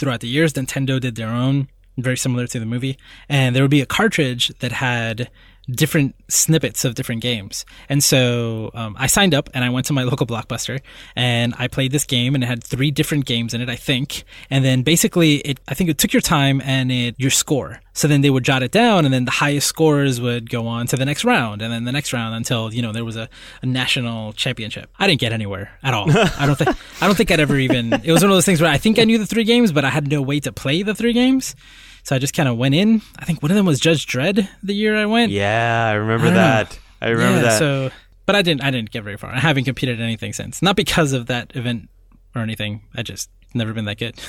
throughout 0.00 0.18
the 0.18 0.28
years. 0.28 0.52
Nintendo 0.54 0.98
did 0.98 1.14
their 1.14 1.28
own, 1.28 1.68
very 1.96 2.16
similar 2.16 2.48
to 2.48 2.58
the 2.58 2.66
movie, 2.66 2.98
and 3.28 3.54
there 3.54 3.62
would 3.62 3.70
be 3.70 3.82
a 3.82 3.86
cartridge 3.86 4.48
that 4.58 4.72
had 4.72 5.30
different 5.70 6.14
snippets 6.28 6.84
of 6.84 6.94
different 6.94 7.22
games. 7.22 7.64
And 7.88 8.02
so 8.02 8.70
um, 8.74 8.96
I 8.98 9.06
signed 9.06 9.34
up 9.34 9.48
and 9.54 9.64
I 9.64 9.70
went 9.70 9.86
to 9.86 9.92
my 9.92 10.02
local 10.04 10.26
blockbuster 10.26 10.80
and 11.16 11.54
I 11.58 11.68
played 11.68 11.92
this 11.92 12.04
game 12.04 12.34
and 12.34 12.44
it 12.44 12.46
had 12.46 12.62
three 12.62 12.90
different 12.90 13.24
games 13.24 13.54
in 13.54 13.60
it, 13.60 13.68
I 13.68 13.76
think. 13.76 14.24
And 14.50 14.64
then 14.64 14.82
basically 14.82 15.36
it, 15.36 15.60
I 15.68 15.74
think 15.74 15.90
it 15.90 15.98
took 15.98 16.12
your 16.12 16.22
time 16.22 16.60
and 16.64 16.90
it, 16.92 17.14
your 17.18 17.30
score. 17.30 17.80
So 17.92 18.08
then 18.08 18.22
they 18.22 18.30
would 18.30 18.44
jot 18.44 18.62
it 18.62 18.72
down 18.72 19.04
and 19.04 19.14
then 19.14 19.24
the 19.24 19.30
highest 19.30 19.68
scores 19.68 20.20
would 20.20 20.50
go 20.50 20.66
on 20.66 20.86
to 20.88 20.96
the 20.96 21.04
next 21.04 21.24
round 21.24 21.62
and 21.62 21.72
then 21.72 21.84
the 21.84 21.92
next 21.92 22.12
round 22.12 22.34
until, 22.34 22.74
you 22.74 22.82
know, 22.82 22.92
there 22.92 23.04
was 23.04 23.16
a, 23.16 23.28
a 23.62 23.66
national 23.66 24.32
championship. 24.32 24.90
I 24.98 25.06
didn't 25.06 25.20
get 25.20 25.32
anywhere 25.32 25.78
at 25.82 25.94
all. 25.94 26.10
I 26.10 26.44
don't 26.46 26.56
think, 26.56 26.76
I 27.00 27.06
don't 27.06 27.14
think 27.14 27.30
I'd 27.30 27.40
ever 27.40 27.56
even, 27.56 27.92
it 27.92 28.10
was 28.10 28.22
one 28.22 28.30
of 28.30 28.36
those 28.36 28.46
things 28.46 28.60
where 28.60 28.70
I 28.70 28.78
think 28.78 28.98
I 28.98 29.04
knew 29.04 29.18
the 29.18 29.26
three 29.26 29.44
games, 29.44 29.70
but 29.70 29.84
I 29.84 29.90
had 29.90 30.08
no 30.08 30.20
way 30.20 30.40
to 30.40 30.52
play 30.52 30.82
the 30.82 30.94
three 30.94 31.12
games. 31.12 31.54
So 32.04 32.14
I 32.14 32.18
just 32.18 32.34
kind 32.34 32.48
of 32.48 32.56
went 32.56 32.74
in. 32.74 33.02
I 33.18 33.24
think 33.24 33.42
one 33.42 33.50
of 33.50 33.56
them 33.56 33.66
was 33.66 33.80
Judge 33.80 34.06
Dredd 34.06 34.48
the 34.62 34.74
year 34.74 34.96
I 34.96 35.06
went. 35.06 35.32
Yeah, 35.32 35.88
I 35.88 35.94
remember 35.94 36.26
I 36.26 36.28
don't 36.28 36.34
know. 36.34 36.40
that. 36.40 36.78
I 37.00 37.08
remember 37.08 37.36
yeah, 37.38 37.42
that. 37.42 37.58
So, 37.58 37.90
but 38.26 38.36
I 38.36 38.42
didn't. 38.42 38.62
I 38.62 38.70
didn't 38.70 38.90
get 38.90 39.02
very 39.04 39.16
far. 39.16 39.30
I 39.30 39.40
haven't 39.40 39.64
competed 39.64 39.98
in 39.98 40.04
anything 40.04 40.32
since. 40.32 40.62
Not 40.62 40.76
because 40.76 41.12
of 41.12 41.26
that 41.26 41.56
event 41.56 41.88
or 42.34 42.42
anything. 42.42 42.82
I 42.94 43.02
just 43.02 43.30
never 43.54 43.72
been 43.72 43.86
that 43.86 43.98
good. 43.98 44.20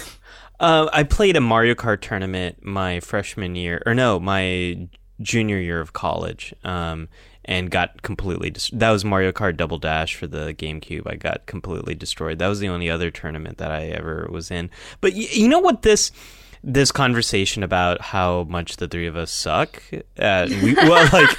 Uh, 0.60 0.90
I 0.94 1.04
played 1.04 1.36
a 1.36 1.42
Mario 1.42 1.76
Kart 1.76 2.00
tournament 2.00 2.64
my 2.64 3.02
freshman 3.02 3.56
year, 3.56 3.84
or 3.86 3.94
no, 3.94 4.22
my 4.22 4.88
junior 5.22 5.58
year 5.58 5.82
of 5.82 5.92
college. 5.92 6.54
Um, 6.64 7.10
and 7.46 7.70
got 7.70 8.02
completely. 8.02 8.50
Dis- 8.50 8.72
that 8.74 8.90
was 8.90 9.06
Mario 9.06 9.32
Kart 9.32 9.56
Double 9.56 9.78
Dash 9.78 10.16
for 10.16 10.28
the 10.28 10.54
GameCube. 10.54 11.04
I 11.06 11.16
got 11.16 11.46
completely 11.46 11.94
destroyed. 11.94 12.40
That 12.40 12.48
was 12.48 12.60
the 12.60 12.70
only 12.70 12.90
other 12.90 13.12
tournament 13.12 13.60
that 13.60 13.72
I 13.72 13.86
ever 13.86 14.28
was 14.32 14.50
in. 14.50 14.72
But 15.00 15.14
y- 15.14 15.28
you 15.32 15.48
know 15.48 15.60
what 15.60 15.84
this 15.84 16.12
this 16.65 16.91
conversation 16.91 17.62
about 17.62 18.01
how 18.01 18.43
much 18.49 18.78
the 18.78 18.88
three 18.88 19.06
of 19.06 19.15
us 19.15 19.32
suck. 19.32 19.82
Uh, 20.17 20.47
we, 20.49 20.73
well, 20.73 21.08
like 21.13 21.30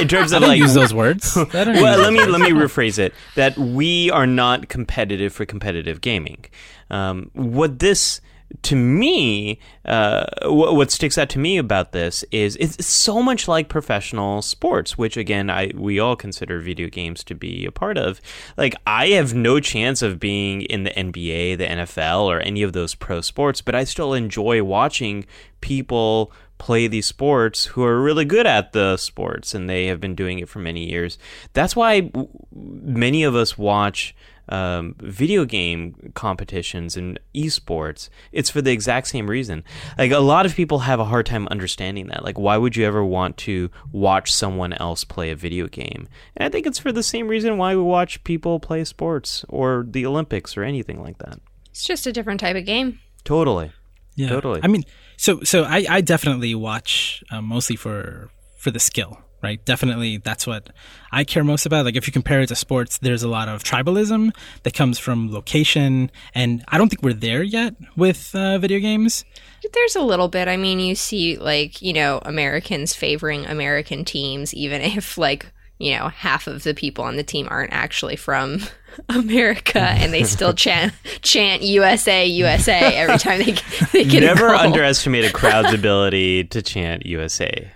in 0.00 0.08
terms 0.08 0.32
of 0.32 0.42
like 0.42 0.58
use 0.58 0.74
those 0.74 0.92
words. 0.92 1.36
Well, 1.52 2.00
let 2.00 2.12
me 2.12 2.18
those 2.18 2.30
let 2.30 2.40
me 2.40 2.50
rephrase 2.50 2.98
it. 2.98 3.14
That 3.36 3.56
we 3.56 4.10
are 4.10 4.26
not 4.26 4.68
competitive 4.68 5.32
for 5.32 5.46
competitive 5.46 6.00
gaming. 6.00 6.44
Um, 6.90 7.30
what 7.34 7.78
this 7.78 8.20
to 8.62 8.76
me, 8.76 9.58
uh, 9.84 10.26
what, 10.44 10.76
what 10.76 10.90
sticks 10.90 11.16
out 11.16 11.28
to 11.30 11.38
me 11.38 11.56
about 11.58 11.92
this 11.92 12.24
is 12.30 12.56
it's 12.56 12.84
so 12.84 13.22
much 13.22 13.48
like 13.48 13.68
professional 13.68 14.42
sports, 14.42 14.98
which 14.98 15.16
again, 15.16 15.48
I 15.50 15.72
we 15.74 15.98
all 15.98 16.16
consider 16.16 16.60
video 16.60 16.88
games 16.88 17.24
to 17.24 17.34
be 17.34 17.64
a 17.64 17.72
part 17.72 17.96
of. 17.96 18.20
Like, 18.56 18.74
I 18.86 19.08
have 19.08 19.34
no 19.34 19.60
chance 19.60 20.02
of 20.02 20.20
being 20.20 20.62
in 20.62 20.84
the 20.84 20.90
NBA, 20.90 21.58
the 21.58 21.66
NFL, 21.66 22.24
or 22.24 22.40
any 22.40 22.62
of 22.62 22.72
those 22.72 22.94
pro 22.94 23.20
sports, 23.20 23.60
but 23.60 23.74
I 23.74 23.84
still 23.84 24.14
enjoy 24.14 24.62
watching 24.62 25.24
people 25.60 26.32
play 26.58 26.86
these 26.86 27.06
sports 27.06 27.66
who 27.66 27.82
are 27.82 28.00
really 28.00 28.24
good 28.24 28.46
at 28.46 28.72
the 28.72 28.96
sports 28.96 29.52
and 29.52 29.68
they 29.68 29.86
have 29.86 30.00
been 30.00 30.14
doing 30.14 30.38
it 30.38 30.48
for 30.48 30.60
many 30.60 30.88
years. 30.88 31.18
That's 31.54 31.74
why 31.74 32.12
many 32.52 33.24
of 33.24 33.34
us 33.34 33.58
watch 33.58 34.14
um, 34.52 34.94
video 35.00 35.46
game 35.46 36.12
competitions 36.14 36.94
and 36.94 37.18
esports. 37.34 38.10
It's 38.32 38.50
for 38.50 38.60
the 38.60 38.70
exact 38.70 39.06
same 39.06 39.28
reason. 39.28 39.64
Like 39.96 40.10
a 40.12 40.18
lot 40.18 40.44
of 40.44 40.54
people 40.54 40.80
have 40.80 41.00
a 41.00 41.06
hard 41.06 41.24
time 41.24 41.48
understanding 41.48 42.08
that. 42.08 42.22
Like, 42.22 42.38
why 42.38 42.58
would 42.58 42.76
you 42.76 42.84
ever 42.84 43.02
want 43.02 43.38
to 43.38 43.70
watch 43.92 44.30
someone 44.30 44.74
else 44.74 45.04
play 45.04 45.30
a 45.30 45.36
video 45.36 45.68
game? 45.68 46.06
And 46.36 46.46
I 46.46 46.50
think 46.50 46.66
it's 46.66 46.78
for 46.78 46.92
the 46.92 47.02
same 47.02 47.28
reason 47.28 47.56
why 47.56 47.74
we 47.74 47.82
watch 47.82 48.22
people 48.24 48.60
play 48.60 48.84
sports 48.84 49.42
or 49.48 49.86
the 49.88 50.04
Olympics 50.04 50.54
or 50.54 50.64
anything 50.64 51.02
like 51.02 51.16
that. 51.18 51.40
It's 51.70 51.84
just 51.84 52.06
a 52.06 52.12
different 52.12 52.40
type 52.40 52.56
of 52.56 52.66
game. 52.66 53.00
Totally. 53.24 53.72
Yeah. 54.16 54.28
Totally. 54.28 54.60
I 54.62 54.66
mean, 54.66 54.84
so 55.16 55.40
so 55.44 55.64
I, 55.64 55.86
I 55.88 56.00
definitely 56.02 56.54
watch 56.54 57.24
uh, 57.30 57.40
mostly 57.40 57.76
for 57.76 58.28
for 58.58 58.70
the 58.70 58.78
skill, 58.78 59.18
right? 59.42 59.64
Definitely, 59.64 60.18
that's 60.18 60.46
what 60.46 60.70
I 61.10 61.24
care 61.24 61.44
most 61.44 61.66
about. 61.66 61.84
Like 61.84 61.96
if 61.96 62.06
you 62.06 62.12
compare 62.12 62.40
it 62.40 62.46
to 62.48 62.54
sports, 62.56 62.98
there's 62.98 63.22
a 63.22 63.28
lot 63.28 63.48
of 63.48 63.62
tribalism 63.62 64.34
that 64.62 64.74
comes 64.74 64.98
from 64.98 65.32
location, 65.32 66.10
and 66.34 66.64
I 66.68 66.78
don't 66.78 66.88
think 66.88 67.02
we're 67.02 67.12
there 67.12 67.42
yet 67.42 67.74
with 67.96 68.34
uh, 68.34 68.58
video 68.58 68.78
games. 68.78 69.24
There's 69.72 69.94
a 69.96 70.02
little 70.02 70.28
bit. 70.28 70.48
I 70.48 70.56
mean, 70.56 70.80
you 70.80 70.94
see, 70.96 71.36
like, 71.36 71.80
you 71.80 71.92
know, 71.92 72.20
Americans 72.24 72.94
favoring 72.94 73.46
American 73.46 74.04
teams, 74.04 74.52
even 74.54 74.80
if, 74.82 75.16
like, 75.16 75.52
you 75.78 75.96
know, 75.96 76.08
half 76.08 76.46
of 76.46 76.62
the 76.64 76.74
people 76.74 77.04
on 77.04 77.16
the 77.16 77.22
team 77.24 77.46
aren't 77.50 77.72
actually 77.72 78.16
from 78.16 78.60
America 79.08 79.80
and 79.80 80.12
they 80.12 80.22
still 80.24 80.52
chant, 80.54 80.92
chant 81.22 81.62
USA, 81.62 82.26
USA 82.26 82.96
every 82.96 83.18
time 83.18 83.38
they, 83.38 83.54
they 83.92 84.04
get 84.04 84.20
Never 84.20 84.46
a 84.46 84.50
goal. 84.50 84.58
underestimate 84.66 85.24
a 85.24 85.32
crowd's 85.32 85.72
ability 85.72 86.44
to 86.44 86.62
chant 86.62 87.06
USA. 87.06 87.70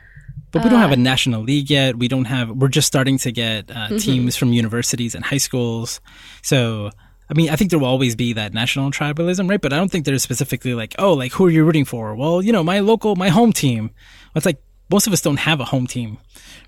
But 0.53 0.65
we 0.65 0.71
don't 0.71 0.81
have 0.81 0.93
a 0.93 0.97
national 0.97 1.43
league 1.43 1.69
yet. 1.71 1.99
We 1.99 2.09
don't 2.09 2.25
have. 2.25 2.51
We're 2.51 2.69
just 2.69 2.87
starting 2.87 3.19
to 3.19 3.33
get 3.33 3.71
uh, 3.71 3.99
teams 3.99 4.37
from 4.37 4.53
universities 4.53 5.15
and 5.15 5.25
high 5.25 5.39
schools. 5.39 6.01
So, 6.43 6.91
I 7.29 7.35
mean, 7.35 7.51
I 7.51 7.57
think 7.57 7.71
there 7.71 7.79
will 7.79 7.89
always 7.89 8.17
be 8.17 8.33
that 8.35 8.55
national 8.55 8.91
tribalism, 8.91 9.51
right? 9.51 9.61
But 9.61 9.73
I 9.73 9.77
don't 9.77 9.91
think 9.91 10.07
there's 10.07 10.23
specifically 10.23 10.75
like, 10.75 10.95
oh, 10.99 11.13
like 11.13 11.33
who 11.33 11.47
are 11.47 11.51
you 11.51 11.65
rooting 11.65 11.85
for? 11.85 12.15
Well, 12.15 12.43
you 12.43 12.53
know, 12.53 12.65
my 12.65 12.81
local, 12.81 13.17
my 13.17 13.29
home 13.29 13.53
team. 13.53 13.91
It's 14.35 14.47
like 14.47 14.63
most 14.91 15.07
of 15.07 15.13
us 15.13 15.21
don't 15.21 15.39
have 15.39 15.61
a 15.61 15.65
home 15.65 15.87
team, 15.87 16.19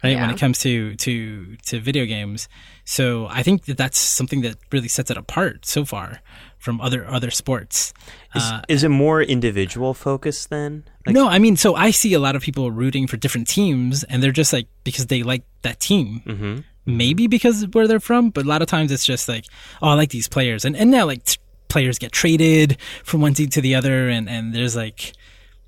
right? 0.03 0.17
When 0.17 0.31
it 0.31 0.39
comes 0.39 0.59
to 0.61 0.95
to 0.97 1.57
to 1.67 1.81
video 1.81 2.05
games. 2.05 2.49
So 2.85 3.27
I 3.31 3.43
think 3.43 3.67
that 3.67 3.77
that's 3.77 3.99
something 3.99 4.41
that 4.43 4.57
really 4.73 4.89
sets 4.89 5.11
it 5.11 5.17
apart 5.17 5.65
so 5.67 5.85
far 5.85 6.21
from 6.59 6.81
other 6.81 7.07
other 7.07 7.31
sports. 7.31 7.93
Is, 8.35 8.43
is 8.69 8.85
it 8.85 8.89
more 8.91 9.23
individual 9.23 9.95
focused 9.95 10.51
then? 10.51 10.85
Like, 11.07 11.15
no, 11.15 11.29
I 11.29 11.39
mean, 11.39 11.57
so 11.57 11.75
I 11.75 11.91
see 11.91 12.13
a 12.15 12.19
lot 12.19 12.37
of 12.37 12.43
people 12.43 12.71
rooting 12.71 13.07
for 13.07 13.17
different 13.17 13.49
teams, 13.49 14.05
and 14.05 14.23
they're 14.23 14.33
just 14.33 14.53
like 14.53 14.67
because 14.85 15.07
they 15.07 15.23
like 15.23 15.45
that 15.63 15.81
team. 15.81 16.23
Mm-hmm. 16.27 16.59
Maybe 16.87 17.27
because 17.27 17.63
of 17.63 17.75
where 17.75 17.87
they're 17.87 18.01
from, 18.01 18.31
but 18.31 18.45
a 18.47 18.49
lot 18.49 18.63
of 18.63 18.69
times 18.69 18.91
it's 18.91 19.05
just 19.05 19.29
like, 19.29 19.45
oh, 19.83 19.89
I 19.89 19.95
like 19.95 20.11
these 20.11 20.29
players, 20.29 20.65
and 20.65 20.75
and 20.77 20.91
now 20.91 21.05
like 21.07 21.25
t- 21.25 21.39
players 21.69 21.99
get 21.99 22.13
traded 22.13 22.79
from 23.05 23.21
one 23.21 23.35
team 23.35 23.51
to 23.51 23.61
the 23.61 23.75
other, 23.75 24.09
and 24.09 24.29
and 24.29 24.55
there's 24.55 24.75
like 24.75 25.13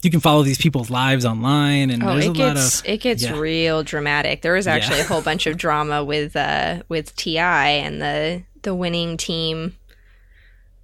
you 0.03 0.11
can 0.11 0.21
follow 0.21 0.43
these 0.43 0.57
people's 0.59 0.89
lives 0.89 1.27
online, 1.27 1.91
and 1.91 2.03
Oh, 2.03 2.13
there's 2.15 2.25
it 2.25 2.29
a 2.29 2.33
lot 2.33 2.55
gets 2.55 2.81
of 2.81 2.87
it 2.87 2.97
gets 2.99 3.23
yeah. 3.23 3.39
real 3.39 3.83
dramatic. 3.83 4.41
There 4.43 4.55
was 4.55 4.67
actually 4.67 5.01
a 5.01 5.05
whole 5.05 5.21
bunch 5.31 5.47
of 5.47 5.57
drama 5.59 6.03
with 6.03 6.35
uh 6.37 6.83
with 6.89 7.15
Ti 7.17 7.39
and 7.39 8.01
the 8.01 8.43
the 8.63 8.75
winning 8.75 9.17
team, 9.19 9.77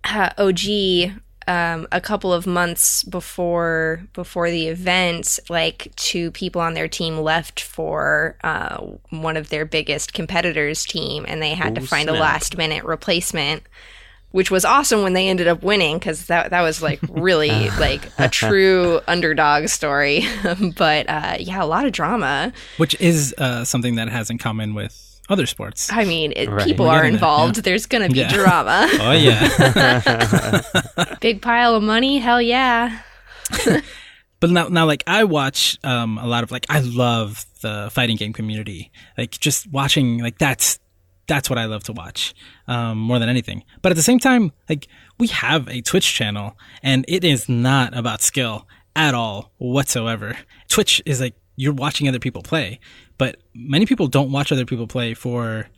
uh, 0.06 0.30
OG. 0.38 1.20
Um, 1.48 1.86
a 1.92 2.00
couple 2.00 2.32
of 2.32 2.44
months 2.44 3.04
before 3.04 4.02
before 4.14 4.50
the 4.50 4.66
event, 4.66 5.38
like 5.48 5.92
two 5.94 6.32
people 6.32 6.60
on 6.60 6.74
their 6.74 6.88
team 6.88 7.18
left 7.18 7.60
for 7.60 8.36
uh, 8.42 8.78
one 9.10 9.36
of 9.36 9.48
their 9.48 9.64
biggest 9.64 10.12
competitors' 10.12 10.84
team, 10.84 11.24
and 11.28 11.40
they 11.40 11.50
had 11.54 11.76
to 11.76 11.82
Oh, 11.82 11.84
find 11.86 12.08
a 12.08 12.14
last 12.14 12.56
minute 12.56 12.82
replacement 12.84 13.62
which 14.32 14.50
was 14.50 14.64
awesome 14.66 15.02
when 15.02 15.12
they 15.14 15.28
ended 15.28 15.46
up 15.46 15.62
winning 15.62 15.98
because 15.98 16.26
that 16.26 16.50
that 16.50 16.60
was 16.62 16.82
like 16.82 16.98
really 17.08 17.70
like 17.78 18.10
a 18.18 18.28
true 18.28 19.00
underdog 19.06 19.68
story. 19.68 20.24
but 20.76 21.08
uh, 21.08 21.36
yeah, 21.38 21.62
a 21.62 21.64
lot 21.64 21.86
of 21.86 21.92
drama. 21.92 22.52
which 22.76 23.00
is 23.00 23.32
uh, 23.38 23.64
something 23.64 23.94
that 23.94 24.08
has 24.08 24.28
in 24.28 24.36
common 24.36 24.74
with 24.74 25.05
other 25.28 25.46
sports. 25.46 25.90
I 25.92 26.04
mean, 26.04 26.32
it, 26.36 26.48
Right. 26.48 26.64
people 26.66 26.86
We're 26.86 26.92
are 26.92 26.96
getting 26.98 27.12
there, 27.12 27.14
involved. 27.16 27.56
There's 27.64 27.86
gonna 27.86 28.08
be 28.08 28.18
Yeah. 28.20 28.32
drama. 28.32 28.88
Oh 29.00 29.12
yeah. 29.12 30.62
Big 31.20 31.42
pile 31.42 31.74
of 31.74 31.82
money. 31.82 32.18
Hell 32.18 32.40
yeah. 32.42 33.00
but 34.40 34.50
now 34.50 34.66
now 34.68 34.84
like 34.84 35.04
i 35.06 35.22
watch 35.24 35.78
um 35.84 36.18
a 36.18 36.26
lot 36.26 36.42
of 36.42 36.50
like 36.50 36.66
i 36.68 36.80
love 36.80 37.46
the 37.62 37.88
fighting 37.92 38.16
game 38.16 38.32
community 38.32 38.90
like 39.16 39.30
just 39.30 39.70
watching 39.70 40.18
like 40.18 40.36
that's 40.38 40.80
that's 41.28 41.48
what 41.48 41.56
i 41.58 41.64
love 41.64 41.84
to 41.84 41.92
watch 41.92 42.34
um 42.66 42.98
more 42.98 43.18
than 43.20 43.28
anything 43.28 43.62
but 43.82 43.92
at 43.92 43.96
the 43.96 44.02
same 44.02 44.18
time 44.18 44.50
like 44.68 44.88
we 45.18 45.28
have 45.28 45.68
a 45.68 45.80
twitch 45.80 46.12
channel 46.12 46.58
and 46.82 47.04
it 47.06 47.22
is 47.24 47.48
not 47.48 47.96
about 47.96 48.20
skill 48.20 48.66
at 48.96 49.14
all 49.14 49.52
whatsoever 49.58 50.36
twitch 50.68 51.00
is 51.06 51.20
like 51.20 51.34
you're 51.56 51.72
watching 51.72 52.08
other 52.08 52.18
people 52.18 52.42
play 52.42 52.78
but 53.18 53.36
many 53.54 53.86
people 53.86 54.06
don't 54.06 54.30
watch 54.30 54.52
other 54.52 54.66
people 54.66 54.86
play 54.86 55.14
for 55.14 55.68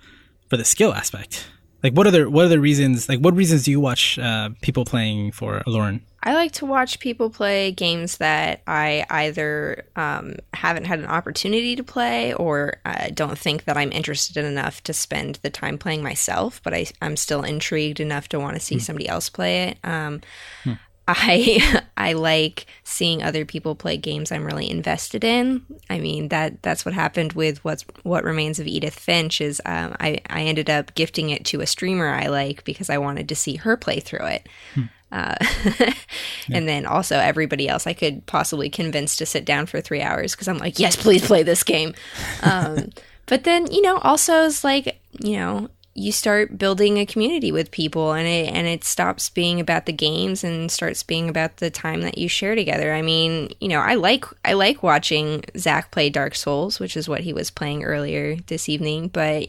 for 0.49 0.57
the 0.57 0.65
skill 0.65 0.93
aspect. 0.93 1.49
Like 1.83 1.93
what 1.93 2.07
other 2.07 2.29
what 2.29 2.45
other 2.45 2.61
reasons 2.61 3.09
like 3.09 3.21
what 3.21 3.37
reasons 3.37 3.65
do 3.65 3.71
you 3.71 3.81
watch 3.81 4.19
uh 4.19 4.51
people 4.63 4.85
playing 4.85 5.33
for 5.33 5.63
lauren? 5.67 6.05
I 6.21 6.35
like 6.35 6.51
to 6.53 6.67
watch 6.67 6.99
people 6.99 7.31
play 7.31 7.71
games 7.71 8.17
that 8.17 8.63
I 8.67 9.07
either 9.09 9.85
um, 9.95 10.35
haven't 10.53 10.85
had 10.85 10.99
an 10.99 11.07
opportunity 11.07 11.77
to 11.77 11.85
play 11.85 12.35
or 12.35 12.81
uh, 12.85 13.11
don't 13.15 13.39
think 13.39 13.65
that 13.65 13.77
I'm 13.77 13.93
interested 13.93 14.45
enough 14.45 14.83
to 14.83 14.93
spend 14.93 15.37
the 15.37 15.51
time 15.51 15.79
playing 15.79 16.03
myself, 16.03 16.61
but 16.65 16.75
I, 16.75 16.87
I'm 17.01 17.17
still 17.17 17.45
intrigued 17.45 18.01
enough 18.01 18.29
to 18.31 18.41
want 18.41 18.55
to 18.55 18.61
see 18.61 18.81
somebody 18.81 19.09
else 19.09 19.29
play 19.29 19.69
it. 19.69 19.79
Um, 19.85 20.21
I 21.09 21.83
I 21.97 22.13
like 22.13 22.67
seeing 22.85 23.23
other 23.23 23.45
people 23.45 23.75
play 23.75 23.97
games 23.97 24.31
I'm 24.31 24.45
really 24.45 24.71
invested 24.71 25.25
in. 25.25 25.65
I 25.91 25.99
mean 25.99 26.29
that 26.29 26.63
that's 26.63 26.85
what 26.85 26.95
happened 26.95 27.33
with 27.33 27.65
what's 27.65 27.85
what 28.03 28.25
remains 28.25 28.61
of 28.61 28.67
Edith 28.67 28.99
Finch 28.99 29.41
is 29.41 29.61
um, 29.65 29.97
I 29.99 30.21
I 30.29 30.43
ended 30.43 30.71
up 30.71 30.95
gifting 30.95 31.31
it 31.31 31.45
to 31.47 31.61
a 31.61 31.67
streamer 31.67 32.09
I 32.09 32.27
like 32.27 32.63
because 32.65 32.91
I 32.91 32.99
wanted 32.99 33.29
to 33.31 33.35
see 33.35 33.57
her 33.57 33.77
play 33.77 34.01
through 34.01 34.27
it. 34.27 34.49
Uh, 35.11 35.35
and 36.53 36.69
then 36.69 36.85
also 36.85 37.17
everybody 37.17 37.67
else 37.67 37.87
I 37.87 37.95
could 37.95 38.27
possibly 38.27 38.69
convince 38.69 39.17
to 39.17 39.27
sit 39.27 39.47
down 39.47 39.65
for 39.65 39.81
three 39.81 40.03
hours 40.03 40.33
because 40.33 40.49
I'm 40.49 40.59
like, 40.59 40.79
yes, 40.79 40.97
please 40.97 41.27
play 41.27 41.43
this 41.43 41.65
game. 41.65 41.95
Um, 42.43 42.91
but 43.27 43.45
then 43.45 43.71
you 43.71 43.83
know, 43.83 43.99
also 43.99 44.45
is 44.45 44.65
like 44.65 45.01
you 45.21 45.37
know, 45.37 45.69
you 45.99 46.13
start 46.13 46.59
building 46.59 46.99
a 46.99 47.07
community 47.07 47.51
with 47.51 47.71
people, 47.71 48.13
and 48.13 48.27
it 48.27 48.53
and 48.53 48.67
it 48.67 48.85
stops 48.85 49.29
being 49.29 49.61
about 49.61 49.87
the 49.87 49.93
games 49.93 50.45
and 50.45 50.71
starts 50.71 51.03
being 51.03 51.29
about 51.29 51.59
the 51.59 51.71
time 51.71 52.03
that 52.03 52.19
you 52.19 52.29
share 52.29 52.55
together. 52.55 52.95
I 52.95 53.03
mean, 53.03 53.53
you 53.61 53.69
know, 53.69 53.81
I 53.81 53.95
like 53.95 54.25
I 54.45 54.53
like 54.53 54.83
watching 54.83 55.45
Zach 55.57 55.91
play 55.91 56.11
Dark 56.11 56.35
Souls, 56.35 56.79
which 56.81 56.97
is 56.97 57.09
what 57.09 57.23
he 57.23 57.33
was 57.33 57.51
playing 57.51 57.85
earlier 57.85 58.37
this 58.47 58.69
evening, 58.69 59.09
but 59.09 59.49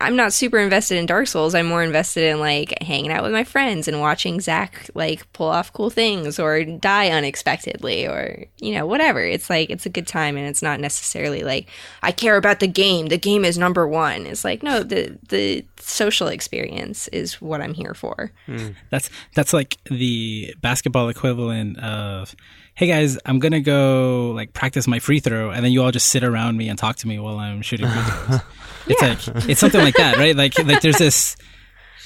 I'm 0.00 0.14
not 0.14 0.32
super 0.32 0.58
invested 0.58 0.98
in 0.98 1.06
Dark 1.06 1.26
Souls. 1.26 1.54
I'm 1.54 1.66
more 1.66 1.82
invested 1.82 2.24
in 2.24 2.38
like 2.38 2.80
hanging 2.82 3.10
out 3.10 3.24
with 3.24 3.32
my 3.32 3.42
friends 3.42 3.88
and 3.88 4.00
watching 4.00 4.40
Zach 4.40 4.88
like 4.94 5.30
pull 5.32 5.48
off 5.48 5.72
cool 5.72 5.90
things 5.90 6.38
or 6.38 6.62
die 6.62 7.08
unexpectedly 7.08 8.06
or 8.06 8.44
you 8.58 8.74
know 8.74 8.86
whatever. 8.86 9.20
It's 9.20 9.50
like 9.50 9.70
it's 9.70 9.84
a 9.84 9.90
good 9.90 10.06
time 10.06 10.36
and 10.36 10.46
it's 10.46 10.62
not 10.62 10.78
necessarily 10.78 11.42
like 11.42 11.68
I 12.02 12.12
care 12.12 12.36
about 12.36 12.60
the 12.60 12.68
game. 12.68 13.06
The 13.06 13.18
game 13.18 13.44
is 13.44 13.58
number 13.58 13.88
one. 13.88 14.26
It's 14.26 14.44
like 14.44 14.62
no, 14.62 14.84
the 14.84 15.18
the 15.28 15.64
social 15.80 16.28
experience 16.28 17.08
is 17.08 17.40
what 17.40 17.60
I'm 17.60 17.74
here 17.74 17.94
for. 17.94 18.30
Hmm. 18.46 18.68
That's 18.90 19.10
that's 19.34 19.52
like 19.52 19.78
the 19.90 20.54
basketball 20.60 21.08
equivalent 21.08 21.78
of, 21.80 22.36
hey 22.74 22.86
guys, 22.86 23.18
I'm 23.26 23.38
gonna 23.38 23.60
go 23.60 24.32
like 24.34 24.52
practice 24.52 24.86
my 24.86 24.98
free 24.98 25.20
throw, 25.20 25.50
and 25.50 25.64
then 25.64 25.72
you 25.72 25.82
all 25.82 25.90
just 25.90 26.08
sit 26.08 26.24
around 26.24 26.56
me 26.56 26.68
and 26.68 26.78
talk 26.78 26.96
to 26.96 27.08
me 27.08 27.18
while 27.18 27.38
I'm 27.38 27.62
shooting 27.62 27.88
free 27.88 28.02
throws. 28.02 28.40
It's 28.84 29.00
like 29.00 29.48
it's 29.48 29.60
something 29.60 29.80
like 29.80 29.94
that, 29.94 30.16
right? 30.16 30.34
Like 30.34 30.58
like 30.58 30.80
there's 30.80 30.98
this 30.98 31.36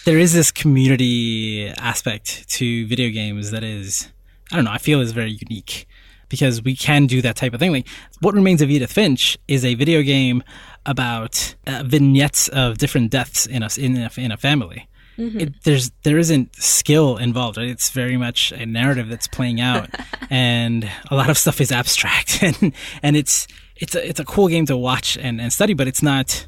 there 0.05 0.19
is 0.19 0.35
this 0.35 0.51
community 0.51 1.69
aspect 1.79 2.49
to 2.51 2.87
video 2.87 3.09
games 3.09 3.51
that 3.51 3.65
is 3.65 4.11
I 4.53 4.57
don't 4.57 4.67
know, 4.67 4.73
I 4.73 4.79
feel 4.79 5.01
is 5.01 5.13
very 5.13 5.39
unique 5.49 5.89
because 6.29 6.63
we 6.63 6.77
can 6.77 7.07
do 7.07 7.23
that 7.23 7.35
type 7.35 7.55
of 7.55 7.61
thing. 7.61 7.73
Like 7.73 7.89
what 8.21 8.35
remains 8.35 8.61
of 8.61 8.71
Edith 8.71 8.93
Finch 8.93 9.39
is 9.49 9.65
a 9.65 9.75
video 9.75 10.03
game 10.03 10.43
about 10.85 11.55
uh, 11.67 11.83
vignettes 11.85 12.49
of 12.49 12.77
different 12.77 13.11
deaths 13.11 13.47
in 13.47 13.63
us 13.63 13.79
in 13.79 13.97
a, 13.97 14.11
in 14.17 14.31
a 14.31 14.37
family. 14.37 14.87
It, 15.19 15.63
there's 15.65 15.91
there 16.03 16.19
isn't 16.19 16.55
skill 16.57 17.17
involved. 17.17 17.57
Right? 17.57 17.69
It's 17.69 17.91
very 17.91 18.17
much 18.17 18.53
a 18.53 18.67
narrative 18.67 19.09
that's 19.09 19.27
playing 19.27 19.61
out, 19.61 19.89
and 20.31 20.89
a 21.11 21.15
lot 21.17 21.31
of 21.31 21.39
stuff 21.39 21.61
is 21.61 21.73
abstract, 21.73 22.43
and 22.43 22.73
and 23.03 23.17
it's 23.17 23.47
it's 23.77 23.95
a 23.95 24.09
it's 24.09 24.21
a 24.21 24.25
cool 24.25 24.49
game 24.49 24.67
to 24.67 24.77
watch 24.77 25.17
and, 25.17 25.41
and 25.41 25.53
study, 25.53 25.75
but 25.75 25.89
it's 25.89 26.03
not 26.03 26.47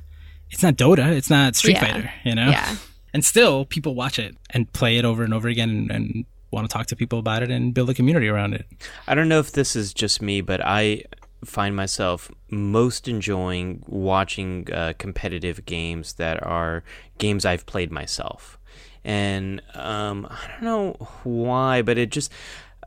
it's 0.51 0.63
not 0.63 0.77
Dota, 0.77 1.11
it's 1.17 1.31
not 1.31 1.57
Street 1.57 1.75
Yeah. 1.75 1.93
Fighter, 1.93 2.13
you 2.25 2.35
know. 2.35 2.51
Yeah. 2.51 2.77
And 3.15 3.25
still, 3.25 3.65
people 3.65 3.95
watch 3.95 4.19
it 4.19 4.37
and 4.51 4.71
play 4.73 4.99
it 4.99 5.05
over 5.05 5.23
and 5.25 5.33
over 5.33 5.49
again, 5.49 5.71
and, 5.71 5.91
and 5.91 6.25
want 6.51 6.69
to 6.69 6.73
talk 6.73 6.87
to 6.87 6.97
people 6.97 7.19
about 7.19 7.43
it 7.43 7.51
and 7.51 7.73
build 7.75 7.91
a 7.91 7.95
community 7.95 8.29
around 8.29 8.55
it. 8.55 8.67
I 9.07 9.15
don't 9.15 9.29
know 9.29 9.39
if 9.39 9.53
this 9.53 9.77
is 9.77 9.93
just 9.95 10.21
me, 10.23 10.41
but 10.41 10.65
I 10.65 11.05
find 11.45 11.77
myself 11.77 12.31
most 12.51 13.07
enjoying 13.07 13.83
watching 13.87 14.67
uh, 14.73 14.93
competitive 14.99 15.65
games 15.67 16.15
that 16.15 16.43
are 16.43 16.83
games 17.19 17.45
I've 17.45 17.65
played 17.67 17.93
myself. 17.93 18.58
And 19.09 19.63
um, 19.75 20.27
I 20.31 20.49
don't 20.51 20.63
know 20.63 21.09
why, 21.25 21.81
but 21.81 21.97
it 21.97 22.11
just 22.11 22.31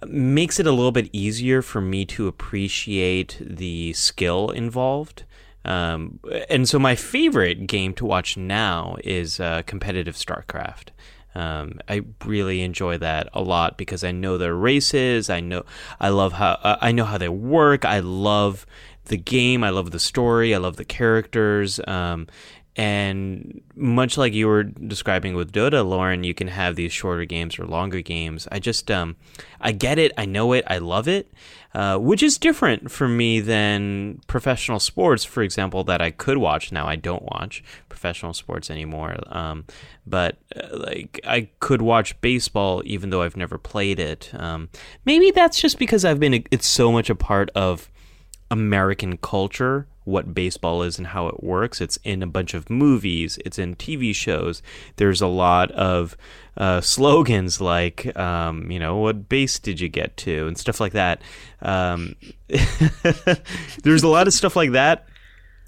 makes 0.05 0.59
it 0.59 0.67
a 0.67 0.71
little 0.71 0.91
bit 0.91 1.09
easier 1.11 1.63
for 1.63 1.81
me 1.81 2.05
to 2.05 2.27
appreciate 2.27 3.39
the 3.41 3.93
skill 3.93 4.51
involved. 4.51 5.23
Um, 5.65 6.19
and 6.47 6.69
so 6.69 6.77
my 6.77 6.93
favorite 6.93 7.65
game 7.65 7.95
to 7.95 8.05
watch 8.05 8.37
now 8.37 8.97
is 9.03 9.39
uh, 9.39 9.63
competitive 9.65 10.15
StarCraft. 10.15 10.89
Um, 11.33 11.79
I 11.89 12.01
really 12.23 12.61
enjoy 12.61 12.99
that 12.99 13.27
a 13.33 13.41
lot 13.41 13.79
because 13.79 14.03
I 14.03 14.11
know 14.11 14.37
their 14.37 14.55
races. 14.55 15.27
I 15.27 15.39
know 15.39 15.63
I 15.99 16.09
love 16.09 16.33
how 16.33 16.59
uh, 16.61 16.77
I 16.81 16.91
know 16.91 17.05
how 17.05 17.17
they 17.17 17.29
work. 17.29 17.83
I 17.83 17.99
love 17.99 18.67
the 19.05 19.17
game. 19.17 19.63
I 19.63 19.69
love 19.69 19.89
the 19.91 19.99
story. 19.99 20.53
I 20.53 20.57
love 20.57 20.75
the 20.75 20.85
characters. 20.85 21.79
Um, 21.87 22.27
and 22.75 23.61
much 23.75 24.17
like 24.17 24.33
you 24.33 24.47
were 24.47 24.63
describing 24.63 25.35
with 25.35 25.51
Dota, 25.51 25.85
Lauren, 25.85 26.23
you 26.23 26.33
can 26.33 26.47
have 26.47 26.75
these 26.75 26.93
shorter 26.93 27.25
games 27.25 27.59
or 27.59 27.65
longer 27.65 28.01
games. 28.01 28.47
I 28.49 28.59
just, 28.59 28.89
um, 28.89 29.17
I 29.59 29.73
get 29.73 29.99
it. 29.99 30.13
I 30.17 30.25
know 30.25 30.53
it. 30.53 30.63
I 30.67 30.77
love 30.77 31.07
it. 31.09 31.33
Uh, 31.73 31.97
which 31.97 32.21
is 32.21 32.37
different 32.37 32.91
for 32.91 33.07
me 33.07 33.39
than 33.39 34.19
professional 34.27 34.79
sports, 34.79 35.23
for 35.23 35.41
example, 35.41 35.85
that 35.85 36.01
I 36.01 36.11
could 36.11 36.37
watch. 36.37 36.71
Now 36.71 36.85
I 36.85 36.97
don't 36.97 37.23
watch 37.23 37.63
professional 37.87 38.33
sports 38.33 38.69
anymore. 38.69 39.15
Um, 39.27 39.65
but 40.05 40.37
uh, 40.55 40.67
like 40.71 41.19
I 41.25 41.49
could 41.59 41.81
watch 41.81 42.19
baseball 42.21 42.81
even 42.85 43.09
though 43.09 43.21
I've 43.21 43.37
never 43.37 43.57
played 43.57 43.99
it. 43.99 44.31
Um, 44.33 44.69
maybe 45.05 45.31
that's 45.31 45.59
just 45.59 45.77
because 45.77 46.03
I've 46.05 46.19
been, 46.19 46.45
it's 46.51 46.67
so 46.67 46.91
much 46.91 47.09
a 47.09 47.15
part 47.15 47.49
of 47.55 47.89
American 48.49 49.17
culture, 49.17 49.87
what 50.03 50.33
baseball 50.33 50.83
is 50.83 50.97
and 50.97 51.07
how 51.07 51.27
it 51.27 51.43
works. 51.43 51.81
It's 51.81 51.97
in 52.03 52.23
a 52.23 52.27
bunch 52.27 52.53
of 52.53 52.69
movies, 52.69 53.37
it's 53.45 53.59
in 53.59 53.75
TV 53.75 54.13
shows. 54.15 54.61
There's 54.95 55.21
a 55.21 55.27
lot 55.27 55.71
of 55.71 56.17
uh, 56.57 56.81
slogans 56.81 57.61
like, 57.61 58.15
um, 58.17 58.71
you 58.71 58.79
know, 58.79 58.97
what 58.97 59.29
base 59.29 59.59
did 59.59 59.79
you 59.79 59.89
get 59.89 60.17
to, 60.17 60.47
and 60.47 60.57
stuff 60.57 60.79
like 60.79 60.93
that. 60.93 61.21
Um, 61.61 62.15
there's 63.83 64.03
a 64.03 64.07
lot 64.07 64.27
of 64.27 64.33
stuff 64.33 64.55
like 64.55 64.71
that. 64.71 65.07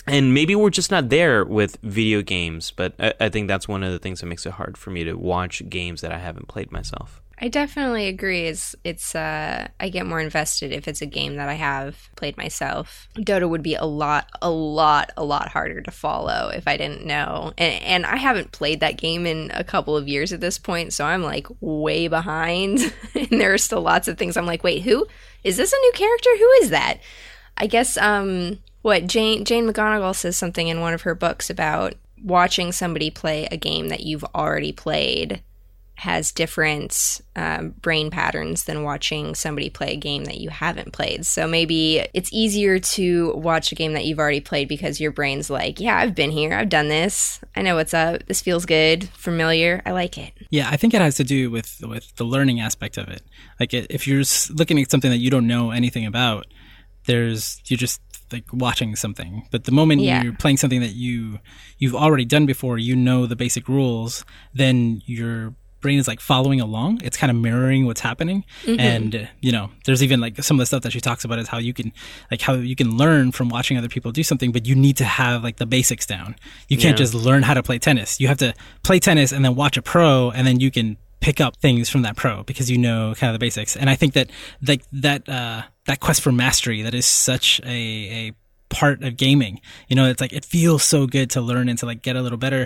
And 0.05 0.33
maybe 0.33 0.53
we're 0.53 0.69
just 0.69 0.91
not 0.91 1.07
there 1.07 1.45
with 1.45 1.77
video 1.81 2.21
games, 2.21 2.71
but 2.71 2.93
I, 2.99 3.13
I 3.21 3.29
think 3.29 3.47
that's 3.47 3.69
one 3.69 3.83
of 3.83 3.93
the 3.93 3.99
things 3.99 4.19
that 4.19 4.25
makes 4.25 4.45
it 4.45 4.53
hard 4.53 4.77
for 4.77 4.91
me 4.91 5.05
to 5.05 5.13
watch 5.13 5.67
games 5.69 6.01
that 6.01 6.11
I 6.11 6.17
haven't 6.17 6.49
played 6.49 6.73
myself. 6.73 7.22
I 7.39 7.47
definitely 7.47 8.07
agree. 8.07 8.45
It's 8.45 8.75
it's 8.83 9.15
uh 9.15 9.67
I 9.79 9.89
get 9.89 10.05
more 10.05 10.19
invested 10.19 10.71
if 10.71 10.87
it's 10.87 11.01
a 11.01 11.07
game 11.07 11.35
that 11.37 11.49
I 11.49 11.55
have 11.55 12.09
played 12.15 12.37
myself. 12.37 13.09
Dota 13.15 13.49
would 13.49 13.63
be 13.63 13.75
a 13.75 13.85
lot, 13.85 14.29
a 14.41 14.49
lot, 14.49 15.11
a 15.17 15.23
lot 15.23 15.49
harder 15.49 15.81
to 15.81 15.91
follow 15.91 16.49
if 16.49 16.67
I 16.67 16.77
didn't 16.77 17.05
know. 17.05 17.51
And 17.57 17.83
and 17.83 18.05
I 18.05 18.17
haven't 18.17 18.51
played 18.51 18.81
that 18.81 18.97
game 18.97 19.25
in 19.25 19.51
a 19.53 19.63
couple 19.63 19.97
of 19.97 20.07
years 20.07 20.31
at 20.31 20.41
this 20.41 20.59
point, 20.59 20.93
so 20.93 21.05
I'm 21.05 21.23
like 21.23 21.47
way 21.59 22.07
behind. 22.07 22.79
and 23.15 23.41
there 23.41 23.53
are 23.53 23.57
still 23.57 23.81
lots 23.81 24.07
of 24.07 24.17
things 24.17 24.37
I'm 24.37 24.45
like, 24.45 24.63
wait, 24.63 24.83
who 24.83 25.07
is 25.43 25.57
this 25.57 25.73
a 25.73 25.77
new 25.77 25.91
character? 25.95 26.29
Who 26.37 26.49
is 26.61 26.69
that? 26.69 26.99
I 27.57 27.65
guess 27.67 27.97
um 27.97 28.59
what 28.83 29.07
Jane 29.07 29.43
Jane 29.43 29.67
McGonigal 29.67 30.15
says 30.15 30.37
something 30.37 30.67
in 30.67 30.81
one 30.81 30.93
of 30.93 31.01
her 31.01 31.15
books 31.15 31.49
about 31.49 31.95
watching 32.23 32.71
somebody 32.71 33.09
play 33.09 33.47
a 33.51 33.57
game 33.57 33.89
that 33.89 34.01
you've 34.01 34.23
already 34.35 34.71
played 34.71 35.41
has 36.03 36.31
different 36.31 37.21
um, 37.35 37.71
brain 37.81 38.09
patterns 38.11 38.65
than 38.65 38.83
watching 38.83 39.35
somebody 39.35 39.69
play 39.69 39.93
a 39.93 39.97
game 39.97 40.25
that 40.25 40.37
you 40.37 40.49
haven't 40.49 40.91
played. 40.93 41.25
So 41.25 41.47
maybe 41.47 42.05
it's 42.13 42.29
easier 42.31 42.77
to 42.79 43.33
watch 43.35 43.71
a 43.71 43.75
game 43.75 43.93
that 43.93 44.05
you've 44.05 44.19
already 44.19 44.41
played 44.41 44.67
because 44.67 44.99
your 45.01 45.11
brain's 45.11 45.49
like, 45.49 45.79
yeah, 45.79 45.97
I've 45.97 46.13
been 46.15 46.31
here, 46.31 46.53
I've 46.53 46.69
done 46.69 46.89
this, 46.89 47.39
I 47.55 47.61
know 47.61 47.75
what's 47.75 47.93
up, 47.93 48.25
this 48.27 48.41
feels 48.41 48.65
good, 48.65 49.09
familiar, 49.09 49.81
I 49.85 49.91
like 49.91 50.17
it. 50.17 50.33
Yeah, 50.49 50.69
I 50.69 50.77
think 50.77 50.93
it 50.93 51.01
has 51.01 51.15
to 51.15 51.23
do 51.23 51.49
with 51.49 51.79
with 51.81 52.15
the 52.17 52.23
learning 52.25 52.59
aspect 52.59 52.97
of 52.97 53.07
it. 53.07 53.21
Like 53.59 53.73
if 53.73 54.07
you're 54.07 54.23
looking 54.53 54.79
at 54.81 54.91
something 54.91 55.11
that 55.11 55.17
you 55.17 55.29
don't 55.31 55.47
know 55.47 55.71
anything 55.71 56.05
about, 56.05 56.45
there's 57.05 57.61
you're 57.65 57.77
just 57.77 58.01
like 58.31 58.45
watching 58.51 58.95
something. 58.95 59.47
But 59.51 59.63
the 59.65 59.71
moment 59.71 60.01
Yeah. 60.01 60.23
you're 60.23 60.33
playing 60.33 60.57
something 60.57 60.81
that 60.81 60.95
you 60.95 61.39
you've 61.77 61.95
already 61.95 62.25
done 62.25 62.45
before, 62.45 62.77
you 62.77 62.95
know 62.95 63.25
the 63.25 63.35
basic 63.35 63.67
rules, 63.69 64.25
then 64.53 65.01
your 65.05 65.55
brain 65.83 65.99
is 65.99 66.07
like 66.07 66.19
following 66.19 66.59
along. 66.59 67.01
It's 67.03 67.15
kind 67.15 67.29
of 67.29 67.37
mirroring 67.37 67.85
what's 67.85 68.01
happening. 68.01 68.43
And 68.65 69.15
uh, 69.15 69.25
you 69.41 69.51
know, 69.51 69.69
there's 69.85 70.01
even 70.01 70.19
like 70.19 70.41
some 70.43 70.55
of 70.55 70.59
the 70.59 70.65
stuff 70.65 70.81
that 70.81 70.91
she 70.93 70.99
talks 71.01 71.23
about 71.23 71.37
is 71.37 71.47
how 71.47 71.59
you 71.59 71.73
can 71.73 71.91
like 72.31 72.41
how 72.41 72.53
you 72.55 72.75
can 72.75 72.97
learn 72.97 73.31
from 73.31 73.49
watching 73.49 73.77
other 73.77 73.89
people 73.89 74.11
do 74.11 74.23
something, 74.23 74.51
but 74.51 74.65
you 74.65 74.73
need 74.73 74.97
to 74.97 75.05
have 75.05 75.43
like 75.43 75.57
the 75.57 75.67
basics 75.67 76.07
down. 76.07 76.35
You 76.69 76.77
can't 76.77 76.97
Yeah. 76.97 77.03
just 77.05 77.13
learn 77.13 77.43
how 77.43 77.53
to 77.53 77.61
play 77.61 77.77
tennis. 77.77 78.19
You 78.19 78.27
have 78.29 78.39
to 78.39 78.55
play 78.81 78.99
tennis 78.99 79.31
and 79.31 79.45
then 79.45 79.53
watch 79.53 79.77
a 79.77 79.83
pro 79.83 80.31
and 80.31 80.47
then 80.47 80.59
you 80.59 80.71
can 80.71 80.97
pick 81.19 81.39
up 81.39 81.55
things 81.57 81.89
from 81.89 82.01
that 82.01 82.15
pro 82.17 82.43
because 82.43 82.69
you 82.71 82.77
know 82.77 83.13
kind 83.15 83.29
of 83.29 83.33
the 83.39 83.39
basics. 83.45 83.75
And 83.77 83.89
I 83.89 83.95
think 83.95 84.13
that 84.13 84.31
like 84.67 84.81
that 84.91 85.29
uh 85.29 85.61
that 85.85 85.99
quest 85.99 86.21
for 86.21 86.31
mastery 86.31 86.81
that 86.81 86.93
is 86.95 87.05
such 87.05 87.61
a 87.65 87.67
a 88.27 88.31
part 88.69 89.03
of 89.03 89.15
gaming. 89.17 89.61
You 89.87 89.95
know, 89.95 90.05
it's 90.09 90.19
like 90.19 90.33
it 90.33 90.43
feels 90.45 90.83
so 90.83 91.05
good 91.05 91.29
to 91.31 91.41
learn 91.41 91.69
and 91.69 91.77
to 91.79 91.85
like 91.85 92.01
get 92.01 92.15
a 92.15 92.21
little 92.21 92.39
better. 92.39 92.65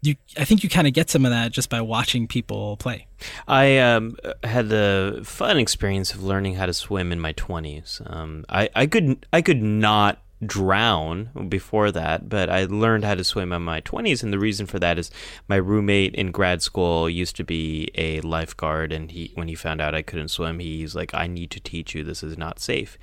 You 0.00 0.14
I 0.36 0.44
think 0.44 0.62
you 0.62 0.68
kind 0.68 0.86
of 0.86 0.92
get 0.92 1.10
some 1.10 1.24
of 1.24 1.30
that 1.30 1.52
just 1.52 1.70
by 1.70 1.80
watching 1.80 2.28
people 2.28 2.76
play. 2.76 3.06
I 3.46 3.78
um, 3.78 4.16
had 4.44 4.68
the 4.68 5.20
fun 5.24 5.58
experience 5.58 6.14
of 6.14 6.22
learning 6.22 6.54
how 6.54 6.66
to 6.66 6.74
swim 6.74 7.10
in 7.10 7.20
my 7.20 7.32
twenties. 7.32 8.00
Um, 8.06 8.44
I, 8.48 8.70
I 8.74 8.86
could 8.86 9.26
I 9.32 9.42
could 9.42 9.62
not 9.62 10.22
drown 10.46 11.30
before 11.48 11.90
that, 11.90 12.28
but 12.28 12.48
I 12.48 12.64
learned 12.64 13.04
how 13.04 13.16
to 13.16 13.24
swim 13.24 13.52
in 13.52 13.62
my 13.62 13.80
twenties, 13.80 14.22
and 14.22 14.32
the 14.32 14.38
reason 14.38 14.66
for 14.66 14.78
that 14.78 14.98
is 14.98 15.10
my 15.48 15.56
roommate 15.56 16.14
in 16.14 16.30
grad 16.30 16.62
school 16.62 17.10
used 17.10 17.34
to 17.36 17.44
be 17.44 17.90
a 17.96 18.20
lifeguard, 18.20 18.92
and 18.92 19.10
he 19.10 19.32
when 19.34 19.48
he 19.48 19.54
found 19.54 19.80
out 19.80 19.94
I 19.94 20.02
couldn't 20.02 20.28
swim, 20.28 20.60
he's 20.60 20.94
like, 20.94 21.12
"I 21.14 21.26
need 21.26 21.50
to 21.50 21.60
teach 21.60 21.94
you. 21.94 22.04
This 22.04 22.22
is 22.22 22.38
not 22.38 22.60
safe." 22.60 22.98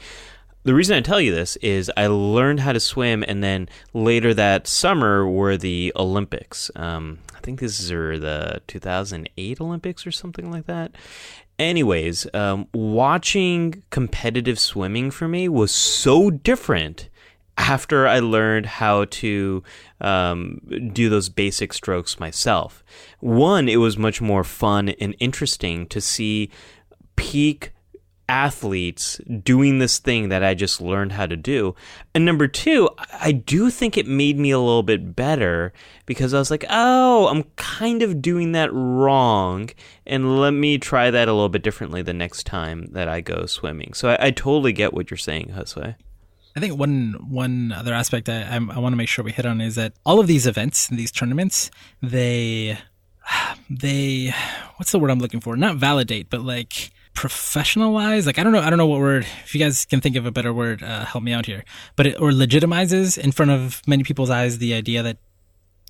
The 0.66 0.74
reason 0.74 0.98
I 0.98 1.02
tell 1.02 1.22
you 1.22 1.32
this 1.32 1.58
is 1.58 1.92
I 1.96 2.08
learned 2.08 2.62
how 2.62 2.74
to 2.74 2.80
swim, 2.80 3.24
and 3.28 3.44
then 3.44 3.70
later 3.94 4.34
that 4.34 4.66
summer 4.66 5.30
were 5.30 5.58
the 5.58 5.94
Olympics. 5.96 6.72
Um, 6.76 7.20
I 7.36 7.40
think 7.42 7.60
this 7.60 7.80
is 7.80 7.90
the 7.90 8.64
2008 8.66 9.62
Olympics 9.62 10.08
or 10.08 10.12
something 10.12 10.52
like 10.52 10.66
that. 10.66 10.94
Anyways, 11.60 12.26
um, 12.34 12.68
watching 12.74 13.84
competitive 13.92 14.58
swimming 14.58 15.12
for 15.12 15.28
me 15.28 15.48
was 15.48 15.72
so 15.72 16.32
different 16.32 17.10
after 17.60 18.08
I 18.08 18.18
learned 18.18 18.66
how 18.66 19.06
to 19.06 19.64
um, 20.02 20.62
do 20.92 21.10
those 21.10 21.30
basic 21.30 21.74
strokes 21.74 22.20
myself. 22.20 22.84
One, 23.20 23.70
it 23.70 23.78
was 23.78 24.00
much 24.00 24.20
more 24.20 24.44
fun 24.44 24.90
and 24.90 25.16
interesting 25.20 25.86
to 25.90 26.02
see 26.02 26.50
peak 27.16 27.72
athletes 28.28 29.20
doing 29.44 29.80
this 29.80 30.00
thing 30.00 30.30
that 30.30 30.44
I 30.44 30.54
just 30.54 30.82
learned 30.82 31.12
how 31.12 31.26
to 31.26 31.38
do. 31.38 31.76
And 32.14 32.26
number 32.26 32.48
two, 32.48 32.90
I 33.14 33.32
do 33.32 33.70
think 33.70 33.98
it 33.98 34.08
made 34.08 34.38
me 34.38 34.52
a 34.52 34.60
little 34.60 34.84
bit 34.84 35.16
better 35.16 35.74
because 36.06 36.34
I 36.34 36.40
was 36.40 36.50
like, 36.50 36.66
oh, 36.70 37.28
I'm 37.28 37.44
kind 37.56 38.02
of 38.02 38.22
doing 38.22 38.54
that 38.54 38.74
wrong. 38.74 39.70
And 40.06 40.40
let 40.40 40.52
me 40.52 40.78
try 40.78 41.12
that 41.12 41.28
a 41.28 41.34
little 41.34 41.50
bit 41.50 41.64
differently 41.64 42.02
the 42.02 42.14
next 42.14 42.46
time 42.46 42.88
that 42.92 43.08
I 43.08 43.22
go 43.22 43.46
swimming. 43.46 43.94
So 43.94 44.10
I, 44.10 44.28
I 44.28 44.32
totally 44.32 44.74
get 44.74 44.94
what 44.94 45.12
you're 45.12 45.18
saying, 45.18 45.54
Josue. 45.56 45.96
I 46.56 46.60
think 46.62 46.80
one 46.80 47.18
one 47.28 47.74
other 47.74 47.94
aspect 47.94 48.30
I, 48.30 48.44
I, 48.44 48.56
I 48.56 48.80
want 48.80 48.94
to 48.94 48.98
make 48.98 49.10
sure 49.10 49.26
we 49.26 49.34
hit 49.34 49.46
on 49.46 49.60
is 49.60 49.76
that 49.76 49.92
all 50.06 50.22
of 50.22 50.28
these 50.28 50.48
events 50.48 50.88
these 50.88 51.12
tournaments, 51.12 51.70
they 52.02 52.78
they 53.70 54.34
what's 54.78 54.92
the 54.92 55.00
word 55.00 55.12
I'm 55.12 55.20
looking 55.20 55.42
for? 55.42 55.58
Not 55.58 55.76
validate, 55.76 56.30
but 56.30 56.42
like 56.42 56.92
professionalize 57.16 58.26
like 58.26 58.38
i 58.38 58.44
don't 58.44 58.52
know 58.54 58.60
i 58.60 58.70
don't 58.70 58.78
know 58.78 58.86
what 58.86 59.00
word 59.00 59.26
if 59.44 59.56
you 59.56 59.60
guys 59.60 59.86
can 59.86 60.02
think 60.02 60.16
of 60.16 60.26
a 60.26 60.32
better 60.32 60.54
word 60.54 60.84
uh, 60.84 61.06
help 61.06 61.24
me 61.24 61.32
out 61.32 61.46
here 61.46 61.64
but 61.96 62.06
it 62.06 62.20
or 62.22 62.32
legitimizes 62.32 63.18
in 63.18 63.32
front 63.32 63.52
of 63.52 63.82
many 63.88 64.04
people's 64.04 64.30
eyes 64.30 64.58
the 64.58 64.74
idea 64.74 65.02
that 65.02 65.18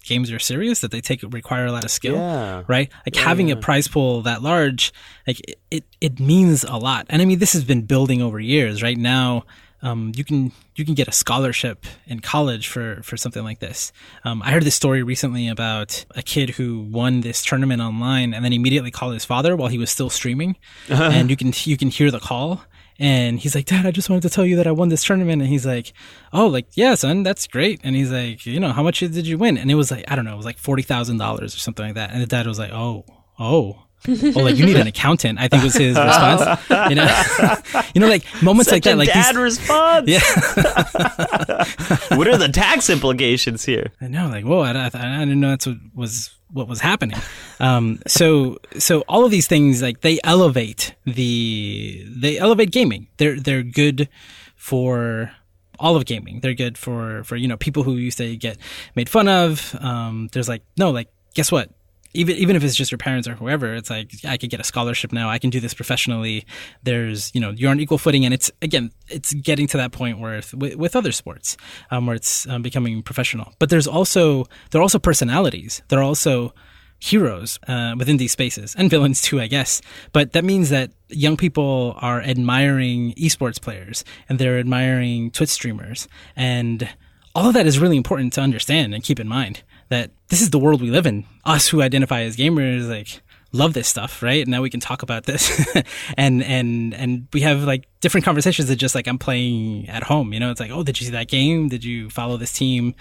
games 0.03 0.31
are 0.31 0.37
serious 0.37 0.81
that 0.81 0.91
they 0.91 1.01
take 1.01 1.21
require 1.33 1.65
a 1.65 1.71
lot 1.71 1.83
of 1.83 1.89
skill 1.89 2.15
Yeah. 2.15 2.61
right 2.67 2.91
like 3.05 3.15
Yeah, 3.15 3.21
having 3.23 3.47
yeah. 3.49 3.55
a 3.55 3.57
prize 3.57 3.87
pool 3.87 4.21
that 4.21 4.41
large 4.43 4.93
like 5.25 5.39
it, 5.47 5.59
it 5.71 5.83
it 5.99 6.19
means 6.19 6.63
a 6.63 6.77
lot 6.77 7.07
and 7.09 7.21
i 7.21 7.25
mean 7.25 7.39
this 7.39 7.53
has 7.53 7.63
been 7.63 7.81
building 7.81 8.21
over 8.21 8.39
years 8.39 8.83
right 8.83 8.97
now 8.97 9.45
um, 9.85 10.11
you 10.15 10.23
can 10.23 10.51
you 10.75 10.83
can 10.83 10.95
get 10.95 11.07
a 11.07 11.11
scholarship 11.11 11.85
in 12.07 12.19
college 12.19 12.67
for 12.67 13.01
for 13.03 13.17
something 13.17 13.43
like 13.43 13.59
this. 13.59 13.91
Um, 14.23 14.41
I 14.41 14.51
heard 14.51 14.63
this 14.63 14.75
story 14.75 15.03
recently 15.03 15.47
about 15.47 16.05
a 16.15 16.23
kid 16.23 16.49
who 16.51 16.81
won 16.81 17.21
this 17.21 17.45
tournament 17.45 17.81
online 17.81 18.33
and 18.33 18.43
then 18.43 18.51
immediately 18.51 18.89
called 18.89 19.13
his 19.13 19.25
father 19.25 19.55
while 19.55 19.69
he 19.69 19.77
was 19.77 19.91
still 19.91 20.09
streaming, 20.09 20.57
and 20.89 21.29
you 21.29 21.37
can 21.37 21.53
you 21.65 21.77
can 21.77 21.89
hear 21.89 22.09
the 22.09 22.19
call. 22.19 22.63
And 22.97 23.39
he's 23.41 23.55
like, 23.55 23.65
Dad, 23.65 23.85
I 23.85 23.91
just 23.91 24.09
wanted 24.09 24.21
to 24.21 24.29
tell 24.29 24.45
you 24.45 24.55
that 24.55 24.67
I 24.67 24.71
won 24.71 24.87
this 24.87 25.03
tournament. 25.03 25.41
And 25.41 25.51
he's 25.51 25.65
like, 25.65 25.91
Oh, 26.31 26.47
like, 26.47 26.67
yeah, 26.75 26.95
son, 26.95 27.23
that's 27.23 27.45
great. 27.45 27.81
And 27.83 27.93
he's 27.93 28.09
like, 28.09 28.45
You 28.45 28.59
know, 28.59 28.71
how 28.71 28.83
much 28.83 29.01
did 29.01 29.27
you 29.27 29.37
win? 29.37 29.57
And 29.57 29.69
it 29.69 29.75
was 29.75 29.91
like, 29.91 30.05
I 30.07 30.15
don't 30.15 30.23
know, 30.23 30.33
it 30.33 30.37
was 30.37 30.45
like 30.45 30.57
$40,000 30.57 31.43
or 31.43 31.47
something 31.49 31.85
like 31.87 31.95
that. 31.95 32.11
And 32.11 32.21
the 32.21 32.25
dad 32.25 32.47
was 32.47 32.57
like, 32.57 32.71
Oh, 32.71 33.03
oh. 33.37 33.84
Oh, 34.07 34.39
like 34.41 34.55
you 34.57 34.65
need 34.65 34.77
an 34.77 34.87
accountant. 34.87 35.39
I 35.39 35.47
think 35.47 35.63
was 35.63 35.73
his 35.75 35.97
response. 35.97 36.61
You 36.89 36.95
know, 36.95 37.55
you 37.95 38.01
know, 38.01 38.07
like 38.07 38.23
moments 38.41 38.71
like 38.71 38.83
Such 38.83 38.91
that. 38.91 38.93
a 38.95 38.97
Like 38.97 39.07
these, 39.13 39.23
dad 39.25 39.35
response. 39.35 40.07
yeah, 40.07 40.19
what 42.17 42.27
are 42.27 42.37
the 42.37 42.49
tax 42.51 42.89
implications 42.89 43.65
here? 43.65 43.91
I 44.01 44.07
know, 44.07 44.27
like, 44.27 44.45
whoa, 44.45 44.59
I, 44.61 44.71
I, 44.71 44.85
I 44.93 45.19
didn't 45.19 45.39
know 45.39 45.49
that's 45.49 45.67
what 45.67 45.77
was 45.93 46.31
what 46.51 46.67
was 46.67 46.79
happening. 46.79 47.17
Um, 47.59 47.99
so, 48.07 48.57
so 48.77 49.01
all 49.07 49.25
of 49.25 49.31
these 49.31 49.47
things, 49.47 49.81
like, 49.81 50.01
they 50.01 50.19
elevate 50.23 50.95
the 51.05 52.05
they 52.07 52.37
elevate 52.37 52.71
gaming. 52.71 53.07
They're 53.17 53.39
they're 53.39 53.63
good 53.63 54.09
for 54.55 55.31
all 55.79 55.95
of 55.95 56.05
gaming. 56.05 56.39
They're 56.39 56.53
good 56.53 56.77
for 56.77 57.23
for 57.23 57.35
you 57.35 57.47
know 57.47 57.57
people 57.57 57.83
who 57.83 57.93
used 57.93 58.17
to 58.19 58.35
get 58.37 58.57
made 58.95 59.09
fun 59.09 59.27
of. 59.27 59.75
Um, 59.81 60.29
there's 60.31 60.47
like 60.49 60.61
no, 60.77 60.91
like, 60.91 61.09
guess 61.33 61.51
what? 61.51 61.69
Even 62.15 62.35
even 62.37 62.55
if 62.55 62.63
it's 62.63 62.75
just 62.75 62.91
your 62.91 62.97
parents 62.97 63.27
or 63.27 63.35
whoever, 63.35 63.73
it's 63.73 63.89
like 63.89 64.11
I 64.25 64.37
could 64.37 64.49
get 64.49 64.59
a 64.59 64.63
scholarship 64.63 65.11
now. 65.11 65.29
I 65.29 65.39
can 65.39 65.49
do 65.49 65.59
this 65.59 65.73
professionally. 65.73 66.45
There's 66.83 67.31
you 67.33 67.41
know 67.41 67.51
you're 67.51 67.71
on 67.71 67.79
equal 67.79 67.97
footing, 67.97 68.25
and 68.25 68.33
it's 68.33 68.51
again 68.61 68.91
it's 69.09 69.33
getting 69.33 69.67
to 69.67 69.77
that 69.77 69.91
point 69.91 70.19
where 70.19 70.41
with, 70.53 70.75
with 70.75 70.95
other 70.95 71.11
sports 71.11 71.57
um, 71.91 72.07
where 72.07 72.15
it's 72.15 72.47
um, 72.47 72.61
becoming 72.61 73.01
professional. 73.03 73.53
But 73.59 73.69
there's 73.69 73.87
also 73.87 74.45
there 74.71 74.79
are 74.79 74.83
also 74.83 74.99
personalities. 74.99 75.81
There 75.89 75.99
are 75.99 76.03
also 76.03 76.53
heroes 76.99 77.59
uh, 77.67 77.93
within 77.97 78.17
these 78.17 78.31
spaces 78.31 78.73
and 78.77 78.89
villains 78.89 79.21
too, 79.21 79.39
I 79.39 79.47
guess. 79.47 79.81
But 80.13 80.31
that 80.31 80.43
means 80.43 80.69
that 80.69 80.91
young 81.09 81.37
people 81.37 81.95
are 81.97 82.21
admiring 82.21 83.13
esports 83.13 83.61
players 83.61 84.03
and 84.29 84.39
they're 84.39 84.57
admiring 84.57 85.31
Twitch 85.31 85.49
streamers 85.49 86.07
and 86.35 86.89
all 87.35 87.49
of 87.49 87.53
that 87.53 87.67
is 87.67 87.79
really 87.79 87.97
important 87.97 88.31
to 88.33 88.41
understand 88.41 88.95
and 88.95 89.03
keep 89.03 89.19
in 89.19 89.27
mind 89.27 89.61
that 89.89 90.11
this 90.29 90.41
is 90.41 90.49
the 90.49 90.59
world 90.59 90.81
we 90.81 90.89
live 90.89 91.05
in. 91.05 91.25
Us 91.45 91.67
who 91.67 91.81
identify 91.81 92.21
as 92.21 92.35
gamers, 92.35 92.89
like, 92.89 93.21
love 93.55 93.73
this 93.73 93.87
stuff, 93.87 94.21
right? 94.21 94.41
And 94.41 94.51
now 94.51 94.61
we 94.61 94.69
can 94.69 94.79
talk 94.79 95.01
about 95.01 95.25
this, 95.25 95.65
and 96.17 96.43
and 96.43 96.93
and 96.93 97.27
we 97.33 97.41
have 97.41 97.63
like 97.63 97.87
different 98.01 98.25
conversations 98.25 98.67
that 98.67 98.75
just 98.75 98.95
like 98.95 99.07
I'm 99.07 99.17
playing 99.17 99.89
at 99.89 100.03
home. 100.03 100.33
You 100.33 100.39
know, 100.39 100.51
it's 100.51 100.59
like, 100.59 100.71
oh, 100.71 100.83
did 100.83 100.99
you 100.99 101.05
see 101.05 101.11
that 101.13 101.27
game? 101.27 101.69
Did 101.69 101.83
you 101.83 102.09
follow 102.09 102.37
this 102.37 102.53
team? 102.53 102.95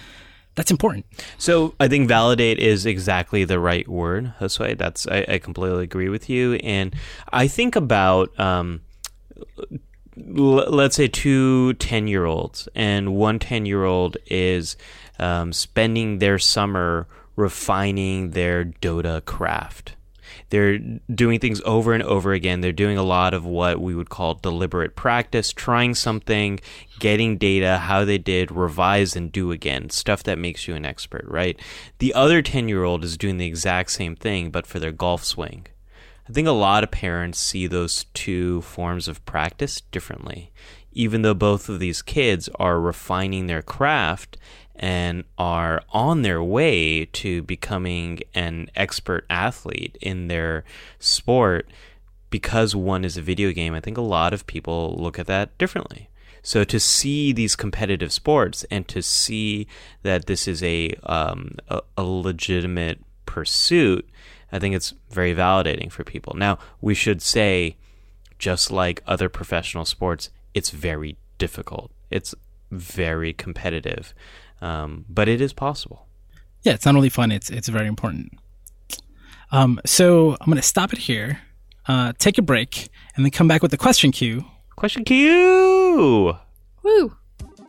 That's 0.54 0.70
important. 0.70 1.04
So 1.36 1.74
I 1.80 1.88
think 1.88 2.06
validate 2.06 2.60
is 2.60 2.86
exactly 2.86 3.44
the 3.44 3.58
right 3.58 3.88
word, 3.88 4.32
Josue. 4.38 4.78
That's 4.78 5.06
I, 5.08 5.24
I 5.28 5.38
completely 5.38 5.82
agree 5.82 6.08
with 6.08 6.30
you, 6.30 6.54
and 6.54 6.94
I 7.32 7.48
think 7.48 7.74
about 7.74 8.38
um, 8.38 8.82
l- 10.18 10.70
let's 10.70 10.96
say 10.96 11.08
two 11.08 11.74
10 11.74 12.06
year 12.06 12.24
olds, 12.24 12.68
and 12.74 13.14
one 13.14 13.38
10 13.38 13.66
year 13.66 13.84
old 13.84 14.16
is 14.26 14.76
um, 15.18 15.52
spending 15.52 16.18
their 16.18 16.38
summer 16.38 17.06
refining 17.36 18.30
their 18.30 18.64
Dota 18.64 19.24
craft. 19.24 19.96
They're 20.50 20.78
doing 20.78 21.40
things 21.40 21.60
over 21.64 21.92
and 21.92 22.02
over 22.02 22.32
again. 22.32 22.60
They're 22.60 22.72
doing 22.72 22.98
a 22.98 23.02
lot 23.02 23.34
of 23.34 23.44
what 23.44 23.80
we 23.80 23.94
would 23.94 24.10
call 24.10 24.34
deliberate 24.34 24.96
practice, 24.96 25.52
trying 25.52 25.94
something, 25.94 26.60
getting 26.98 27.38
data, 27.38 27.78
how 27.78 28.04
they 28.04 28.18
did, 28.18 28.50
revise 28.50 29.16
and 29.16 29.32
do 29.32 29.50
again, 29.50 29.90
stuff 29.90 30.22
that 30.24 30.38
makes 30.38 30.68
you 30.68 30.74
an 30.74 30.84
expert, 30.84 31.24
right? 31.26 31.58
The 31.98 32.14
other 32.14 32.42
10 32.42 32.68
year 32.68 32.84
old 32.84 33.04
is 33.04 33.16
doing 33.16 33.38
the 33.38 33.46
exact 33.46 33.90
same 33.90 34.16
thing, 34.16 34.50
but 34.50 34.66
for 34.66 34.78
their 34.78 34.92
golf 34.92 35.24
swing. 35.24 35.66
I 36.28 36.32
think 36.32 36.48
a 36.48 36.52
lot 36.52 36.84
of 36.84 36.90
parents 36.90 37.38
see 37.38 37.66
those 37.66 38.04
two 38.14 38.62
forms 38.62 39.08
of 39.08 39.24
practice 39.26 39.80
differently. 39.80 40.52
Even 40.92 41.22
though 41.22 41.34
both 41.34 41.68
of 41.68 41.80
these 41.80 42.02
kids 42.02 42.48
are 42.56 42.80
refining 42.80 43.46
their 43.46 43.62
craft 43.62 44.36
and 44.76 45.24
are 45.38 45.82
on 45.90 46.22
their 46.22 46.42
way 46.42 47.04
to 47.06 47.42
becoming 47.42 48.20
an 48.34 48.70
expert 48.74 49.26
athlete 49.28 49.98
in 50.00 50.28
their 50.28 50.64
sport, 50.98 51.68
because 52.30 52.74
one 52.74 53.04
is 53.04 53.16
a 53.16 53.22
video 53.22 53.52
game, 53.52 53.74
I 53.74 53.80
think 53.80 53.98
a 53.98 54.02
lot 54.02 54.32
of 54.32 54.46
people 54.46 54.96
look 54.98 55.18
at 55.18 55.26
that 55.26 55.56
differently. 55.58 56.08
So 56.42 56.62
to 56.64 56.78
see 56.78 57.32
these 57.32 57.56
competitive 57.56 58.12
sports 58.12 58.64
and 58.70 58.86
to 58.88 59.02
see 59.02 59.66
that 60.02 60.26
this 60.26 60.46
is 60.46 60.62
a 60.62 60.90
um, 61.04 61.52
a, 61.68 61.80
a 61.96 62.02
legitimate 62.02 63.00
pursuit, 63.24 64.08
I 64.54 64.60
think 64.60 64.74
it's 64.76 64.94
very 65.10 65.34
validating 65.34 65.90
for 65.90 66.04
people. 66.04 66.34
Now 66.36 66.58
we 66.80 66.94
should 66.94 67.20
say, 67.20 67.76
just 68.38 68.70
like 68.70 69.02
other 69.04 69.28
professional 69.28 69.84
sports, 69.84 70.30
it's 70.54 70.70
very 70.70 71.16
difficult. 71.38 71.90
It's 72.08 72.36
very 72.70 73.32
competitive, 73.32 74.14
um, 74.60 75.06
but 75.08 75.28
it 75.28 75.40
is 75.40 75.52
possible. 75.52 76.06
Yeah, 76.62 76.74
it's 76.74 76.86
not 76.86 76.94
only 76.94 77.08
fun; 77.08 77.32
it's 77.32 77.50
it's 77.50 77.68
very 77.68 77.88
important. 77.88 78.38
Um, 79.50 79.80
so 79.84 80.36
I'm 80.40 80.46
going 80.46 80.56
to 80.56 80.62
stop 80.62 80.92
it 80.92 81.00
here, 81.00 81.40
uh, 81.88 82.12
take 82.18 82.38
a 82.38 82.42
break, 82.42 82.88
and 83.16 83.24
then 83.24 83.32
come 83.32 83.48
back 83.48 83.60
with 83.60 83.72
the 83.72 83.76
question 83.76 84.12
queue. 84.12 84.44
Question 84.76 85.04
Q. 85.04 86.36
Woo! 86.82 87.16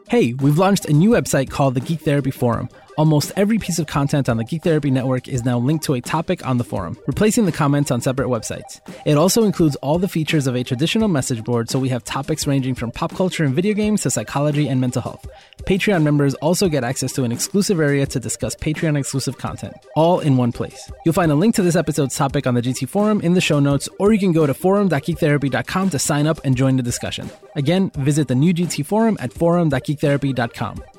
Hey, 0.10 0.34
we've 0.34 0.60
launched 0.60 0.86
a 0.86 0.94
new 0.94 1.10
website 1.10 1.50
called 1.50 1.74
the 1.74 1.80
Geek 1.80 2.02
Therapy 2.02 2.32
Forum. 2.32 2.70
Almost 2.98 3.34
every 3.36 3.58
piece 3.58 3.78
of 3.78 3.88
content 3.88 4.30
on 4.30 4.38
the 4.38 4.46
Geek 4.46 4.64
Therapy 4.64 4.90
Network 4.90 5.28
is 5.28 5.44
now 5.44 5.60
linked 5.60 5.84
to 5.86 5.96
a 5.96 6.02
topic 6.02 6.46
on 6.48 6.58
the 6.58 6.64
forum, 6.64 6.98
replacing 7.08 7.46
the 7.46 7.52
comments 7.52 7.92
on 7.92 8.00
separate 8.00 8.30
websites. 8.30 8.80
It 9.06 9.18
also 9.18 9.44
includes 9.44 9.76
all 9.78 10.00
the 10.00 10.08
features 10.08 10.48
of 10.48 10.56
a 10.56 10.64
traditional 10.64 11.10
message 11.10 11.44
board, 11.44 11.70
so 11.70 11.78
we 11.78 11.90
have 11.90 12.06
topics 12.06 12.48
ranging 12.48 12.74
from 12.74 12.92
pop 12.92 13.14
culture 13.14 13.44
and 13.44 13.54
video 13.54 13.74
games 13.74 14.04
to 14.04 14.10
psychology 14.10 14.70
and 14.70 14.80
mental 14.80 15.02
health. 15.02 15.28
Patreon 15.64 16.04
members 16.04 16.36
also 16.36 16.70
get 16.70 16.86
access 16.86 17.12
to 17.14 17.26
an 17.26 17.34
exclusive 17.34 17.82
area 17.82 18.06
to 18.06 18.20
discuss 18.20 18.56
Patreon 18.56 18.98
exclusive 18.98 19.38
content, 19.38 19.76
all 19.98 20.22
in 20.22 20.38
one 20.38 20.54
place. 20.54 20.90
You'll 21.04 21.14
find 21.14 21.34
a 21.34 21.36
link 21.36 21.56
to 21.56 21.64
this 21.64 21.76
episode's 21.76 22.16
topic 22.16 22.48
on 22.48 22.54
the 22.54 22.62
GT 22.62 22.88
Forum 22.88 23.20
in 23.22 23.34
the 23.34 23.42
show 23.42 23.60
notes, 23.60 23.90
or 24.00 24.14
you 24.14 24.20
can 24.20 24.32
go 24.32 24.48
to 24.48 24.54
forum.geektherapy.com 24.54 25.90
to 25.90 26.00
sign 26.00 26.28
up 26.28 26.40
and 26.46 26.56
join 26.56 26.78
the 26.78 26.84
discussion. 26.84 27.30
Again, 27.56 27.92
visit 27.98 28.30
the 28.30 28.36
new 28.36 28.54
GT 28.54 28.86
Forum 28.86 29.18
at 29.20 29.34
forum.geektherapy.com. 29.34 30.95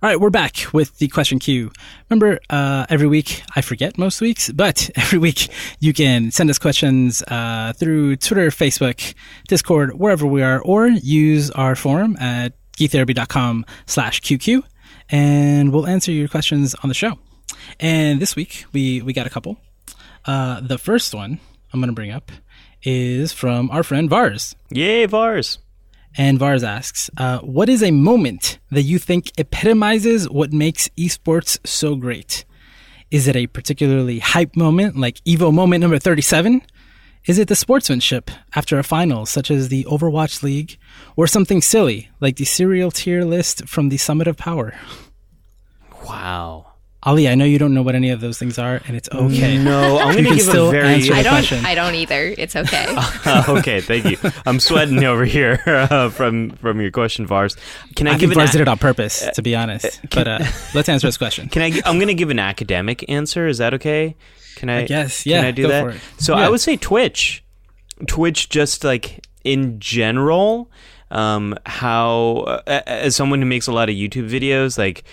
All 0.00 0.08
right, 0.08 0.20
we're 0.20 0.30
back 0.30 0.72
with 0.72 0.96
the 0.98 1.08
question 1.08 1.40
queue. 1.40 1.72
Remember, 2.08 2.38
uh, 2.50 2.86
every 2.88 3.08
week, 3.08 3.42
I 3.56 3.62
forget 3.62 3.98
most 3.98 4.20
weeks, 4.20 4.48
but 4.48 4.88
every 4.96 5.18
week 5.18 5.48
you 5.80 5.92
can 5.92 6.30
send 6.30 6.48
us 6.50 6.58
questions 6.60 7.20
uh, 7.22 7.72
through 7.72 8.14
Twitter, 8.14 8.50
Facebook, 8.50 9.14
Discord, 9.48 9.98
wherever 9.98 10.24
we 10.24 10.40
are, 10.40 10.60
or 10.60 10.86
use 10.86 11.50
our 11.50 11.74
forum 11.74 12.16
at 12.20 12.52
geektherapy.com 12.78 13.66
slash 13.86 14.20
QQ, 14.20 14.62
and 15.10 15.72
we'll 15.72 15.88
answer 15.88 16.12
your 16.12 16.28
questions 16.28 16.76
on 16.84 16.88
the 16.88 16.94
show. 16.94 17.18
And 17.80 18.20
this 18.20 18.36
week, 18.36 18.66
we, 18.72 19.02
we 19.02 19.12
got 19.12 19.26
a 19.26 19.30
couple. 19.30 19.56
Uh, 20.24 20.60
the 20.60 20.78
first 20.78 21.12
one 21.12 21.40
I'm 21.72 21.80
going 21.80 21.88
to 21.88 21.92
bring 21.92 22.12
up 22.12 22.30
is 22.84 23.32
from 23.32 23.68
our 23.72 23.82
friend 23.82 24.08
Vars. 24.08 24.54
Yay, 24.70 25.06
Vars. 25.06 25.58
And 26.16 26.38
Vars 26.38 26.64
asks, 26.64 27.10
uh, 27.16 27.38
what 27.40 27.68
is 27.68 27.82
a 27.82 27.90
moment 27.90 28.58
that 28.70 28.82
you 28.82 28.98
think 28.98 29.32
epitomizes 29.38 30.28
what 30.28 30.52
makes 30.52 30.88
esports 30.98 31.58
so 31.66 31.94
great? 31.94 32.44
Is 33.10 33.28
it 33.28 33.36
a 33.36 33.46
particularly 33.46 34.18
hype 34.18 34.56
moment 34.56 34.96
like 34.96 35.22
Evo 35.24 35.52
moment 35.52 35.80
number 35.80 35.98
37? 35.98 36.62
Is 37.26 37.38
it 37.38 37.48
the 37.48 37.56
sportsmanship 37.56 38.30
after 38.54 38.78
a 38.78 38.82
final, 38.84 39.26
such 39.26 39.50
as 39.50 39.68
the 39.68 39.84
Overwatch 39.84 40.42
League, 40.42 40.78
or 41.16 41.26
something 41.26 41.60
silly, 41.60 42.08
like 42.20 42.36
the 42.36 42.44
cereal 42.44 42.90
tier 42.90 43.22
list 43.22 43.68
from 43.68 43.90
the 43.90 43.96
Summit 43.96 44.26
of 44.28 44.36
Power? 44.36 44.74
Wow. 46.04 46.67
Ali, 47.04 47.28
I 47.28 47.36
know 47.36 47.44
you 47.44 47.58
don't 47.60 47.74
know 47.74 47.82
what 47.82 47.94
any 47.94 48.10
of 48.10 48.20
those 48.20 48.38
things 48.40 48.58
are, 48.58 48.80
and 48.88 48.96
it's 48.96 49.08
okay. 49.12 49.56
No, 49.56 49.98
I'm 49.98 50.12
going 50.14 50.24
to 50.24 50.30
give 50.34 50.40
still 50.42 50.68
a 50.68 50.72
very. 50.72 50.94
answer 50.94 51.14
I 51.14 51.22
don't. 51.22 51.32
question. 51.32 51.64
I 51.64 51.74
don't 51.76 51.94
either. 51.94 52.34
It's 52.36 52.56
okay. 52.56 52.86
okay, 53.48 53.80
thank 53.80 54.04
you. 54.04 54.16
I'm 54.44 54.58
sweating 54.58 55.04
over 55.04 55.24
here 55.24 55.62
uh, 55.66 56.10
from 56.10 56.50
from 56.56 56.80
your 56.80 56.90
question, 56.90 57.24
Vars. 57.24 57.56
Can 57.94 58.08
I, 58.08 58.10
I 58.10 58.12
give 58.14 58.30
think 58.30 58.32
an 58.32 58.38
Vars 58.38 58.50
did 58.50 58.58
a- 58.60 58.62
it 58.62 58.68
on 58.68 58.78
purpose, 58.78 59.26
to 59.34 59.42
be 59.42 59.54
honest. 59.54 60.00
But 60.10 60.26
uh, 60.26 60.38
let's 60.74 60.88
answer 60.88 61.06
this 61.06 61.16
question. 61.16 61.48
Can 61.48 61.62
I? 61.62 61.70
gi- 61.70 61.82
I'm 61.84 61.98
going 61.98 62.08
to 62.08 62.14
give 62.14 62.30
an 62.30 62.40
academic 62.40 63.08
answer. 63.08 63.46
Is 63.46 63.58
that 63.58 63.74
okay? 63.74 64.16
Can 64.56 64.68
I? 64.68 64.80
Yes. 64.80 64.88
guess, 64.88 65.24
Can 65.24 65.44
I 65.44 65.50
do 65.52 65.62
go 65.62 65.68
that? 65.68 65.82
for 65.84 65.90
it. 65.90 66.00
So 66.18 66.36
Yeah. 66.36 66.46
I 66.46 66.48
would 66.48 66.60
say 66.60 66.76
Twitch. 66.76 67.44
Twitch, 68.08 68.48
just 68.48 68.82
like 68.84 69.24
in 69.44 69.78
general, 69.80 70.70
um, 71.10 71.56
how 71.64 72.60
uh, 72.66 72.82
as 72.86 73.14
someone 73.16 73.40
who 73.40 73.46
makes 73.46 73.66
a 73.68 73.72
lot 73.72 73.88
of 73.88 73.94
YouTube 73.94 74.28
videos, 74.28 74.76
like 74.78 75.04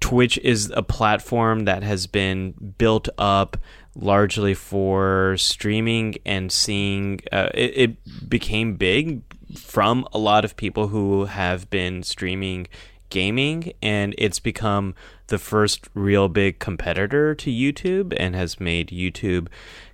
Twitch 0.00 0.38
is 0.38 0.72
a 0.74 0.82
platform 0.82 1.64
that 1.64 1.82
has 1.82 2.06
been 2.06 2.52
built 2.78 3.08
up 3.18 3.56
largely 3.94 4.54
for 4.54 5.36
streaming 5.36 6.16
and 6.24 6.52
seeing. 6.52 7.20
Uh, 7.32 7.48
it, 7.54 7.72
it 7.76 8.28
became 8.28 8.76
big 8.76 9.22
from 9.56 10.06
a 10.12 10.18
lot 10.18 10.44
of 10.44 10.56
people 10.56 10.88
who 10.88 11.24
have 11.24 11.68
been 11.70 12.02
streaming 12.02 12.66
gaming, 13.10 13.72
and 13.82 14.14
it's 14.18 14.38
become 14.38 14.94
the 15.28 15.38
first 15.38 15.88
real 15.94 16.28
big 16.28 16.58
competitor 16.58 17.34
to 17.34 17.50
YouTube 17.50 18.14
and 18.18 18.34
has 18.34 18.60
made 18.60 18.88
YouTube 18.88 19.48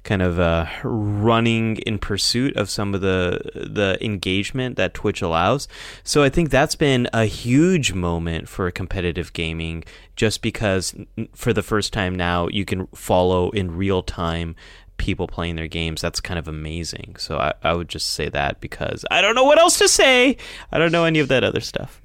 kind 0.05 0.23
of 0.23 0.39
uh, 0.39 0.67
running 0.85 1.79
in 1.79 1.99
pursuit 1.99 2.57
of 2.57 2.71
some 2.71 2.95
of 2.95 3.01
the 3.01 3.41
the 3.55 3.99
engagement 4.05 4.77
that 4.77 4.95
Twitch 4.95 5.23
allows. 5.23 5.67
So 6.05 6.23
I 6.23 6.29
think 6.29 6.51
that's 6.51 6.77
been 6.77 7.09
a 7.13 7.25
huge 7.25 7.93
moment 7.93 8.49
for 8.49 8.71
competitive 8.71 9.33
gaming, 9.33 9.85
just 10.15 10.43
because 10.43 10.95
for 11.35 11.53
the 11.53 11.63
first 11.63 11.93
time 11.93 12.15
now 12.15 12.49
you 12.49 12.65
can 12.65 12.87
follow 12.89 13.51
in 13.51 13.77
real 13.77 14.03
time 14.03 14.55
people 14.97 15.27
playing 15.27 15.57
their 15.57 15.69
games. 15.69 16.01
That's 16.01 16.21
kind 16.21 16.39
of 16.39 16.47
amazing. 16.47 17.17
So 17.19 17.39
I, 17.39 17.55
I 17.63 17.75
would 17.75 17.89
just 17.89 18.11
say 18.11 18.29
that 18.29 18.61
because 18.61 19.05
I 19.11 19.21
don't 19.21 19.35
know 19.35 19.45
what 19.45 19.59
else 19.59 19.79
to 19.79 19.89
say. 19.89 20.37
I 20.71 20.79
don't 20.79 20.93
know 20.93 21.05
any 21.05 21.19
of 21.19 21.29
that 21.29 21.43
other 21.43 21.61
stuff. 21.61 22.01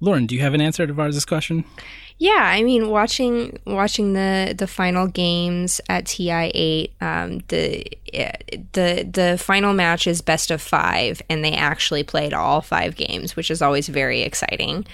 Lauren, 0.00 0.26
do 0.26 0.34
you 0.34 0.42
have 0.42 0.54
an 0.54 0.60
answer 0.60 0.86
to 0.86 0.92
Vars' 0.92 1.24
question? 1.24 1.64
Yeah, 2.18 2.40
I 2.40 2.62
mean, 2.62 2.88
watching 2.88 3.58
watching 3.66 4.14
the 4.14 4.54
the 4.56 4.66
final 4.66 5.06
games 5.06 5.80
at 5.88 6.06
TI 6.06 6.50
eight, 6.54 6.94
um, 7.00 7.40
the 7.48 7.84
the 8.72 9.08
the 9.10 9.36
final 9.38 9.74
match 9.74 10.06
is 10.06 10.22
best 10.22 10.50
of 10.50 10.62
five, 10.62 11.20
and 11.28 11.44
they 11.44 11.52
actually 11.52 12.04
played 12.04 12.32
all 12.32 12.62
five 12.62 12.96
games, 12.96 13.36
which 13.36 13.50
is 13.50 13.60
always 13.60 13.88
very 13.88 14.22
exciting. 14.22 14.86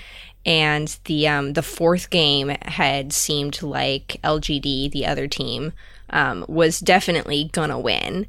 And 0.45 0.97
the 1.05 1.29
um, 1.29 1.53
the 1.53 1.63
fourth 1.63 2.11
game 2.11 2.49
had 2.63 3.13
seemed 3.13 3.63
like 3.63 4.21
LGD, 4.25 4.91
the 4.91 5.07
other 5.07 5.29
team, 5.29 5.73
um, 6.11 6.45
was 6.49 6.81
definitely 6.81 7.51
gonna 7.53 7.79
win 7.79 8.27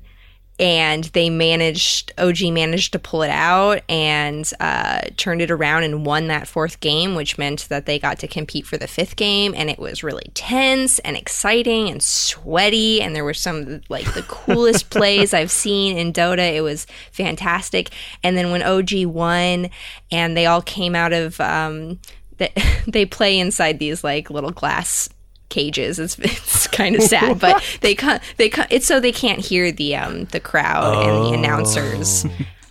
and 0.64 1.04
they 1.12 1.30
managed 1.30 2.14
OG 2.18 2.44
managed 2.54 2.94
to 2.94 3.00
pull 3.00 3.22
it 3.22 3.30
out 3.30 3.82
and 3.90 4.50
uh, 4.62 5.02
turned 5.18 5.42
it 5.42 5.52
around 5.52 5.84
and 5.84 6.06
won 6.06 6.28
that 6.28 6.48
fourth 6.48 6.80
game, 6.80 7.16
which 7.16 7.38
meant 7.38 7.68
that 7.68 7.86
they 7.86 8.00
got 8.00 8.18
to 8.20 8.30
compete 8.30 8.66
for 8.66 8.78
the 8.78 8.88
fifth 8.88 9.18
game, 9.18 9.54
and 9.58 9.70
it 9.70 9.78
was 9.78 10.04
really 10.04 10.32
tense 10.34 11.00
and 11.00 11.18
exciting 11.18 11.90
and 11.90 12.02
sweaty, 12.02 13.02
and 13.02 13.14
there 13.14 13.26
were 13.26 13.34
some 13.34 13.82
like 13.90 14.14
the 14.14 14.24
coolest 14.24 14.90
plays 14.90 15.34
I've 15.34 15.52
seen 15.52 15.98
in 15.98 16.14
Dota. 16.14 16.56
It 16.56 16.62
was 16.62 16.88
fantastic, 17.12 17.90
and 18.24 18.38
then 18.38 18.50
when 18.50 18.64
OG 18.64 19.04
won, 19.08 19.70
and 20.14 20.38
they 20.38 20.46
all 20.46 20.62
came 20.62 20.96
out 20.96 21.12
of 21.12 21.42
um, 21.42 22.00
they, 22.38 22.54
they 22.88 23.06
play 23.06 23.38
inside 23.38 23.80
these 23.80 24.02
like 24.02 24.30
little 24.30 24.52
glass 24.52 25.10
cages. 25.54 26.00
It's 26.00 26.18
it's 26.20 26.68
kind 26.68 26.96
of 26.96 27.04
sad, 27.04 27.40
but 27.40 27.64
they 27.82 27.96
co- 27.96 28.20
they 28.38 28.50
co- 28.50 28.66
it's 28.70 28.88
so 28.88 29.00
they 29.00 29.12
can't 29.12 29.40
hear 29.40 29.72
the 29.72 29.96
um 29.96 30.26
the 30.26 30.40
crowd 30.40 31.08
and 31.08 31.26
the 31.26 31.34
announcers. 31.38 32.26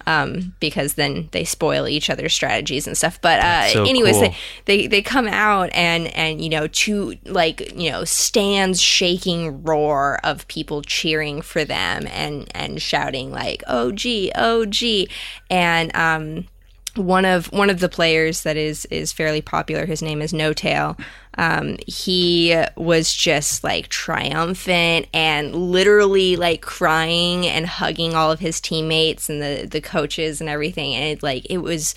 Um, 0.05 0.57
because 0.59 0.95
then 0.95 1.29
they 1.31 1.45
spoil 1.45 1.87
each 1.87 2.11
other's 2.11 2.35
strategies 2.35 2.89
and 2.89 2.97
stuff. 2.97 3.21
But 3.21 3.39
uh, 3.39 3.69
so 3.69 3.85
anyways, 3.85 4.17
cool. 4.17 4.23
they, 4.23 4.35
they 4.65 4.87
they 4.89 5.01
come 5.01 5.29
out 5.29 5.71
and 5.73 6.09
and 6.09 6.43
you 6.43 6.51
know 6.51 6.67
to 6.67 7.15
like 7.25 7.73
you 7.77 7.89
know 7.89 8.03
stands 8.03 8.83
shaking 8.83 9.63
roar 9.63 10.19
of 10.25 10.49
people 10.49 10.83
cheering 10.83 11.41
for 11.41 11.65
them 11.65 12.09
and 12.11 12.51
and 12.53 12.83
shouting 12.83 13.31
like 13.31 13.63
oh 13.69 13.93
gee 13.93 14.33
oh 14.35 14.63
OG," 14.63 15.09
and 15.49 15.95
um 15.95 16.49
one 16.97 17.25
of 17.25 17.53
one 17.53 17.71
of 17.71 17.81
the 17.81 17.89
players 17.89 18.43
that 18.43 18.57
is 18.57 18.85
is 18.87 19.13
fairly 19.13 19.41
popular. 19.41 19.87
His 19.87 20.03
name 20.03 20.21
is 20.21 20.33
N0tail. 20.33 20.99
Um, 21.39 21.79
he 21.87 22.55
was 22.77 23.13
just 23.13 23.65
like 23.65 23.89
triumphant 23.89 25.07
and 25.15 25.55
literally 25.55 26.37
like 26.37 26.61
crying 26.61 27.47
and 27.47 27.67
hugging 27.67 28.15
all 28.15 28.31
of 28.31 28.41
his 28.41 28.61
teammates 28.61 29.31
and 29.31 29.41
the 29.41 29.67
the 29.71 29.81
coaches 29.81 30.41
and 30.41 30.51
everything. 30.51 30.95
And 30.95 31.05
it 31.05 31.23
like 31.23 31.47
it 31.49 31.59
was 31.59 31.95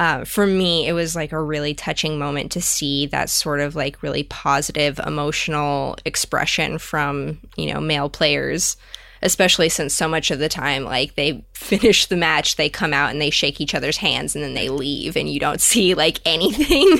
uh, 0.00 0.24
for 0.24 0.46
me, 0.46 0.88
it 0.88 0.94
was 0.94 1.14
like 1.14 1.30
a 1.30 1.42
really 1.42 1.74
touching 1.74 2.18
moment 2.18 2.50
to 2.52 2.62
see 2.62 3.06
that 3.08 3.28
sort 3.28 3.60
of 3.60 3.76
like 3.76 4.02
really 4.02 4.22
positive 4.22 4.98
emotional 5.06 5.96
expression 6.06 6.78
from 6.78 7.38
you 7.56 7.72
know 7.72 7.80
male 7.80 8.08
players 8.08 8.76
especially 9.22 9.68
since 9.68 9.94
so 9.94 10.08
much 10.08 10.30
of 10.30 10.38
the 10.38 10.48
time 10.48 10.84
like 10.84 11.14
they 11.14 11.44
finish 11.54 12.06
the 12.06 12.16
match 12.16 12.56
they 12.56 12.68
come 12.68 12.92
out 12.92 13.10
and 13.10 13.20
they 13.20 13.30
shake 13.30 13.60
each 13.60 13.74
other's 13.74 13.98
hands 13.98 14.34
and 14.34 14.44
then 14.44 14.54
they 14.54 14.68
leave 14.68 15.16
and 15.16 15.28
you 15.28 15.38
don't 15.38 15.60
see 15.60 15.94
like 15.94 16.20
anything. 16.26 16.98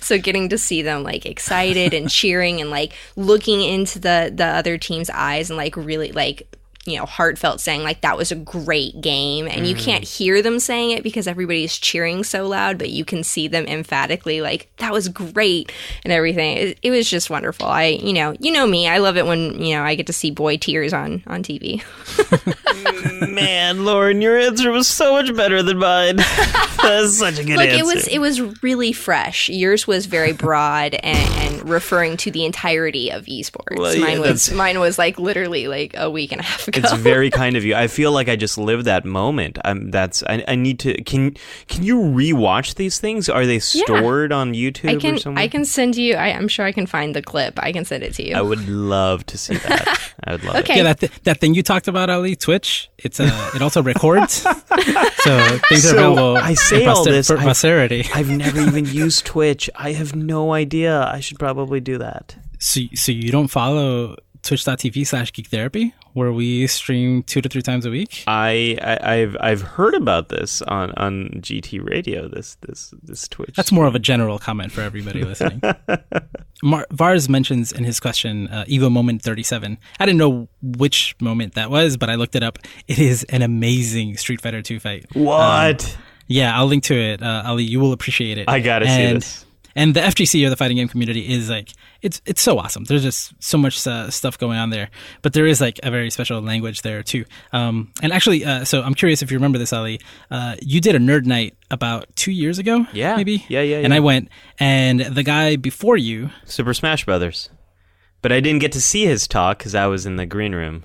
So 0.00 0.18
getting 0.18 0.48
to 0.50 0.58
see 0.58 0.82
them 0.82 1.02
like 1.02 1.26
excited 1.26 1.94
and 1.94 2.10
cheering 2.10 2.60
and 2.60 2.70
like 2.70 2.92
looking 3.16 3.62
into 3.62 3.98
the 3.98 4.32
the 4.34 4.44
other 4.46 4.78
team's 4.78 5.10
eyes 5.10 5.50
and 5.50 5.56
like 5.56 5.76
really 5.76 6.12
like 6.12 6.46
you 6.86 6.98
know 6.98 7.06
heartfelt 7.06 7.60
saying 7.60 7.82
like 7.82 8.00
that 8.02 8.16
was 8.16 8.30
a 8.30 8.36
great 8.36 9.00
game 9.00 9.48
and 9.48 9.66
you 9.66 9.74
can't 9.74 10.04
mm. 10.04 10.16
hear 10.18 10.42
them 10.42 10.60
saying 10.60 10.90
it 10.90 11.02
because 11.02 11.26
everybody's 11.26 11.78
cheering 11.78 12.22
so 12.22 12.46
loud 12.46 12.78
but 12.78 12.90
you 12.90 13.04
can 13.04 13.24
see 13.24 13.48
them 13.48 13.64
emphatically 13.66 14.40
like 14.40 14.68
that 14.76 14.92
was 14.92 15.08
great 15.08 15.72
and 16.04 16.12
everything 16.12 16.56
it, 16.56 16.78
it 16.82 16.90
was 16.90 17.08
just 17.08 17.30
wonderful 17.30 17.66
i 17.66 17.84
you 17.84 18.12
know 18.12 18.34
you 18.38 18.52
know 18.52 18.66
me 18.66 18.86
i 18.86 18.98
love 18.98 19.16
it 19.16 19.24
when 19.24 19.62
you 19.62 19.74
know 19.74 19.82
i 19.82 19.94
get 19.94 20.06
to 20.06 20.12
see 20.12 20.30
boy 20.30 20.56
tears 20.56 20.92
on 20.92 21.22
on 21.26 21.42
tv 21.42 21.82
Man, 23.28 23.84
Lauren, 23.84 24.20
your 24.20 24.38
answer 24.38 24.70
was 24.70 24.86
so 24.86 25.12
much 25.12 25.34
better 25.34 25.62
than 25.62 25.78
mine. 25.78 26.16
That's 26.82 27.18
such 27.18 27.38
a 27.38 27.44
good 27.44 27.56
Look, 27.56 27.66
answer. 27.66 27.78
it 27.78 27.84
was 27.84 28.06
it 28.08 28.18
was 28.18 28.62
really 28.62 28.92
fresh. 28.92 29.48
Yours 29.48 29.86
was 29.86 30.06
very 30.06 30.32
broad 30.32 30.94
and, 31.02 31.34
and 31.34 31.68
referring 31.68 32.16
to 32.18 32.30
the 32.30 32.44
entirety 32.44 33.10
of 33.10 33.24
esports. 33.24 33.78
Well, 33.78 33.94
yeah, 33.94 34.04
mine 34.04 34.20
was 34.20 34.46
that's- 34.46 34.52
mine 34.52 34.80
was 34.80 34.98
like 34.98 35.18
literally 35.18 35.68
like 35.68 35.94
a 35.96 36.10
week 36.10 36.32
and 36.32 36.40
a 36.40 36.44
half 36.44 36.68
ago. 36.68 36.73
It's 36.76 36.92
very 37.10 37.30
kind 37.30 37.56
of 37.56 37.64
you. 37.64 37.74
I 37.74 37.86
feel 37.88 38.12
like 38.12 38.28
I 38.28 38.36
just 38.36 38.58
lived 38.58 38.84
that 38.86 39.04
moment. 39.04 39.58
Um, 39.64 39.90
that's 39.90 40.22
I, 40.24 40.44
I 40.48 40.54
need 40.54 40.78
to. 40.80 40.94
Can 41.04 41.36
can 41.68 41.82
you 41.82 41.98
rewatch 41.98 42.74
these 42.76 42.98
things? 43.00 43.28
Are 43.28 43.46
they 43.46 43.58
stored 43.58 44.32
on 44.32 44.54
YouTube 44.54 44.90
I 44.90 44.96
can 44.96 45.14
or 45.14 45.18
somewhere? 45.18 45.42
I 45.44 45.48
can 45.48 45.64
send 45.64 45.96
you. 45.96 46.14
I, 46.14 46.28
I'm 46.28 46.48
sure 46.48 46.64
I 46.66 46.72
can 46.72 46.86
find 46.86 47.14
the 47.14 47.22
clip. 47.22 47.58
I 47.62 47.72
can 47.72 47.84
send 47.84 48.02
it 48.02 48.14
to 48.14 48.28
you. 48.28 48.34
I 48.36 48.42
would 48.42 48.68
love 48.68 49.24
to 49.26 49.38
see 49.38 49.56
that. 49.56 50.12
I 50.24 50.32
would 50.32 50.44
love 50.44 50.56
Okay. 50.56 50.74
it. 50.74 50.76
Yeah, 50.78 50.82
that 50.84 51.00
th- 51.00 51.12
that 51.24 51.40
thing 51.40 51.54
you 51.54 51.62
talked 51.62 51.88
about, 51.88 52.10
Ali, 52.10 52.36
Twitch. 52.36 52.90
It's 52.98 53.20
uh, 53.20 53.50
it 53.54 53.62
also 53.62 53.82
records, 53.82 54.32
so 54.42 54.50
things 55.68 55.84
are 55.84 55.88
So, 55.88 55.96
available. 55.96 56.36
I 56.38 56.54
say 56.54 56.86
all 56.86 57.04
this, 57.04 57.26
for 57.28 57.38
I- 57.38 57.42
posterity. 57.44 58.06
I've 58.14 58.30
never 58.30 58.60
even 58.60 58.86
used 58.86 59.26
Twitch. 59.26 59.68
I 59.74 59.92
have 59.92 60.14
no 60.14 60.52
idea. 60.52 61.02
I 61.04 61.20
should 61.20 61.38
probably 61.38 61.80
do 61.80 61.98
that. 61.98 62.36
So, 62.60 62.80
so 62.94 63.12
you 63.12 63.30
don't 63.30 63.48
follow 63.48 64.16
twitch.tv 64.44 65.06
slash 65.06 65.32
geek 65.32 65.48
therapy 65.48 65.94
where 66.12 66.32
we 66.32 66.66
stream 66.66 67.22
two 67.24 67.40
to 67.40 67.48
three 67.48 67.62
times 67.62 67.84
a 67.84 67.90
week. 67.90 68.22
I, 68.26 68.78
I 68.80 69.14
I've 69.14 69.36
I've 69.40 69.62
heard 69.62 69.94
about 69.94 70.28
this 70.28 70.62
on, 70.62 70.92
on 70.92 71.30
GT 71.40 71.82
Radio. 71.84 72.28
This 72.28 72.56
this 72.66 72.94
this 73.02 73.26
Twitch. 73.26 73.56
that's 73.56 73.72
more 73.72 73.86
of 73.86 73.94
a 73.94 73.98
general 73.98 74.38
comment 74.38 74.70
for 74.72 74.80
everybody 74.82 75.24
listening. 75.30 75.60
Mar- 76.62 76.86
vars 76.92 77.28
mentions 77.28 77.72
in 77.72 77.84
his 77.84 77.98
question 78.00 78.48
uh, 78.48 78.64
evo 78.68 78.90
moment 78.90 79.20
37 79.22 79.76
i 79.98 80.06
didn't 80.06 80.18
know 80.18 80.48
which 80.62 81.14
moment 81.20 81.54
that 81.54 81.68
was 81.70 81.96
but 81.96 82.08
i 82.08 82.14
looked 82.14 82.36
it 82.36 82.42
up. 82.42 82.58
It 82.86 82.98
is 82.98 83.24
an 83.24 83.42
amazing 83.42 84.16
street 84.16 84.40
fighter 84.40 84.62
2 84.62 84.78
fight. 84.80 85.06
What? 85.14 85.96
Yeah 86.26 86.56
i'll 86.56 86.66
link 86.66 86.84
to 86.84 86.94
it. 86.94 87.22
Uh, 87.22 87.42
ali 87.46 87.64
you 87.64 87.80
will 87.80 87.92
appreciate 87.92 88.38
it. 88.38 88.48
I 88.48 88.60
gotta 88.60 88.86
see 88.86 89.12
this. 89.14 89.44
And 89.76 89.94
the 89.94 90.00
FGC 90.00 90.46
or 90.46 90.50
the 90.50 90.56
fighting 90.56 90.76
game 90.76 90.88
community 90.88 91.32
is 91.32 91.48
like 91.50 91.70
it's 92.02 92.20
it's 92.26 92.40
so 92.42 92.58
awesome. 92.58 92.84
There's 92.84 93.02
just 93.02 93.32
so 93.42 93.58
much 93.58 93.86
uh, 93.86 94.10
stuff 94.10 94.38
going 94.38 94.58
on 94.58 94.70
there, 94.70 94.90
but 95.22 95.32
there 95.32 95.46
is 95.46 95.60
like 95.60 95.80
a 95.82 95.90
very 95.90 96.10
special 96.10 96.40
language 96.40 96.82
there 96.82 97.02
too. 97.02 97.24
Um, 97.52 97.92
and 98.02 98.12
actually, 98.12 98.44
uh, 98.44 98.64
so 98.64 98.82
I'm 98.82 98.94
curious 98.94 99.22
if 99.22 99.30
you 99.30 99.36
remember 99.38 99.58
this, 99.58 99.72
Ali. 99.72 100.00
Uh, 100.30 100.56
you 100.62 100.80
did 100.80 100.94
a 100.94 100.98
nerd 100.98 101.24
night 101.26 101.56
about 101.70 102.14
two 102.16 102.32
years 102.32 102.58
ago, 102.58 102.86
Yeah. 102.92 103.16
maybe, 103.16 103.44
Yeah, 103.48 103.62
yeah, 103.62 103.78
And 103.78 103.88
yeah. 103.92 103.96
I 103.96 104.00
went, 104.00 104.28
and 104.58 105.00
the 105.00 105.22
guy 105.22 105.56
before 105.56 105.96
you, 105.96 106.30
Super 106.44 106.74
Smash 106.74 107.04
Brothers. 107.04 107.50
But 108.22 108.32
I 108.32 108.40
didn't 108.40 108.60
get 108.60 108.72
to 108.72 108.80
see 108.80 109.04
his 109.04 109.26
talk 109.28 109.58
because 109.58 109.74
I 109.74 109.86
was 109.86 110.06
in 110.06 110.16
the 110.16 110.24
green 110.26 110.54
room. 110.54 110.84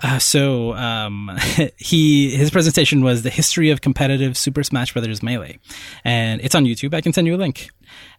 Uh, 0.00 0.18
so 0.18 0.74
um, 0.74 1.36
he 1.76 2.30
his 2.36 2.50
presentation 2.50 3.02
was 3.02 3.22
the 3.22 3.30
history 3.30 3.70
of 3.70 3.80
competitive 3.80 4.36
Super 4.38 4.62
Smash 4.62 4.92
Brothers 4.92 5.22
Melee, 5.24 5.58
and 6.04 6.40
it's 6.40 6.54
on 6.54 6.64
YouTube. 6.64 6.94
I 6.94 7.00
can 7.00 7.12
send 7.12 7.26
you 7.26 7.34
a 7.34 7.36
link, 7.36 7.68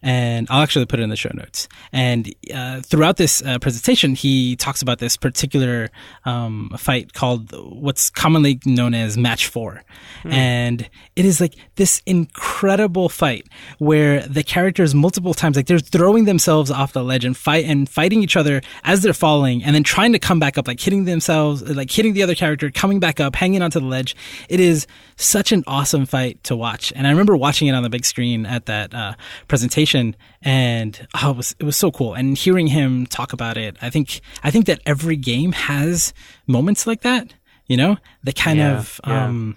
and 0.02 0.46
I'll 0.50 0.62
actually 0.62 0.86
put 0.86 1.00
it 1.00 1.02
in 1.02 1.10
the 1.10 1.16
show 1.16 1.30
notes. 1.34 1.68
And 1.92 2.32
uh, 2.54 2.80
throughout 2.80 3.16
this 3.16 3.42
uh, 3.42 3.58
presentation, 3.58 4.14
he 4.14 4.56
talks 4.56 4.82
about 4.82 4.98
this 4.98 5.16
particular 5.16 5.90
um, 6.24 6.70
fight 6.78 7.12
called 7.12 7.52
what's 7.52 8.08
commonly 8.10 8.60
known 8.64 8.94
as 8.94 9.18
Match 9.18 9.46
Four, 9.46 9.84
and 10.24 10.88
it 11.16 11.24
is 11.24 11.40
like 11.40 11.54
this 11.76 12.02
incredible 12.06 13.08
fight 13.08 13.46
where 13.78 14.20
the 14.22 14.42
characters 14.42 14.94
multiple 14.94 15.34
times 15.34 15.56
like 15.56 15.66
they're 15.66 15.78
throwing 15.78 16.24
themselves 16.24 16.70
off 16.70 16.92
the 16.92 17.02
ledge 17.02 17.24
and 17.24 17.36
fight 17.36 17.64
and 17.64 17.88
fighting 17.88 18.22
each 18.22 18.36
other 18.36 18.62
as 18.84 19.02
they're 19.02 19.12
falling, 19.12 19.62
and 19.64 19.74
then 19.74 19.82
trying 19.82 20.12
to 20.12 20.18
come 20.18 20.38
back 20.38 20.56
up, 20.56 20.66
like 20.68 20.80
hitting 20.80 21.04
themselves 21.04 21.62
like 21.62 21.90
hitting 21.90 22.14
the 22.14 22.22
other 22.22 22.34
character, 22.34 22.70
coming 22.70 23.00
back 23.00 23.20
up, 23.20 23.34
hanging 23.34 23.62
onto 23.62 23.80
the 23.80 23.86
ledge. 23.86 24.16
It 24.48 24.60
is 24.60 24.86
such 25.16 25.52
an 25.52 25.64
awesome 25.66 26.06
fight 26.06 26.42
to 26.44 26.56
watch. 26.56 26.92
And 26.96 27.06
I 27.06 27.10
remember 27.10 27.36
watching 27.36 27.68
it 27.68 27.72
on 27.72 27.82
the 27.82 27.90
big 27.90 28.04
screen 28.04 28.46
at 28.46 28.66
that 28.66 28.94
uh, 28.94 29.14
presentation 29.48 29.89
and 29.94 31.06
oh, 31.22 31.30
it 31.30 31.36
was 31.36 31.56
it 31.58 31.64
was 31.64 31.76
so 31.76 31.90
cool. 31.90 32.14
And 32.14 32.36
hearing 32.36 32.68
him 32.68 33.06
talk 33.06 33.32
about 33.32 33.56
it, 33.56 33.76
I 33.82 33.90
think 33.90 34.20
I 34.42 34.50
think 34.50 34.66
that 34.66 34.80
every 34.86 35.16
game 35.16 35.52
has 35.52 36.12
moments 36.46 36.86
like 36.86 37.02
that, 37.02 37.32
you 37.66 37.76
know, 37.76 37.96
that 38.24 38.36
kind 38.36 38.58
Yeah, 38.58 38.78
of 38.78 39.00
yeah. 39.06 39.26
um 39.26 39.56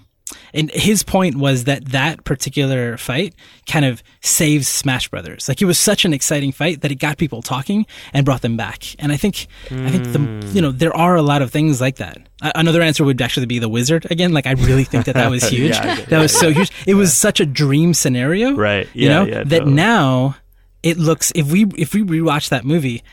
and 0.54 0.72
his 0.72 1.04
point 1.04 1.36
was 1.36 1.66
that 1.66 1.86
that 1.90 2.24
particular 2.24 2.98
fight 2.98 3.36
kind 3.68 3.86
of 3.86 4.02
saves 4.22 4.68
Smash 4.68 5.10
Brothers. 5.10 5.48
Like 5.48 5.62
it 5.62 5.66
was 5.66 5.78
such 5.78 6.06
an 6.06 6.14
exciting 6.14 6.52
fight 6.52 6.82
that 6.82 6.92
it 6.92 6.96
got 6.96 7.18
people 7.18 7.42
talking 7.42 7.86
and 8.14 8.26
brought 8.26 8.42
them 8.42 8.56
back. 8.58 8.84
And 9.00 9.12
I 9.12 9.18
think, 9.18 9.48
I 9.70 9.90
think 9.90 10.06
the, 10.14 10.52
you 10.54 10.62
know, 10.62 10.72
there 10.72 10.96
are 10.96 11.16
a 11.16 11.22
lot 11.22 11.42
of 11.42 11.52
things 11.52 11.80
like 11.82 11.98
that. 11.98 12.18
Another 12.56 12.82
answer 12.82 13.04
would 13.04 13.22
actually 13.22 13.46
be 13.48 13.60
the 13.60 13.70
wizard 13.70 14.10
again. 14.10 14.32
Like 14.32 14.48
I 14.48 14.52
really 14.54 14.86
think 14.86 15.06
that 15.06 15.16
that 15.16 15.30
was 15.30 15.44
huge. 15.50 15.72
Yeah, 15.76 15.82
I 15.82 15.86
get 15.96 16.00
it. 16.00 16.10
that 16.10 16.20
was 16.20 16.36
so 16.38 16.52
huge. 16.52 16.72
It 16.88 16.96
was 16.96 17.14
such 17.14 17.40
a 17.40 17.46
dream 17.46 17.94
scenario. 17.94 18.54
Right. 18.56 18.88
You 18.94 19.08
Yeah, 19.10 19.14
know, 19.14 19.26
yeah, 19.26 19.44
that 19.44 19.50
totally. 19.60 19.74
now 19.74 20.38
it 20.82 20.98
looks, 20.98 21.32
if 21.36 21.52
we, 21.52 21.66
if 21.78 21.94
we 21.94 22.02
rewatch 22.04 22.50
that 22.50 22.66
movie, 22.66 23.04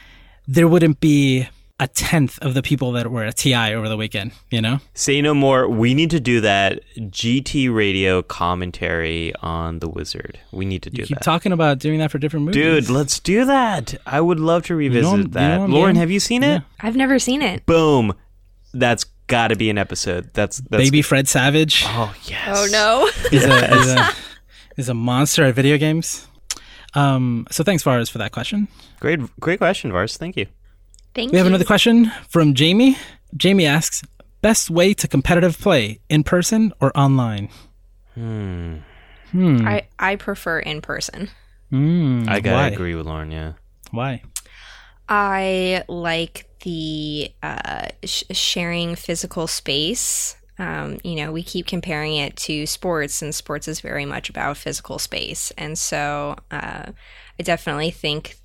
there 0.48 0.66
wouldn't 0.68 1.00
be 1.00 1.48
a 1.80 1.88
tenth 1.88 2.38
of 2.42 2.52
the 2.54 2.62
people 2.62 2.92
that 2.92 3.10
were 3.10 3.24
at 3.24 3.36
TI 3.38 3.74
over 3.74 3.88
the 3.88 3.96
weekend, 3.96 4.32
you 4.50 4.60
know? 4.60 4.78
Say 4.94 5.20
no 5.22 5.32
more. 5.34 5.66
We 5.66 5.94
need 5.94 6.10
to 6.10 6.20
do 6.20 6.40
that 6.42 6.80
GT 6.96 7.74
radio 7.74 8.22
commentary 8.22 9.34
on 9.36 9.78
the 9.78 9.88
Wizard. 9.88 10.38
We 10.52 10.66
need 10.66 10.82
to 10.82 10.90
do 10.90 11.00
You 11.00 11.06
keep 11.06 11.16
that. 11.18 11.24
talking 11.24 11.52
about 11.52 11.78
doing 11.78 11.98
that 12.00 12.10
for 12.10 12.18
different 12.18 12.44
movies. 12.46 12.62
Dude, 12.62 12.90
let's 12.90 13.18
do 13.18 13.46
that. 13.46 13.94
I 14.06 14.20
would 14.20 14.38
love 14.38 14.64
to 14.66 14.74
revisit 14.76 15.10
know- 15.10 15.16
you 15.16 15.24
that. 15.28 15.56
know 15.58 15.66
Lauren, 15.66 15.94
game. 15.94 16.00
have 16.00 16.10
you 16.10 16.20
seen 16.20 16.42
it? 16.42 16.48
Yeah. 16.52 16.60
I've 16.80 16.96
never 16.96 17.18
seen 17.18 17.40
it. 17.40 17.64
Boom. 17.66 18.12
That's 18.74 19.04
got 19.26 19.48
to 19.48 19.56
be 19.56 19.70
an 19.70 19.78
episode. 19.78 20.30
That's, 20.34 20.58
that's 20.58 20.84
Baby 20.84 21.02
Fred 21.02 21.28
Savage 21.28 21.84
Oh 21.86 22.14
yes. 22.24 22.48
Oh 22.58 22.66
no. 22.70 23.06
is 23.32 23.44
a, 23.44 23.74
is 23.74 23.86
a 23.94 24.08
is 24.76 24.88
a 24.90 24.94
monster 24.94 25.44
at 25.44 25.54
video 25.54 25.78
games. 25.78 26.26
Um, 26.94 27.46
so 27.50 27.64
thanks, 27.64 27.82
Vars, 27.84 28.08
for 28.10 28.18
that 28.18 28.32
question. 28.32 28.68
Great, 29.00 29.20
great 29.40 29.58
question, 29.58 29.92
Vars. 29.92 30.16
Thank 30.16 30.36
you. 30.36 30.46
Thank 31.14 31.32
We 31.32 31.38
have 31.38 31.46
another 31.46 31.64
question 31.64 32.10
from 32.28 32.54
Jamie. 32.54 32.96
Jamie 33.36 33.66
asks, 33.66 34.02
"Best 34.42 34.70
way 34.70 34.94
to 34.94 35.08
competitive 35.08 35.58
play: 35.58 36.00
in 36.08 36.22
person 36.24 36.72
or 36.80 36.96
online?" 36.96 37.48
I, 39.66 39.82
I 39.98 40.16
prefer 40.16 40.60
in 40.60 40.80
person. 40.80 41.30
Mm, 41.72 42.28
I 42.28 42.40
gotta 42.40 42.56
why? 42.56 42.68
agree 42.68 42.94
with 42.94 43.06
Lauren. 43.06 43.30
Yeah. 43.30 43.52
Why? 43.90 44.22
I 45.08 45.84
like 45.88 46.46
the 46.62 47.32
uh, 47.42 47.88
sh- 48.04 48.24
sharing 48.30 48.94
physical 48.94 49.46
space. 49.46 50.36
Um, 50.58 50.98
you 51.02 51.16
know, 51.16 51.32
we 51.32 51.42
keep 51.42 51.66
comparing 51.66 52.16
it 52.16 52.36
to 52.36 52.66
sports, 52.66 53.22
and 53.22 53.34
sports 53.34 53.66
is 53.66 53.80
very 53.80 54.04
much 54.04 54.28
about 54.30 54.56
physical 54.56 54.98
space. 54.98 55.52
And 55.56 55.78
so 55.78 56.36
uh, 56.50 56.92
I 57.38 57.42
definitely 57.42 57.90
think 57.90 58.36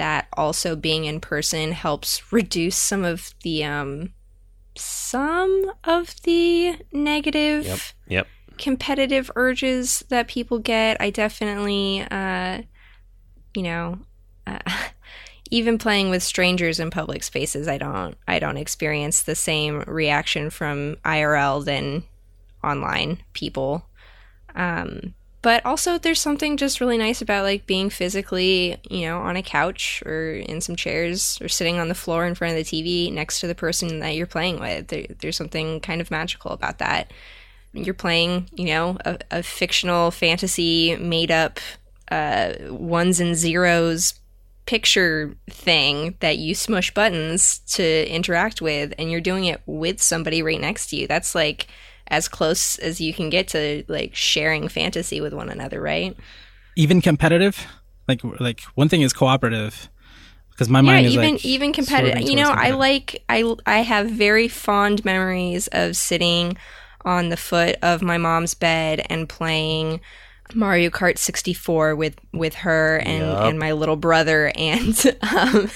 that 0.00 0.28
also 0.32 0.74
being 0.74 1.04
in 1.04 1.20
person 1.20 1.72
helps 1.72 2.32
reduce 2.32 2.74
some 2.74 3.04
of 3.04 3.34
the 3.42 3.62
um, 3.62 4.14
some 4.74 5.70
of 5.84 6.14
the 6.22 6.74
negative 6.90 7.94
Yep. 8.08 8.26
competitive 8.56 9.30
urges 9.36 10.02
that 10.08 10.26
people 10.26 10.58
get. 10.58 10.96
I 11.02 11.10
definitely, 11.10 12.00
uh, 12.10 12.62
you 13.54 13.62
know, 13.62 13.98
uh, 14.46 14.58
even 15.50 15.76
playing 15.76 16.08
with 16.08 16.22
strangers 16.22 16.80
in 16.80 16.90
public 16.90 17.22
spaces, 17.22 17.68
I 17.68 17.76
don't, 17.76 18.16
I 18.26 18.38
don't 18.38 18.56
experience 18.56 19.20
the 19.20 19.34
same 19.34 19.80
reaction 19.80 20.48
from 20.48 20.96
IRL 21.04 21.62
than 21.62 22.04
online 22.64 23.22
people. 23.34 23.84
Um, 24.54 25.14
but 25.42 25.64
also, 25.64 25.98
there's 25.98 26.20
something 26.20 26.56
just 26.56 26.80
really 26.80 26.98
nice 26.98 27.22
about 27.22 27.44
like 27.44 27.66
being 27.66 27.90
physically, 27.90 28.76
you 28.90 29.02
know, 29.02 29.18
on 29.20 29.36
a 29.36 29.42
couch 29.42 30.02
or 30.04 30.34
in 30.34 30.60
some 30.60 30.76
chairs 30.76 31.38
or 31.40 31.48
sitting 31.48 31.78
on 31.78 31.88
the 31.88 31.94
floor 31.94 32.26
in 32.26 32.34
front 32.34 32.56
of 32.56 32.64
the 32.64 32.64
TV 32.64 33.12
next 33.12 33.40
to 33.40 33.46
the 33.46 33.54
person 33.54 34.00
that 34.00 34.14
you're 34.14 34.26
playing 34.26 34.60
with. 34.60 34.88
There, 34.88 35.06
there's 35.20 35.36
something 35.36 35.80
kind 35.80 36.00
of 36.00 36.10
magical 36.10 36.50
about 36.50 36.78
that 36.78 37.10
you're 37.72 37.94
playing, 37.94 38.48
you 38.52 38.66
know, 38.66 38.98
a, 39.04 39.18
a 39.30 39.42
fictional 39.42 40.10
fantasy 40.10 40.96
made 40.96 41.30
up 41.30 41.60
uh, 42.10 42.54
ones 42.68 43.20
and 43.20 43.36
zeros 43.36 44.14
picture 44.66 45.36
thing 45.48 46.16
that 46.20 46.38
you 46.38 46.54
smush 46.54 46.92
buttons 46.92 47.60
to 47.60 48.08
interact 48.08 48.60
with, 48.60 48.92
and 48.98 49.10
you're 49.10 49.20
doing 49.20 49.44
it 49.44 49.60
with 49.66 50.02
somebody 50.02 50.42
right 50.42 50.60
next 50.60 50.88
to 50.88 50.96
you. 50.96 51.06
That's 51.06 51.34
like 51.34 51.66
as 52.10 52.28
close 52.28 52.78
as 52.78 53.00
you 53.00 53.14
can 53.14 53.30
get 53.30 53.48
to 53.48 53.84
like 53.88 54.14
sharing 54.14 54.68
fantasy 54.68 55.20
with 55.20 55.32
one 55.32 55.48
another, 55.48 55.80
right? 55.80 56.16
Even 56.76 57.00
competitive? 57.00 57.66
Like 58.08 58.20
like 58.40 58.60
one 58.74 58.88
thing 58.88 59.02
is 59.02 59.12
cooperative 59.12 59.88
because 60.50 60.68
my 60.68 60.80
yeah, 60.80 60.86
mind 60.86 61.06
is 61.06 61.14
even 61.14 61.32
like 61.32 61.44
even 61.44 61.72
competitive. 61.72 62.28
You 62.28 62.36
know, 62.36 62.46
towards 62.46 62.60
I 62.60 62.70
like 62.70 63.24
I 63.28 63.54
I 63.66 63.78
have 63.78 64.10
very 64.10 64.48
fond 64.48 65.04
memories 65.04 65.68
of 65.68 65.96
sitting 65.96 66.56
on 67.04 67.28
the 67.28 67.36
foot 67.36 67.76
of 67.82 68.02
my 68.02 68.18
mom's 68.18 68.54
bed 68.54 69.06
and 69.08 69.28
playing 69.28 70.00
Mario 70.54 70.90
Kart 70.90 71.18
64 71.18 71.96
with 71.96 72.16
with 72.32 72.54
her 72.56 72.98
and 72.98 73.24
Yup. 73.24 73.44
and 73.44 73.58
my 73.58 73.72
little 73.72 73.96
brother 73.96 74.52
and 74.56 75.16
um 75.36 75.70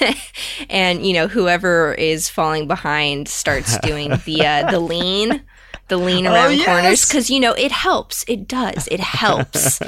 and 0.70 1.06
you 1.06 1.12
know 1.12 1.28
whoever 1.28 1.92
is 1.94 2.28
falling 2.28 2.66
behind 2.66 3.28
starts 3.28 3.78
doing 3.78 4.10
the 4.24 4.46
uh, 4.46 4.70
the 4.70 4.80
lean 4.80 5.42
the 5.88 5.96
lean 5.96 6.26
around 6.26 6.56
corners 6.64 6.68
Oh, 6.68 6.88
yes! 6.90 7.08
because 7.08 7.30
you 7.30 7.40
know 7.40 7.52
it 7.52 7.72
helps. 7.72 8.24
It 8.28 8.46
does. 8.46 8.86
It 8.90 9.00
helps. 9.22 9.80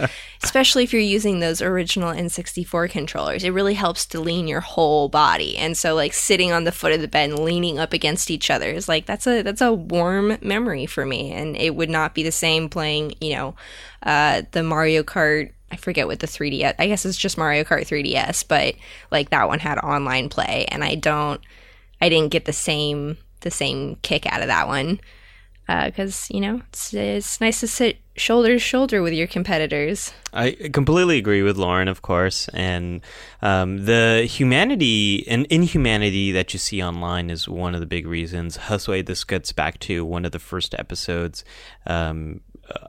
Especially 0.42 0.82
if 0.84 0.92
you're 0.92 1.03
using 1.03 1.40
those 1.40 1.61
original 1.61 2.12
N64 2.12 2.90
controllers. 2.90 3.44
It 3.44 3.51
really 3.51 3.74
helps 3.74 4.07
to 4.07 4.20
lean 4.20 4.48
your 4.48 4.61
whole 4.61 5.09
body. 5.11 5.57
And 5.59 5.76
so 5.76 5.94
like 5.94 6.12
sitting 6.14 6.51
on 6.53 6.64
the 6.64 6.72
foot 6.72 6.92
of 6.92 7.01
the 7.03 7.09
bed 7.09 7.30
and 7.30 7.38
leaning 7.40 7.78
up 7.78 7.92
against 7.92 8.30
each 8.30 8.51
other 8.51 8.70
is 8.70 8.88
like 8.88 9.05
that's 9.07 9.26
a 9.26 9.42
that's 9.42 9.61
a 9.61 9.72
warm 9.72 10.38
memory 10.40 10.86
for 10.86 11.05
me. 11.05 11.32
And 11.32 11.57
it 11.57 11.74
would 11.76 11.90
not 11.90 12.14
be 12.14 12.22
the 12.22 12.32
same 12.32 12.68
playing, 12.68 13.12
you 13.20 13.34
know, 13.36 13.55
uh 14.03 14.42
the 14.53 14.62
Mario 14.62 15.03
Kart. 15.03 15.53
I 15.72 15.76
forget 15.76 16.07
what 16.09 16.18
the 16.20 16.26
3DS 16.26 16.74
I 16.78 16.86
guess 16.88 17.05
it's 17.05 17.18
just 17.18 17.38
Mario 17.38 17.62
Kart 17.62 17.86
3DS, 17.86 18.48
but 18.48 18.74
like 19.11 19.30
that 19.30 19.46
one 19.48 19.59
had 19.61 19.78
online 19.78 20.28
play. 20.30 20.66
And 20.70 20.82
I 20.82 20.94
don't 20.94 21.40
I 22.01 22.09
didn't 22.09 22.30
get 22.32 22.46
the 22.46 22.53
same 22.55 23.18
the 23.42 23.51
same 23.51 23.96
kick 24.03 24.24
out 24.26 24.40
of 24.40 24.48
that 24.48 24.66
one 24.66 25.01
because 25.87 26.29
you 26.31 26.41
know 26.41 26.61
it's, 26.68 26.93
it's 26.95 27.41
nice 27.41 27.61
to 27.61 27.66
sit 27.66 27.99
shoulder 28.16 28.49
to 28.49 28.59
shoulder 28.59 29.03
with 29.03 29.12
your 29.12 29.27
competitors. 29.27 30.12
I 30.33 30.53
completely 30.73 31.18
agree 31.18 31.43
with 31.43 31.57
Lauren, 31.57 31.89
of 31.89 32.03
course, 32.03 32.49
and 32.49 33.01
um, 33.41 33.85
the 33.85 34.27
humanity 34.29 35.27
and 35.29 35.47
inhumanity 35.47 36.33
that 36.33 36.53
you 36.53 36.59
see 36.59 36.83
online 36.83 37.31
is 37.31 37.49
one 37.49 37.75
of 37.75 37.81
the 37.81 37.87
big 37.87 38.07
reasons. 38.07 38.59
Josue, 38.59 39.05
this 39.05 39.25
gets 39.25 39.53
back 39.53 39.79
to 39.81 40.05
one 40.05 40.25
of 40.25 40.33
the 40.33 40.39
first 40.39 40.75
episodes 40.75 41.45
um, 41.87 42.41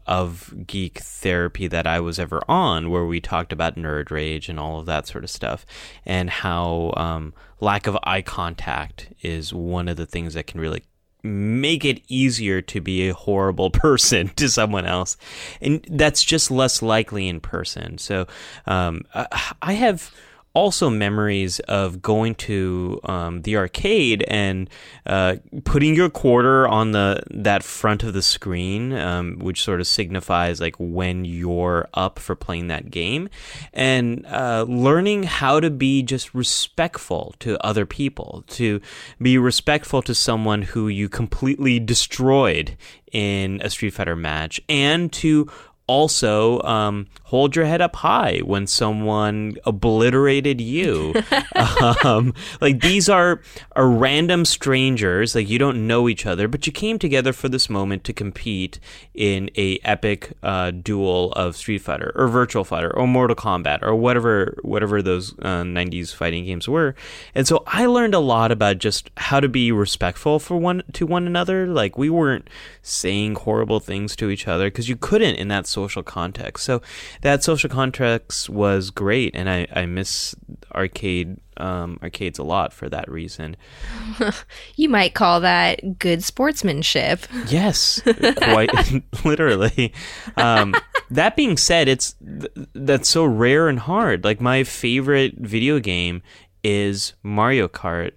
of 0.05 0.53
Geek 0.67 0.99
Therapy 0.99 1.67
that 1.67 1.87
I 1.87 1.99
was 1.99 2.19
ever 2.19 2.41
on, 2.47 2.89
where 2.89 3.05
we 3.05 3.21
talked 3.21 3.53
about 3.53 3.75
nerd 3.75 4.11
rage 4.11 4.49
and 4.49 4.59
all 4.59 4.79
of 4.79 4.85
that 4.85 5.07
sort 5.07 5.23
of 5.23 5.29
stuff, 5.29 5.65
and 6.05 6.29
how 6.29 6.93
um, 6.97 7.33
lack 7.59 7.87
of 7.87 7.97
eye 8.03 8.21
contact 8.21 9.09
is 9.21 9.53
one 9.53 9.87
of 9.87 9.97
the 9.97 10.05
things 10.05 10.33
that 10.33 10.47
can 10.47 10.59
really 10.59 10.83
make 11.23 11.85
it 11.85 12.01
easier 12.07 12.61
to 12.61 12.81
be 12.81 13.07
a 13.09 13.13
horrible 13.13 13.69
person 13.71 14.29
to 14.35 14.49
someone 14.49 14.85
else. 14.85 15.17
And 15.61 15.85
that's 15.89 16.23
just 16.23 16.51
less 16.51 16.81
likely 16.81 17.27
in 17.27 17.39
person. 17.39 17.97
So 17.97 18.27
um, 18.65 19.05
I- 19.13 19.27
i 19.61 19.73
have 19.73 20.11
also 20.53 20.89
memories 20.89 21.59
of 21.61 22.01
going 22.01 22.35
to 22.35 22.99
um, 23.03 23.41
the 23.43 23.55
arcade 23.55 24.23
and 24.27 24.69
uh, 25.05 25.35
putting 25.63 25.95
your 25.95 26.09
quarter 26.09 26.67
on 26.67 26.91
the 26.91 27.23
that 27.31 27.63
front 27.63 28.03
of 28.03 28.13
the 28.13 28.21
screen, 28.21 28.93
um, 28.93 29.39
which 29.39 29.63
sort 29.63 29.79
of 29.79 29.87
signifies 29.87 30.59
like 30.59 30.75
when 30.77 31.23
you're 31.23 31.87
up 31.93 32.19
for 32.19 32.35
playing 32.35 32.67
that 32.67 32.91
game, 32.91 33.29
and 33.73 34.25
uh, 34.27 34.65
learning 34.67 35.23
how 35.23 35.59
to 35.59 35.69
be 35.69 36.03
just 36.03 36.33
respectful 36.33 37.33
to 37.39 37.63
other 37.65 37.85
people, 37.85 38.43
to 38.47 38.81
be 39.21 39.37
respectful 39.37 40.01
to 40.01 40.13
someone 40.13 40.63
who 40.63 40.87
you 40.87 41.07
completely 41.07 41.79
destroyed 41.79 42.77
in 43.11 43.61
a 43.63 43.69
Street 43.69 43.91
Fighter 43.91 44.15
match, 44.15 44.59
and 44.67 45.11
to 45.13 45.49
also 45.87 46.61
um, 46.61 47.07
hold 47.31 47.55
your 47.55 47.63
head 47.63 47.79
up 47.79 47.95
high 47.95 48.39
when 48.39 48.67
someone 48.67 49.55
obliterated 49.63 50.59
you. 50.59 51.13
um, 52.03 52.33
like 52.59 52.81
these 52.81 53.07
are 53.07 53.39
are 53.73 53.87
random 53.87 54.43
strangers, 54.43 55.33
like 55.33 55.49
you 55.49 55.57
don't 55.57 55.87
know 55.87 56.09
each 56.09 56.25
other, 56.25 56.49
but 56.49 56.67
you 56.67 56.73
came 56.73 56.99
together 56.99 57.31
for 57.31 57.47
this 57.47 57.69
moment 57.69 58.03
to 58.03 58.11
compete 58.11 58.81
in 59.13 59.49
a 59.55 59.79
epic 59.85 60.33
uh, 60.43 60.71
duel 60.71 61.31
of 61.31 61.55
Street 61.55 61.77
Fighter 61.77 62.11
or 62.15 62.27
Virtual 62.27 62.65
Fighter 62.65 62.93
or 62.97 63.07
Mortal 63.07 63.35
Kombat 63.35 63.81
or 63.81 63.95
whatever 63.95 64.57
whatever 64.61 65.01
those 65.01 65.31
uh, 65.39 65.63
'90s 65.63 66.13
fighting 66.13 66.43
games 66.43 66.67
were. 66.67 66.95
And 67.33 67.47
so 67.47 67.63
I 67.65 67.85
learned 67.85 68.13
a 68.13 68.19
lot 68.19 68.51
about 68.51 68.79
just 68.79 69.09
how 69.15 69.39
to 69.39 69.47
be 69.47 69.71
respectful 69.71 70.37
for 70.37 70.57
one 70.57 70.83
to 70.91 71.05
one 71.05 71.25
another. 71.25 71.65
Like 71.65 71.97
we 71.97 72.09
weren't 72.09 72.49
saying 72.81 73.35
horrible 73.35 73.79
things 73.79 74.17
to 74.17 74.29
each 74.29 74.49
other 74.49 74.65
because 74.65 74.89
you 74.89 74.97
couldn't 74.97 75.35
in 75.35 75.47
that 75.47 75.65
social 75.65 76.03
context. 76.03 76.65
So 76.65 76.81
that 77.21 77.43
social 77.43 77.69
context 77.69 78.49
was 78.49 78.89
great, 78.89 79.35
and 79.35 79.49
I, 79.49 79.67
I 79.73 79.85
miss 79.85 80.35
arcade 80.73 81.37
um, 81.57 81.99
arcades 82.01 82.39
a 82.39 82.43
lot 82.43 82.73
for 82.73 82.89
that 82.89 83.09
reason. 83.09 83.55
you 84.75 84.89
might 84.89 85.13
call 85.13 85.39
that 85.41 85.99
good 85.99 86.23
sportsmanship. 86.23 87.21
Yes, 87.47 88.01
quite 88.37 88.71
literally. 89.25 89.93
Um, 90.37 90.75
that 91.09 91.35
being 91.35 91.57
said, 91.57 91.87
it's 91.87 92.13
th- 92.13 92.67
that's 92.73 93.09
so 93.09 93.23
rare 93.25 93.67
and 93.67 93.79
hard. 93.79 94.23
Like 94.23 94.41
my 94.41 94.63
favorite 94.63 95.35
video 95.37 95.79
game 95.79 96.23
is 96.63 97.13
Mario 97.23 97.67
Kart, 97.67 98.13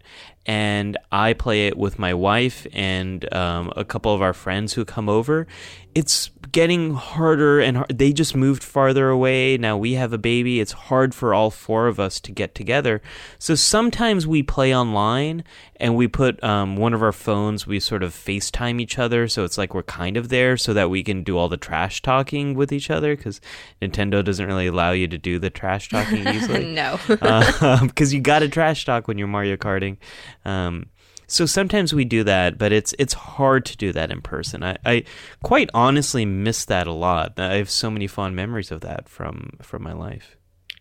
and 0.47 0.97
I 1.13 1.33
play 1.33 1.67
it 1.67 1.77
with 1.77 1.99
my 1.99 2.15
wife 2.15 2.67
and 2.73 3.33
um, 3.35 3.73
a 3.77 3.85
couple 3.85 4.15
of 4.15 4.23
our 4.23 4.35
friends 4.35 4.75
who 4.75 4.85
come 4.85 5.09
over. 5.09 5.47
It's 5.95 6.31
getting 6.55 6.95
harder 6.95 7.61
and 7.61 7.79
hard. 7.79 7.99
they 7.99 8.13
just 8.13 8.37
moved 8.37 8.63
farther 8.63 9.09
away. 9.09 9.57
Now 9.57 9.77
we 9.77 9.95
have 9.95 10.13
a 10.13 10.19
baby. 10.19 10.61
It's 10.61 10.71
hard 10.71 11.13
for 11.13 11.35
all 11.35 11.51
four 11.51 11.89
of 11.89 11.99
us 11.99 12.21
to 12.21 12.33
get 12.33 12.55
together. 12.55 13.03
So 13.41 13.57
sometimes 13.57 14.25
we 14.25 14.45
play 14.45 14.75
online 14.75 15.43
and 15.81 15.97
we 15.97 16.07
put 16.07 16.43
um, 16.45 16.77
one 16.77 16.95
of 16.95 17.03
our 17.03 17.11
phones, 17.13 17.67
we 17.67 17.81
sort 17.81 18.05
of 18.05 18.15
FaceTime 18.15 18.81
each 18.81 19.01
other. 19.01 19.27
So 19.27 19.43
it's 19.43 19.59
like 19.59 19.75
we're 19.75 19.83
kind 19.83 20.17
of 20.17 20.29
there 20.29 20.57
so 20.57 20.73
that 20.75 20.91
we 20.91 21.03
can 21.03 21.25
do 21.25 21.37
all 21.37 21.49
the 21.49 21.57
trash 21.57 22.03
talking 22.03 22.55
with 22.55 22.73
each 22.73 22.89
other 22.89 23.17
because 23.17 23.41
Nintendo 23.83 24.25
doesn't 24.25 24.47
really 24.47 24.69
allow 24.69 24.93
you 24.93 25.09
to 25.09 25.19
do 25.19 25.41
the 25.41 25.51
trash 25.51 25.89
talking 25.89 26.27
easily. 26.35 26.73
no. 26.73 26.99
Because 27.85 28.13
um, 28.13 28.17
you 28.17 28.21
got 28.21 28.41
to 28.41 28.49
trash 28.49 28.85
talk 28.85 29.09
when 29.09 29.19
you're 29.19 29.27
Mario 29.27 29.57
Karting. 29.57 29.97
Um, 30.45 30.87
so 31.35 31.47
sometimes 31.47 31.93
we 31.93 32.05
do 32.05 32.23
that, 32.23 32.59
but 32.59 32.71
it's 32.71 32.95
it's 32.97 33.13
hard 33.13 33.65
to 33.67 33.77
do 33.77 33.91
that 33.91 34.13
in 34.13 34.23
person. 34.23 34.63
I, 34.63 34.77
I 34.87 35.05
quite 35.43 35.69
honestly 35.75 36.25
miss 36.25 36.65
that 36.67 36.87
a 36.87 36.93
lot. 36.93 37.41
I 37.41 37.55
have 37.55 37.69
so 37.69 37.91
many 37.91 38.07
fond 38.07 38.37
memories 38.37 38.71
of 38.71 38.83
that 38.83 39.09
from 39.09 39.59
from 39.61 39.83
my 39.83 39.93
life. 39.93 40.37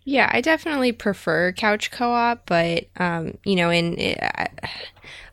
Yeah, 0.05 0.29
I 0.33 0.41
definitely 0.41 0.91
prefer 0.91 1.53
couch 1.53 1.89
co-op, 1.89 2.45
but 2.45 2.87
um, 2.97 3.37
you 3.45 3.55
know, 3.55 3.69
in 3.69 4.17
uh, 4.21 4.47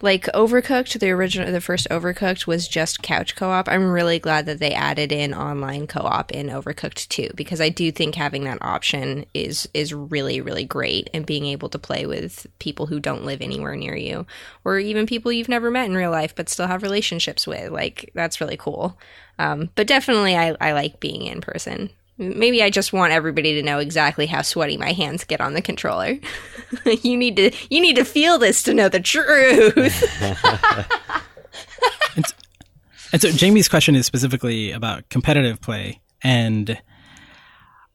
like 0.00 0.26
Overcooked, 0.26 1.00
the 1.00 1.10
original, 1.10 1.50
the 1.50 1.60
first 1.60 1.88
Overcooked 1.90 2.46
was 2.46 2.68
just 2.68 3.02
couch 3.02 3.34
co-op. 3.34 3.68
I'm 3.68 3.90
really 3.90 4.20
glad 4.20 4.46
that 4.46 4.60
they 4.60 4.72
added 4.72 5.10
in 5.10 5.34
online 5.34 5.88
co-op 5.88 6.30
in 6.30 6.46
Overcooked 6.46 7.08
2, 7.08 7.30
because 7.34 7.60
I 7.60 7.68
do 7.68 7.90
think 7.90 8.14
having 8.14 8.44
that 8.44 8.62
option 8.62 9.26
is 9.34 9.68
is 9.74 9.92
really 9.92 10.40
really 10.40 10.64
great, 10.64 11.10
and 11.12 11.26
being 11.26 11.46
able 11.46 11.68
to 11.70 11.78
play 11.78 12.06
with 12.06 12.46
people 12.60 12.86
who 12.86 13.00
don't 13.00 13.24
live 13.24 13.40
anywhere 13.40 13.74
near 13.74 13.96
you, 13.96 14.24
or 14.64 14.78
even 14.78 15.04
people 15.04 15.32
you've 15.32 15.48
never 15.48 15.72
met 15.72 15.86
in 15.88 15.96
real 15.96 16.12
life 16.12 16.34
but 16.36 16.48
still 16.48 16.68
have 16.68 16.84
relationships 16.84 17.44
with, 17.44 17.72
like 17.72 18.10
that's 18.14 18.40
really 18.40 18.56
cool. 18.56 18.96
Um, 19.36 19.70
but 19.74 19.88
definitely, 19.88 20.36
I, 20.36 20.54
I 20.60 20.72
like 20.74 21.00
being 21.00 21.22
in 21.26 21.40
person. 21.40 21.90
Maybe 22.20 22.62
I 22.62 22.68
just 22.68 22.92
want 22.92 23.14
everybody 23.14 23.54
to 23.54 23.62
know 23.62 23.78
exactly 23.78 24.26
how 24.26 24.42
sweaty 24.42 24.76
my 24.76 24.92
hands 24.92 25.24
get 25.24 25.40
on 25.40 25.54
the 25.54 25.62
controller. 25.62 26.18
you 27.02 27.16
need 27.16 27.36
to 27.36 27.50
you 27.70 27.80
need 27.80 27.96
to 27.96 28.04
feel 28.04 28.38
this 28.38 28.62
to 28.64 28.74
know 28.74 28.90
the 28.90 29.00
truth. 29.00 29.74
and, 32.16 32.24
and, 33.12 33.22
so 33.22 33.30
Jamie's 33.30 33.70
question 33.70 33.96
is 33.96 34.04
specifically 34.04 34.70
about 34.70 35.08
competitive 35.08 35.62
play 35.62 36.02
and 36.22 36.72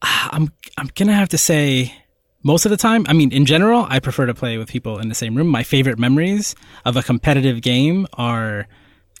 uh, 0.02 0.28
I'm 0.32 0.52
I'm 0.76 0.90
going 0.96 1.06
to 1.06 1.14
have 1.14 1.28
to 1.28 1.38
say 1.38 1.94
most 2.42 2.64
of 2.64 2.70
the 2.70 2.76
time, 2.76 3.06
I 3.08 3.12
mean 3.12 3.32
in 3.32 3.46
general, 3.46 3.86
I 3.88 4.00
prefer 4.00 4.26
to 4.26 4.34
play 4.34 4.58
with 4.58 4.68
people 4.68 4.98
in 4.98 5.08
the 5.08 5.14
same 5.14 5.36
room. 5.36 5.46
My 5.46 5.62
favorite 5.62 6.00
memories 6.00 6.56
of 6.84 6.96
a 6.96 7.02
competitive 7.04 7.62
game 7.62 8.08
are 8.14 8.66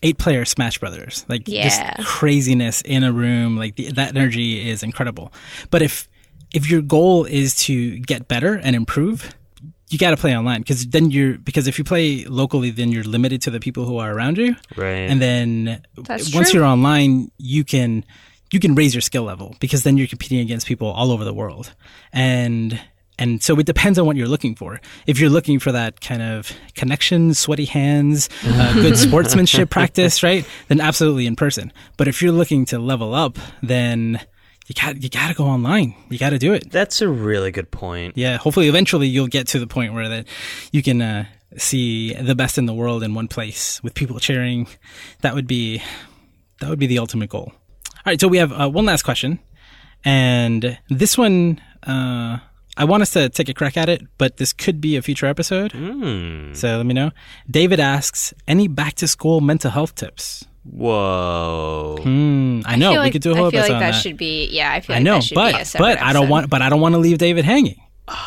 eight 0.02 0.18
player 0.18 0.44
Smash 0.44 0.78
Brothers. 0.78 1.24
Like 1.28 1.48
yeah. 1.48 1.64
just 1.64 2.08
craziness 2.08 2.82
in 2.82 3.04
a 3.04 3.12
room. 3.12 3.56
Like 3.56 3.76
the, 3.76 3.92
that 3.92 4.16
energy 4.16 4.68
is 4.68 4.82
incredible. 4.82 5.32
But 5.70 5.82
if 5.82 6.08
if 6.54 6.70
your 6.70 6.82
goal 6.82 7.24
is 7.24 7.54
to 7.56 7.98
get 7.98 8.28
better 8.28 8.54
and 8.54 8.76
improve, 8.76 9.34
you 9.88 9.98
got 9.98 10.10
to 10.10 10.16
play 10.16 10.36
online 10.36 10.60
because 10.60 10.86
then 10.86 11.10
you're 11.10 11.38
because 11.38 11.66
if 11.66 11.78
you 11.78 11.84
play 11.84 12.24
locally, 12.24 12.70
then 12.70 12.90
you're 12.90 13.04
limited 13.04 13.42
to 13.42 13.50
the 13.50 13.60
people 13.60 13.84
who 13.84 13.98
are 13.98 14.12
around 14.12 14.38
you. 14.38 14.56
Right. 14.76 15.08
And 15.10 15.20
then 15.20 15.82
That's 15.96 16.34
once 16.34 16.50
true. 16.50 16.60
you're 16.60 16.68
online, 16.68 17.30
you 17.38 17.64
can 17.64 18.04
you 18.50 18.60
can 18.60 18.74
raise 18.74 18.94
your 18.94 19.02
skill 19.02 19.24
level 19.24 19.56
because 19.60 19.82
then 19.82 19.96
you're 19.96 20.06
competing 20.06 20.40
against 20.40 20.66
people 20.66 20.88
all 20.88 21.10
over 21.10 21.24
the 21.24 21.34
world. 21.34 21.72
And 22.12 22.80
and 23.18 23.42
so 23.42 23.58
it 23.58 23.66
depends 23.66 23.98
on 23.98 24.06
what 24.06 24.16
you're 24.16 24.28
looking 24.28 24.54
for. 24.54 24.80
If 25.06 25.18
you're 25.18 25.30
looking 25.30 25.58
for 25.58 25.72
that 25.72 26.00
kind 26.00 26.22
of 26.22 26.52
connection, 26.74 27.34
sweaty 27.34 27.64
hands, 27.64 28.28
uh, 28.44 28.72
good 28.74 28.98
sportsmanship 28.98 29.70
practice, 29.70 30.22
right? 30.22 30.46
Then 30.68 30.80
absolutely 30.80 31.26
in 31.26 31.36
person. 31.36 31.72
But 31.96 32.08
if 32.08 32.20
you're 32.20 32.32
looking 32.32 32.66
to 32.66 32.78
level 32.78 33.14
up, 33.14 33.38
then 33.62 34.20
you 34.66 34.74
got 34.74 35.02
you 35.02 35.08
got 35.08 35.28
to 35.28 35.34
go 35.34 35.44
online. 35.44 35.94
You 36.10 36.18
got 36.18 36.30
to 36.30 36.38
do 36.38 36.52
it. 36.52 36.70
That's 36.70 37.00
a 37.00 37.08
really 37.08 37.50
good 37.50 37.70
point. 37.70 38.16
Yeah. 38.16 38.36
Hopefully, 38.36 38.68
eventually, 38.68 39.06
you'll 39.06 39.28
get 39.28 39.48
to 39.48 39.58
the 39.58 39.66
point 39.66 39.94
where 39.94 40.08
that 40.08 40.26
you 40.72 40.82
can 40.82 41.00
uh, 41.00 41.24
see 41.56 42.12
the 42.14 42.34
best 42.34 42.58
in 42.58 42.66
the 42.66 42.74
world 42.74 43.02
in 43.02 43.14
one 43.14 43.28
place 43.28 43.82
with 43.82 43.94
people 43.94 44.18
cheering. 44.18 44.66
That 45.22 45.34
would 45.34 45.46
be 45.46 45.82
that 46.60 46.68
would 46.68 46.78
be 46.78 46.86
the 46.86 46.98
ultimate 46.98 47.30
goal. 47.30 47.52
All 47.52 48.02
right. 48.04 48.20
So 48.20 48.28
we 48.28 48.38
have 48.38 48.52
uh, 48.52 48.68
one 48.68 48.84
last 48.84 49.02
question, 49.02 49.38
and 50.04 50.78
this 50.90 51.16
one. 51.16 51.60
Uh, 51.82 52.38
I 52.76 52.84
want 52.84 53.02
us 53.02 53.10
to 53.12 53.28
take 53.30 53.48
a 53.48 53.54
crack 53.54 53.76
at 53.76 53.88
it, 53.88 54.02
but 54.18 54.36
this 54.36 54.52
could 54.52 54.80
be 54.80 54.96
a 54.96 55.02
future 55.02 55.26
episode. 55.26 55.72
Mm. 55.72 56.54
So 56.54 56.76
let 56.76 56.84
me 56.86 56.92
know. 56.94 57.10
David 57.50 57.80
asks, 57.80 58.34
any 58.46 58.68
back 58.68 58.94
to 58.96 59.08
school 59.08 59.40
mental 59.40 59.70
health 59.70 59.94
tips? 59.94 60.44
Whoa. 60.64 61.96
Hmm, 62.02 62.60
I 62.66 62.76
know 62.76 62.90
feel 62.90 63.00
we 63.00 63.06
like, 63.06 63.12
could 63.12 63.22
do 63.22 63.32
a 63.32 63.36
whole 63.36 63.46
I 63.46 63.50
feel 63.50 63.60
episode 63.60 63.72
like 63.74 63.76
on 63.76 63.80
that, 63.88 63.92
that. 63.92 64.00
should 64.00 64.16
be 64.16 64.46
yeah. 64.50 64.72
I 64.72 64.80
feel 64.80 64.94
I 64.94 64.98
like 64.98 65.04
know, 65.04 65.14
that 65.14 65.24
should 65.24 65.34
be 65.36 65.40
a 65.40 65.52
but 65.52 65.66
separate 65.66 65.94
but 65.96 66.02
I 66.02 66.12
don't 66.12 66.22
episode. 66.24 66.30
want 66.30 66.50
but 66.50 66.62
I 66.62 66.68
don't 66.68 66.80
want 66.80 66.94
to 66.94 66.98
leave 66.98 67.18
David 67.18 67.44
hanging, 67.44 67.80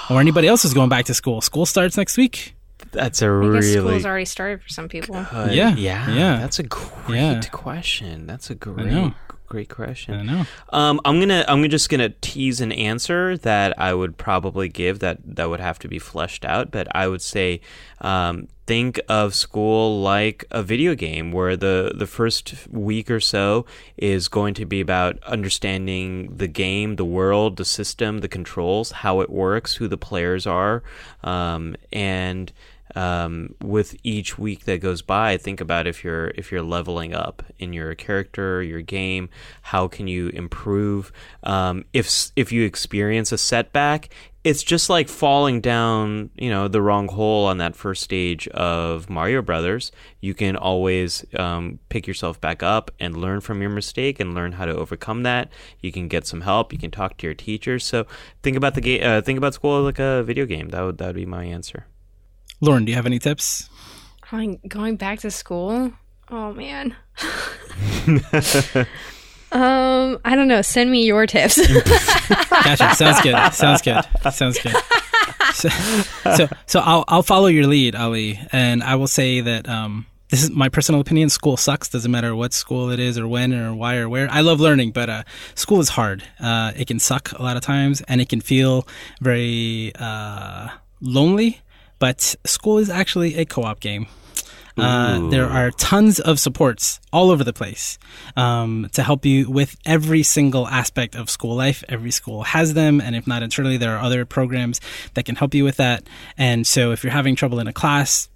or 0.09 0.19
anybody 0.21 0.47
else 0.47 0.63
is 0.65 0.73
going 0.73 0.89
back 0.89 1.05
to 1.05 1.13
school. 1.13 1.41
School 1.41 1.65
starts 1.65 1.97
next 1.97 2.17
week. 2.17 2.55
That's 2.91 3.21
a 3.21 3.25
I 3.25 3.27
guess 3.27 3.65
really 3.65 3.73
school's 3.89 4.05
already 4.05 4.25
started 4.25 4.63
for 4.63 4.69
some 4.69 4.87
people. 4.87 5.15
good- 5.31 5.51
Yeah, 5.53 5.75
yeah, 5.75 6.09
yeah. 6.15 6.37
That's 6.39 6.59
a 6.59 6.63
great 6.63 7.15
Yeah. 7.17 7.41
question. 7.51 8.25
That's 8.25 8.49
a 8.49 8.55
great, 8.55 8.87
know. 8.87 9.13
Great 9.49 9.69
question. 9.69 10.13
I 10.13 10.23
know. 10.23 10.45
Um, 10.71 11.01
I'm 11.03 11.19
gonna 11.19 11.43
I'm 11.47 11.67
just 11.69 11.89
gonna 11.89 12.09
tease 12.21 12.61
an 12.61 12.71
answer 12.71 13.37
that 13.39 13.77
I 13.79 13.93
would 13.93 14.17
probably 14.17 14.69
give 14.69 14.99
that 14.99 15.17
that 15.25 15.49
would 15.49 15.59
have 15.59 15.79
to 15.79 15.87
be 15.87 15.99
fleshed 15.99 16.45
out, 16.45 16.71
but 16.71 16.87
I 16.95 17.07
would 17.07 17.21
say 17.21 17.59
um, 17.99 18.47
think 18.65 18.99
of 19.09 19.33
school 19.33 19.99
like 20.01 20.45
a 20.51 20.61
video 20.61 20.93
game 20.93 21.31
where 21.31 21.57
the 21.57 21.91
the 21.95 22.05
first 22.05 22.67
week 22.69 23.09
or 23.09 23.19
so 23.19 23.65
is 23.97 24.27
going 24.27 24.53
to 24.53 24.65
be 24.65 24.79
about 24.79 25.21
understanding 25.23 26.37
the 26.37 26.47
game, 26.47 26.95
the 26.95 27.03
world, 27.03 27.57
the 27.57 27.65
system, 27.65 28.19
the 28.19 28.27
controls, 28.27 28.91
how 28.91 29.19
it 29.21 29.29
works, 29.29 29.75
who 29.75 29.87
the 29.87 29.97
players 29.97 30.45
are, 30.45 30.83
um, 31.23 31.75
and 31.91 32.53
um, 32.95 33.55
with 33.61 33.95
each 34.03 34.37
week 34.37 34.65
that 34.65 34.81
goes 34.81 35.01
by, 35.01 35.37
think 35.37 35.61
about 35.61 35.87
if 35.87 36.03
you're 36.03 36.29
if 36.29 36.51
you're 36.51 36.61
leveling 36.61 37.13
up 37.13 37.43
in 37.57 37.73
your 37.73 37.95
character, 37.95 38.63
your 38.63 38.81
game. 38.81 39.29
How 39.61 39.87
can 39.87 40.07
you 40.07 40.29
improve? 40.29 41.11
Um, 41.43 41.85
if 41.93 42.31
if 42.35 42.51
you 42.51 42.63
experience 42.65 43.31
a 43.31 43.37
setback, 43.37 44.09
it's 44.43 44.63
just 44.63 44.89
like 44.89 45.09
falling 45.09 45.59
down, 45.59 46.29
you 46.35 46.49
know, 46.49 46.69
the 46.69 46.81
wrong 46.81 47.09
hole 47.09 47.45
on 47.45 47.57
that 47.57 47.75
first 47.75 48.01
stage 48.01 48.47
of 48.49 49.09
Mario 49.09 49.41
Brothers. 49.41 49.91
You 50.21 50.33
can 50.33 50.55
always 50.55 51.25
um, 51.37 51.79
pick 51.89 52.07
yourself 52.07 52.39
back 52.39 52.63
up 52.63 52.89
and 52.99 53.17
learn 53.17 53.41
from 53.41 53.61
your 53.61 53.69
mistake 53.69 54.19
and 54.19 54.33
learn 54.33 54.53
how 54.53 54.65
to 54.65 54.75
overcome 54.75 55.23
that. 55.23 55.51
You 55.81 55.91
can 55.91 56.07
get 56.07 56.25
some 56.25 56.41
help. 56.41 56.71
You 56.71 56.79
can 56.79 56.91
talk 56.91 57.17
to 57.17 57.27
your 57.27 57.33
teachers. 57.33 57.83
So 57.83 58.07
think 58.41 58.55
about 58.55 58.75
the 58.75 58.81
game. 58.81 59.01
Uh, 59.03 59.21
think 59.21 59.37
about 59.37 59.53
school 59.53 59.81
like 59.81 59.99
a 59.99 60.23
video 60.23 60.45
game. 60.45 60.69
That 60.69 60.81
would 60.81 60.97
that 60.99 61.07
would 61.07 61.15
be 61.15 61.25
my 61.25 61.43
answer. 61.43 61.85
Lauren, 62.61 62.85
do 62.85 62.91
you 62.91 62.95
have 62.95 63.05
any 63.05 63.19
tips? 63.19 63.69
Going 64.29 64.59
going 64.67 64.95
back 64.97 65.19
to 65.19 65.31
school. 65.31 65.91
Oh 66.29 66.53
man. 66.53 66.95
um, 69.51 70.19
I 70.23 70.35
don't 70.35 70.47
know. 70.47 70.61
Send 70.61 70.91
me 70.91 71.05
your 71.05 71.25
tips. 71.25 71.55
Gotcha. 72.49 72.95
Sounds 72.95 73.21
good. 73.21 73.53
Sounds 73.53 73.81
good. 73.81 74.03
Sounds 74.31 74.59
good. 74.59 74.75
So, 75.53 75.69
so, 76.35 76.49
so 76.67 76.79
I'll 76.81 77.03
I'll 77.07 77.23
follow 77.23 77.47
your 77.47 77.65
lead, 77.65 77.95
Ali, 77.95 78.39
and 78.51 78.83
I 78.83 78.95
will 78.95 79.07
say 79.07 79.41
that 79.41 79.67
um, 79.67 80.05
this 80.29 80.43
is 80.43 80.51
my 80.51 80.69
personal 80.69 81.01
opinion. 81.01 81.29
School 81.29 81.57
sucks. 81.57 81.89
Doesn't 81.89 82.11
matter 82.11 82.35
what 82.35 82.53
school 82.53 82.91
it 82.91 82.99
is, 82.99 83.17
or 83.17 83.27
when, 83.27 83.53
or 83.53 83.73
why, 83.73 83.97
or 83.97 84.07
where. 84.07 84.29
I 84.29 84.41
love 84.41 84.59
learning, 84.59 84.91
but 84.91 85.09
uh, 85.09 85.23
school 85.55 85.79
is 85.79 85.89
hard. 85.89 86.23
Uh, 86.39 86.71
it 86.75 86.87
can 86.87 86.99
suck 86.99 87.31
a 87.31 87.41
lot 87.41 87.57
of 87.57 87.63
times, 87.63 88.01
and 88.01 88.21
it 88.21 88.29
can 88.29 88.41
feel 88.41 88.87
very 89.21 89.91
uh, 89.95 90.69
lonely. 91.01 91.61
But 91.99 92.35
school 92.45 92.77
is 92.77 92.89
actually 92.89 93.35
a 93.35 93.45
co-op 93.45 93.79
game. 93.79 94.07
Uh, 94.77 95.29
there 95.29 95.45
are 95.45 95.71
tons 95.71 96.19
of 96.19 96.39
supports 96.39 96.99
all 97.11 97.31
over 97.31 97.43
the 97.43 97.53
place 97.53 97.99
um, 98.37 98.87
to 98.93 99.03
help 99.03 99.25
you 99.25 99.49
with 99.49 99.75
every 99.85 100.23
single 100.23 100.67
aspect 100.67 101.15
of 101.15 101.29
school 101.29 101.55
life. 101.55 101.83
Every 101.89 102.11
school 102.11 102.43
has 102.43 102.73
them, 102.73 103.01
and 103.01 103.15
if 103.15 103.27
not 103.27 103.43
internally, 103.43 103.77
there 103.77 103.95
are 103.97 103.99
other 103.99 104.25
programs 104.25 104.79
that 105.15 105.25
can 105.25 105.35
help 105.35 105.53
you 105.53 105.63
with 105.63 105.77
that. 105.77 106.07
And 106.37 106.65
so, 106.65 106.91
if 106.91 107.03
you're 107.03 107.11
having 107.11 107.35
trouble 107.35 107.59
in 107.59 107.67
a 107.67 107.73
class, 107.73 108.29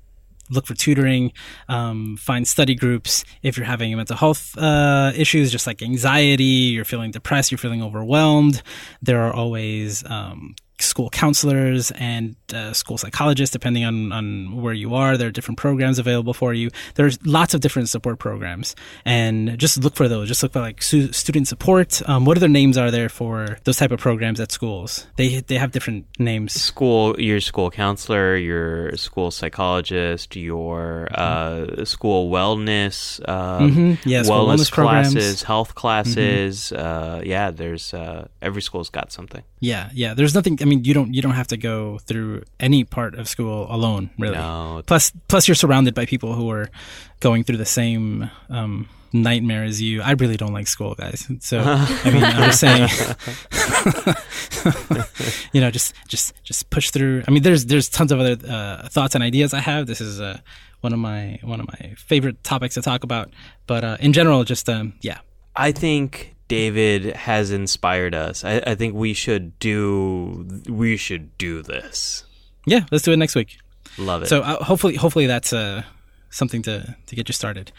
look 0.50 0.68
for 0.68 0.74
tutoring, 0.74 1.32
um, 1.70 2.18
find 2.18 2.48
study 2.48 2.76
groups. 2.76 3.24
If 3.42 3.58
you're 3.58 3.66
having 3.66 3.96
mental 3.96 4.18
health 4.18 4.58
uh, 4.58 5.14
issues, 5.16 5.52
just 5.52 5.68
like 5.68 5.82
anxiety, 5.82 6.44
you're 6.44 6.86
feeling 6.86 7.12
depressed, 7.12 7.52
you're 7.52 7.58
feeling 7.58 7.82
overwhelmed, 7.82 8.62
there 9.02 9.22
are 9.22 9.34
always 9.34 10.04
um, 10.06 10.56
school 10.84 11.10
counselors 11.10 11.92
and 11.92 12.36
uh, 12.54 12.74
school 12.74 12.98
psychologists, 12.98 13.54
depending 13.54 13.84
on, 13.86 14.12
on 14.12 14.62
where 14.62 14.74
you 14.74 14.94
are. 14.96 15.18
There 15.18 15.28
are 15.30 15.32
different 15.32 15.58
programs 15.58 16.00
available 16.00 16.34
for 16.34 16.54
you. 16.54 16.70
There's 16.96 17.18
lots 17.26 17.54
of 17.54 17.62
different 17.62 17.90
support 17.90 18.20
programs, 18.20 18.76
and 19.06 19.58
just 19.58 19.84
look 19.84 19.96
for 19.96 20.08
those. 20.08 20.28
Just 20.28 20.44
look 20.44 20.54
for 20.54 20.60
like 20.62 20.82
su- 20.82 21.12
student 21.12 21.48
support. 21.48 22.02
Um, 22.08 22.26
what 22.26 22.38
other 22.38 22.48
names 22.50 22.78
are 22.78 22.92
there 22.92 23.10
for 23.10 23.58
those 23.64 23.78
type 23.78 23.92
of 23.92 24.00
programs 24.00 24.40
at 24.40 24.52
schools? 24.52 25.08
They 25.16 25.40
they 25.42 25.56
have 25.58 25.72
different 25.72 26.06
names. 26.20 26.54
School, 26.54 27.20
your 27.20 27.40
school 27.40 27.72
counselor, 27.72 28.36
your 28.36 28.96
school 28.98 29.32
psychologist, 29.32 30.36
your 30.36 31.08
uh, 31.14 31.86
school 31.86 32.30
wellness, 32.30 33.20
um, 33.28 33.72
Mhm. 33.72 33.98
Yeah, 34.06 34.24
school 34.24 34.46
wellness, 34.48 34.56
wellness 34.68 34.72
programs. 34.72 35.08
Mm-hmm. 35.08 35.14
classes, 35.20 35.44
health 35.44 35.76
classes. 35.76 36.72
Uh, 36.72 37.22
yeah, 37.26 37.52
there's 37.52 37.94
uh, 37.94 38.28
every 38.42 38.62
school's 38.62 38.90
got 38.90 39.12
something. 39.12 39.44
Yeah, 39.60 39.90
yeah. 39.94 40.14
There's 40.14 40.36
nothing. 40.36 40.58
I 40.62 40.66
mean, 40.66 40.73
you 40.82 40.94
don't 40.94 41.14
you 41.14 41.22
don't 41.22 41.34
have 41.34 41.48
to 41.48 41.58
go 41.58 42.00
through 42.00 42.44
any 42.60 42.84
part 42.84 43.16
of 43.16 43.28
school 43.28 43.68
alone, 43.70 44.10
really. 44.18 44.36
No, 44.38 44.82
Plus, 44.86 45.12
plus 45.28 45.48
you're 45.48 45.56
surrounded 45.56 45.94
by 45.94 46.06
people 46.06 46.34
who 46.34 46.50
are 46.50 46.70
going 47.20 47.44
through 47.44 47.58
the 47.58 47.66
same 47.66 48.30
um, 48.50 48.88
nightmare 49.14 49.64
as 49.64 49.82
you. 49.82 50.02
I 50.02 50.12
really 50.12 50.38
don't 50.38 50.54
like 50.54 50.68
school, 50.68 50.96
guys. 50.96 51.28
So 51.40 51.60
I 51.60 52.12
mean, 52.12 52.24
I'm 52.24 52.50
just 52.50 52.60
saying, 52.60 52.90
you 55.54 55.62
know, 55.62 55.72
just 55.72 55.94
just 56.08 56.34
just 56.44 56.70
push 56.70 56.90
through. 56.92 57.24
I 57.28 57.32
mean, 57.32 57.44
there's 57.44 57.66
there's 57.66 57.90
tons 57.90 58.12
of 58.12 58.20
other 58.20 58.38
uh, 58.48 58.88
thoughts 58.90 59.16
and 59.16 59.24
ideas 59.24 59.54
I 59.54 59.60
have. 59.60 59.88
This 59.88 60.02
is 60.02 60.20
uh, 60.20 60.40
one 60.82 60.94
of 60.94 61.00
my 61.00 61.40
one 61.44 61.60
of 61.60 61.68
my 61.68 61.94
favorite 61.98 62.44
topics 62.44 62.76
to 62.76 62.82
talk 62.82 63.04
about. 63.04 63.32
But 63.68 63.84
uh, 63.84 63.98
in 64.00 64.14
general, 64.14 64.44
just 64.44 64.68
um, 64.70 64.94
yeah, 65.02 65.20
I 65.56 65.72
think 65.72 66.33
David 66.48 67.16
has 67.16 67.52
inspired 67.52 68.14
us. 68.14 68.44
I, 68.44 68.62
I 68.66 68.76
think 68.76 68.96
we 68.96 69.14
should 69.14 69.58
do 69.60 70.48
we 70.68 70.98
should 70.98 71.38
do 71.38 71.62
this. 71.62 72.26
yeah. 72.66 72.86
Let's 72.92 73.04
do 73.04 73.12
it 73.12 73.18
next 73.18 73.36
week. 73.36 73.58
Love 73.98 74.24
it. 74.24 74.28
So 74.28 74.42
uh, 74.42 74.64
hopefully, 74.64 74.96
hopefully 74.96 75.28
that's 75.28 75.54
uh, 75.54 75.84
something 76.30 76.62
to 76.64 76.96
to 77.06 77.16
get 77.16 77.30
you 77.30 77.34
started. 77.34 77.72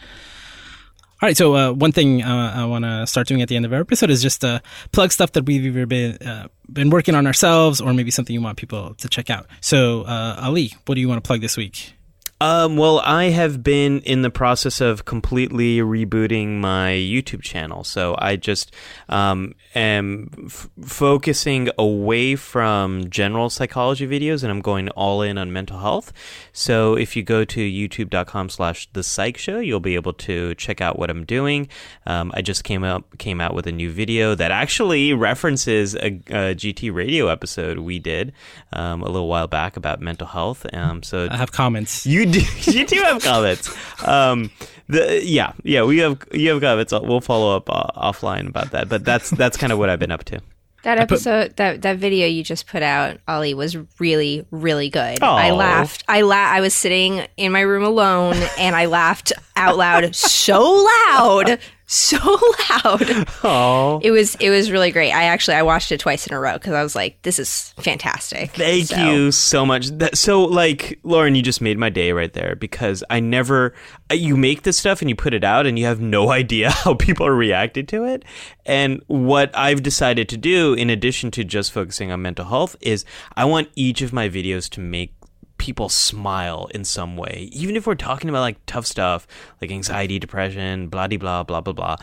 All 1.21 1.27
right. 1.27 1.37
So 1.37 1.55
uh, 1.55 1.71
one 1.71 1.91
thing 1.91 2.23
uh, 2.23 2.53
I 2.55 2.65
want 2.65 2.83
to 2.85 3.07
start 3.07 3.27
doing 3.27 3.41
at 3.41 3.47
the 3.47 3.55
end 3.55 3.65
of 3.65 3.73
our 3.73 3.81
episode 3.81 4.09
is 4.09 4.21
just 4.21 4.43
uh, 4.43 4.59
plug 4.91 5.11
stuff 5.11 5.31
that 5.33 5.45
we've 5.45 5.65
either 5.65 5.85
been 5.85 6.17
uh, 6.17 6.47
been 6.71 6.89
working 6.89 7.15
on 7.15 7.25
ourselves, 7.27 7.79
or 7.81 7.93
maybe 7.93 8.11
something 8.11 8.33
you 8.33 8.41
want 8.41 8.57
people 8.57 8.93
to 8.95 9.07
check 9.07 9.29
out. 9.29 9.47
So 9.61 10.01
uh, 10.03 10.39
Ali, 10.41 10.73
what 10.85 10.95
do 10.95 11.01
you 11.01 11.07
want 11.07 11.23
to 11.23 11.27
plug 11.27 11.41
this 11.41 11.55
week? 11.57 11.93
Um, 12.41 12.75
well, 12.75 12.99
I 12.99 13.25
have 13.25 13.63
been 13.63 14.01
in 14.01 14.21
the 14.21 14.29
process 14.29 14.81
of 14.81 15.05
completely 15.05 15.77
rebooting 15.77 16.59
my 16.59 16.89
YouTube 16.89 17.41
channel. 17.41 17.85
So 17.85 18.13
I 18.19 18.35
just 18.35 18.73
um, 19.07 19.55
am 19.73 20.29
f- 20.45 20.69
focusing 20.81 21.69
away 21.77 22.35
from 22.35 23.09
general 23.09 23.49
psychology 23.49 24.05
videos 24.05 24.43
and 24.43 24.51
I'm 24.51 24.59
going 24.59 24.89
all 24.89 25.21
in 25.21 25.37
on 25.37 25.53
mental 25.53 25.79
health. 25.79 26.11
So 26.51 26.95
if 26.95 27.15
you 27.15 27.23
go 27.23 27.45
to 27.45 27.59
youtube.com 27.61 28.49
slash 28.49 28.89
the 28.91 29.01
psych 29.01 29.37
show, 29.37 29.59
you'll 29.59 29.79
be 29.79 29.95
able 29.95 30.13
to 30.13 30.55
check 30.55 30.81
out 30.81 30.99
what 30.99 31.09
I'm 31.09 31.23
doing. 31.23 31.69
Um, 32.05 32.33
I 32.33 32.41
just 32.41 32.65
came 32.65 32.83
up 32.83 33.17
came 33.17 33.39
out 33.39 33.53
with 33.55 33.65
a 33.65 33.71
new 33.71 33.89
video 33.89 34.35
that 34.35 34.51
actually 34.51 35.13
references 35.13 35.95
a, 35.95 36.07
a 36.27 36.53
GT 36.53 36.93
radio 36.93 37.27
episode 37.27 37.79
we 37.79 37.97
did 37.97 38.33
um, 38.73 39.01
a 39.01 39.05
little 39.05 39.29
while 39.29 39.47
back 39.47 39.77
about 39.77 40.01
mental 40.01 40.27
health. 40.27 40.65
Um, 40.73 41.01
so 41.01 41.29
I 41.31 41.37
have 41.37 41.53
comments. 41.53 42.05
you 42.05 42.24
do. 42.31 42.41
You 42.71 42.85
do 42.85 42.97
have 43.03 43.21
comments. 43.21 43.75
Um, 44.05 44.51
the 44.87 45.21
yeah, 45.23 45.53
yeah. 45.63 45.83
We 45.83 45.99
have 45.99 46.23
you 46.31 46.51
have 46.51 46.61
comments. 46.61 46.91
We'll 46.91 47.21
follow 47.21 47.55
up 47.55 47.69
uh, 47.69 47.87
offline 48.11 48.47
about 48.47 48.71
that. 48.71 48.89
But 48.89 49.05
that's 49.05 49.29
that's 49.29 49.57
kind 49.57 49.71
of 49.71 49.79
what 49.79 49.89
I've 49.89 49.99
been 49.99 50.11
up 50.11 50.23
to. 50.25 50.41
That 50.83 50.99
episode, 50.99 51.55
that 51.55 51.81
that 51.81 51.97
video 51.97 52.27
you 52.27 52.43
just 52.43 52.67
put 52.67 52.83
out, 52.83 53.17
Ali, 53.27 53.55
was 53.55 53.75
really, 53.99 54.45
really 54.51 54.89
good. 54.91 55.23
I 55.23 55.49
laughed. 55.49 56.03
I 56.07 56.21
la- 56.21 56.35
I 56.35 56.61
was 56.61 56.75
sitting 56.75 57.25
in 57.37 57.51
my 57.51 57.61
room 57.61 57.83
alone, 57.83 58.35
and 58.59 58.75
I 58.75 58.85
laughed 58.85 59.33
out 59.55 59.77
loud, 59.77 60.15
so 60.15 60.61
loud, 60.61 61.57
so 61.87 62.17
loud. 62.69 63.27
Oh, 63.43 63.99
It 64.03 64.11
was 64.11 64.35
it 64.35 64.49
was 64.49 64.71
really 64.71 64.91
great. 64.91 65.11
I 65.11 65.25
actually 65.25 65.55
I 65.57 65.61
watched 65.61 65.91
it 65.91 65.99
twice 65.99 66.25
in 66.27 66.33
a 66.33 66.39
row 66.39 66.53
because 66.53 66.73
I 66.73 66.81
was 66.83 66.95
like, 66.95 67.21
this 67.21 67.37
is 67.39 67.73
fantastic. 67.77 68.51
Thank 68.51 68.87
So- 68.87 68.97
you 69.11 69.31
so 69.31 69.65
much. 69.65 69.87
That, 69.87 70.17
so, 70.17 70.43
like, 70.43 70.99
Lauren, 71.03 71.35
you 71.35 71.41
just 71.41 71.61
made 71.61 71.77
my 71.77 71.89
day 71.89 72.11
right 72.11 72.33
there 72.33 72.55
because 72.55 73.03
I 73.09 73.19
never. 73.19 73.73
uh, 74.11 74.15
You 74.15 74.35
make 74.35 74.63
this 74.63 74.77
stuff 74.77 75.01
and 75.01 75.09
you 75.09 75.15
put 75.15 75.33
it 75.33 75.43
out, 75.43 75.65
and 75.67 75.77
you 75.77 75.85
have 75.85 75.99
no 76.01 76.31
idea 76.41 76.71
how 76.71 76.93
people 76.95 77.25
are 77.27 77.35
reacting 77.35 77.85
to 77.87 78.03
it. 78.05 78.23
And 78.65 79.01
what 79.07 79.55
I've 79.55 79.83
decided 79.83 80.27
to 80.29 80.37
do, 80.37 80.73
in 80.73 80.89
addition 80.89 81.31
to 81.31 81.43
just 81.43 81.71
focusing 81.71 82.11
on 82.11 82.21
mental 82.21 82.45
health, 82.45 82.75
is 82.81 83.05
I 83.35 83.45
want 83.45 83.69
each 83.75 84.01
of 84.01 84.11
my 84.11 84.27
videos 84.29 84.69
to 84.71 84.79
make 84.79 85.13
people 85.57 85.89
smile 85.89 86.67
in 86.73 86.83
some 86.83 87.17
way, 87.17 87.49
even 87.51 87.75
if 87.75 87.87
we're 87.87 87.95
talking 87.95 88.29
about 88.29 88.41
like 88.41 88.57
tough 88.65 88.85
stuff 88.85 89.27
like 89.61 89.71
anxiety, 89.71 90.19
depression, 90.19 90.87
blah 90.87 91.07
de 91.07 91.17
blah 91.17 91.43
blah 91.43 91.61
blah 91.61 91.73
blah. 91.73 91.95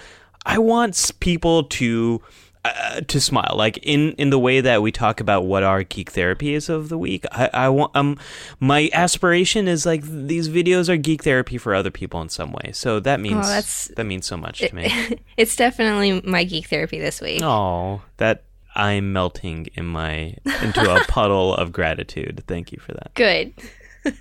I 0.45 0.59
want 0.59 1.13
people 1.21 1.65
to 1.65 2.21
uh, 2.65 3.01
to 3.01 3.21
smile, 3.21 3.55
like 3.57 3.77
in 3.79 4.13
in 4.13 4.31
the 4.31 4.39
way 4.39 4.61
that 4.61 4.83
we 4.83 4.93
talk 4.93 5.19
about 5.21 5.45
what 5.47 5.65
our 5.65 5.83
geek 5.83 6.11
therapy 6.13 6.55
is 6.55 6.69
of 6.69 6.89
the 6.91 6.97
week. 6.99 7.25
I, 7.33 7.51
I 7.53 7.69
want 7.69 7.95
um 7.97 8.19
my 8.61 8.89
aspiration 8.93 9.67
is 9.67 9.85
like 9.85 10.03
these 10.05 10.49
videos 10.49 10.89
are 10.89 10.97
geek 10.97 11.25
therapy 11.25 11.59
for 11.59 11.75
other 11.75 11.91
people 11.91 12.21
in 12.23 12.29
some 12.29 12.53
way. 12.53 12.71
So 12.73 13.01
that 13.01 13.19
means 13.21 13.47
that's- 13.49 13.91
that 13.97 14.05
means 14.05 14.27
so 14.27 14.37
much 14.37 14.61
to 14.61 14.75
me. 14.75 14.93
It's 15.37 15.57
definitely 15.57 16.21
my 16.23 16.45
geek 16.45 16.67
therapy 16.69 17.01
this 17.01 17.21
week. 17.21 17.43
Oh, 17.43 18.01
that 18.19 18.45
I'm 18.75 19.13
melting 19.13 19.69
in 19.75 19.87
my 19.87 20.37
into 20.63 20.95
a 20.95 21.05
puddle 21.09 21.55
of 21.55 21.73
gratitude. 21.73 22.43
Thank 22.47 22.73
you 22.73 22.79
for 22.79 22.93
that. 22.93 23.15
Good. 23.15 23.53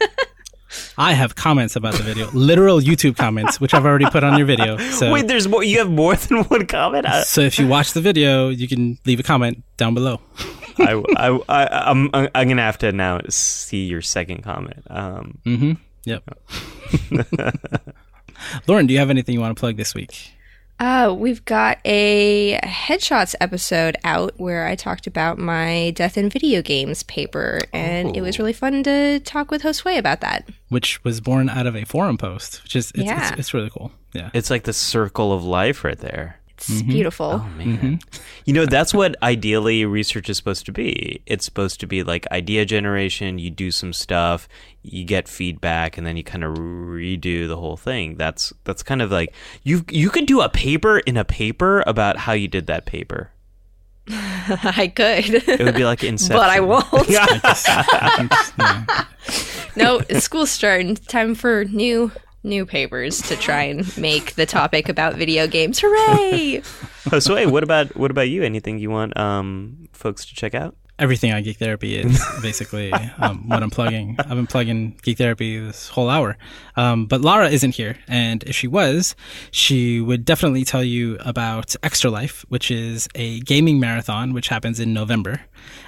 I 0.97 1.13
have 1.13 1.35
comments 1.35 1.75
about 1.75 1.95
the 1.95 2.03
video, 2.03 2.29
literal 2.31 2.79
YouTube 2.79 3.17
comments, 3.17 3.59
which 3.59 3.73
I've 3.73 3.85
already 3.85 4.05
put 4.05 4.23
on 4.23 4.37
your 4.37 4.47
video. 4.47 4.77
So, 4.77 5.11
Wait, 5.11 5.27
there's 5.27 5.47
more. 5.47 5.63
You 5.63 5.79
have 5.79 5.89
more 5.91 6.15
than 6.27 6.43
one 6.45 6.65
comment. 6.65 7.05
I, 7.05 7.23
so 7.23 7.41
if 7.41 7.59
you 7.59 7.67
watch 7.67 7.91
the 7.91 7.99
video, 8.01 8.47
you 8.49 8.67
can 8.69 8.97
leave 9.05 9.19
a 9.19 9.23
comment 9.23 9.63
down 9.75 9.93
below. 9.93 10.21
I, 10.79 11.01
I, 11.17 11.39
I, 11.49 11.89
I'm, 11.91 12.09
I'm 12.13 12.47
gonna 12.47 12.61
have 12.61 12.77
to 12.79 12.91
now 12.93 13.19
see 13.29 13.85
your 13.85 14.01
second 14.01 14.43
comment. 14.43 14.83
Um, 14.89 15.39
Mm-hmm. 15.45 15.73
Yep. 16.05 16.23
Lauren, 18.67 18.87
do 18.87 18.93
you 18.93 18.99
have 18.99 19.09
anything 19.09 19.33
you 19.33 19.41
want 19.41 19.55
to 19.55 19.59
plug 19.59 19.77
this 19.77 19.93
week? 19.93 20.31
Uh, 20.81 21.13
we've 21.13 21.45
got 21.45 21.77
a 21.85 22.59
headshots 22.63 23.35
episode 23.39 23.95
out 24.03 24.33
where 24.39 24.65
I 24.65 24.73
talked 24.73 25.05
about 25.05 25.37
my 25.37 25.91
death 25.91 26.17
in 26.17 26.27
video 26.27 26.63
games 26.63 27.03
paper, 27.03 27.59
and 27.71 28.17
it 28.17 28.21
was 28.21 28.39
really 28.39 28.51
fun 28.51 28.81
to 28.83 29.19
talk 29.19 29.51
with 29.51 29.61
Josue 29.61 29.99
about 29.99 30.21
that. 30.21 30.49
Which 30.69 31.03
was 31.03 31.21
born 31.21 31.49
out 31.49 31.67
of 31.67 31.75
a 31.75 31.85
forum 31.85 32.17
post, 32.17 32.63
which 32.63 32.75
is 32.75 32.91
it's, 32.95 33.03
Yeah. 33.03 33.29
it's, 33.29 33.39
it's 33.41 33.53
really 33.53 33.69
cool. 33.69 33.91
Yeah. 34.13 34.31
it's 34.33 34.49
like 34.49 34.63
the 34.63 34.73
circle 34.73 35.31
of 35.31 35.43
life 35.45 35.83
right 35.83 35.99
there. 35.99 36.40
It's 36.69 36.81
mm-hmm. 36.81 36.91
beautiful. 36.91 37.41
Oh 37.43 37.49
man. 37.57 37.77
Mm-hmm. 37.77 37.95
You 38.45 38.53
know, 38.53 38.65
that's 38.65 38.93
what 38.93 39.15
ideally 39.23 39.83
research 39.85 40.29
is 40.29 40.37
supposed 40.37 40.65
to 40.67 40.71
be. 40.71 41.21
It's 41.25 41.43
supposed 41.43 41.79
to 41.79 41.87
be 41.87 42.03
like 42.03 42.27
idea 42.31 42.65
generation, 42.65 43.39
you 43.39 43.49
do 43.49 43.71
some 43.71 43.93
stuff, 43.93 44.47
you 44.83 45.03
get 45.03 45.27
feedback 45.27 45.97
and 45.97 46.05
then 46.05 46.17
you 46.17 46.23
kind 46.23 46.43
of 46.43 46.55
redo 46.55 47.47
the 47.47 47.57
whole 47.57 47.77
thing. 47.77 48.15
That's 48.15 48.53
that's 48.63 48.83
kind 48.83 49.01
of 49.01 49.11
like 49.11 49.33
you 49.63 49.83
you 49.89 50.09
could 50.09 50.27
do 50.27 50.41
a 50.41 50.49
paper 50.49 50.99
in 50.99 51.17
a 51.17 51.25
paper 51.25 51.83
about 51.87 52.17
how 52.17 52.33
you 52.33 52.47
did 52.47 52.67
that 52.67 52.85
paper. 52.85 53.31
I 54.07 54.91
could, 54.93 55.47
It 55.47 55.61
would 55.63 55.75
be 55.75 55.85
like 55.85 56.03
Inception. 56.11 56.37
but 56.37 56.49
I 56.49 56.59
won't. 56.59 56.85
No, 59.73 60.01
school's 60.19 60.51
starting. 60.51 60.95
Time 60.95 61.33
for 61.33 61.63
new 61.63 62.11
new 62.43 62.65
papers 62.65 63.21
to 63.23 63.35
try 63.35 63.63
and 63.63 63.97
make 63.97 64.35
the 64.35 64.45
topic 64.45 64.89
about 64.89 65.15
video 65.15 65.47
games. 65.47 65.79
Hooray! 65.79 66.61
Oh, 67.11 67.19
so 67.19 67.35
wait, 67.35 67.47
what 67.47 67.63
about 67.63 67.95
what 67.95 68.11
about 68.11 68.29
you? 68.29 68.43
Anything 68.43 68.79
you 68.79 68.89
want 68.89 69.15
um, 69.17 69.87
folks 69.93 70.25
to 70.25 70.35
check 70.35 70.53
out? 70.53 70.75
Everything 70.99 71.31
on 71.33 71.41
Geek 71.41 71.57
Therapy 71.57 71.97
is 71.97 72.23
basically 72.43 72.93
um, 72.93 73.49
what 73.49 73.63
I'm 73.63 73.71
plugging. 73.71 74.17
I've 74.19 74.29
been 74.29 74.45
plugging 74.45 74.99
Geek 75.01 75.17
Therapy 75.17 75.57
this 75.57 75.87
whole 75.87 76.09
hour. 76.09 76.37
Um, 76.75 77.07
but 77.07 77.21
Lara 77.21 77.49
isn't 77.49 77.73
here. 77.73 77.97
And 78.07 78.43
if 78.43 78.55
she 78.55 78.67
was, 78.67 79.15
she 79.49 79.99
would 79.99 80.25
definitely 80.25 80.63
tell 80.63 80.83
you 80.83 81.17
about 81.21 81.75
Extra 81.81 82.11
Life, 82.11 82.45
which 82.49 82.69
is 82.69 83.07
a 83.15 83.39
gaming 83.39 83.79
marathon, 83.79 84.33
which 84.33 84.49
happens 84.49 84.79
in 84.79 84.93
November. 84.93 85.41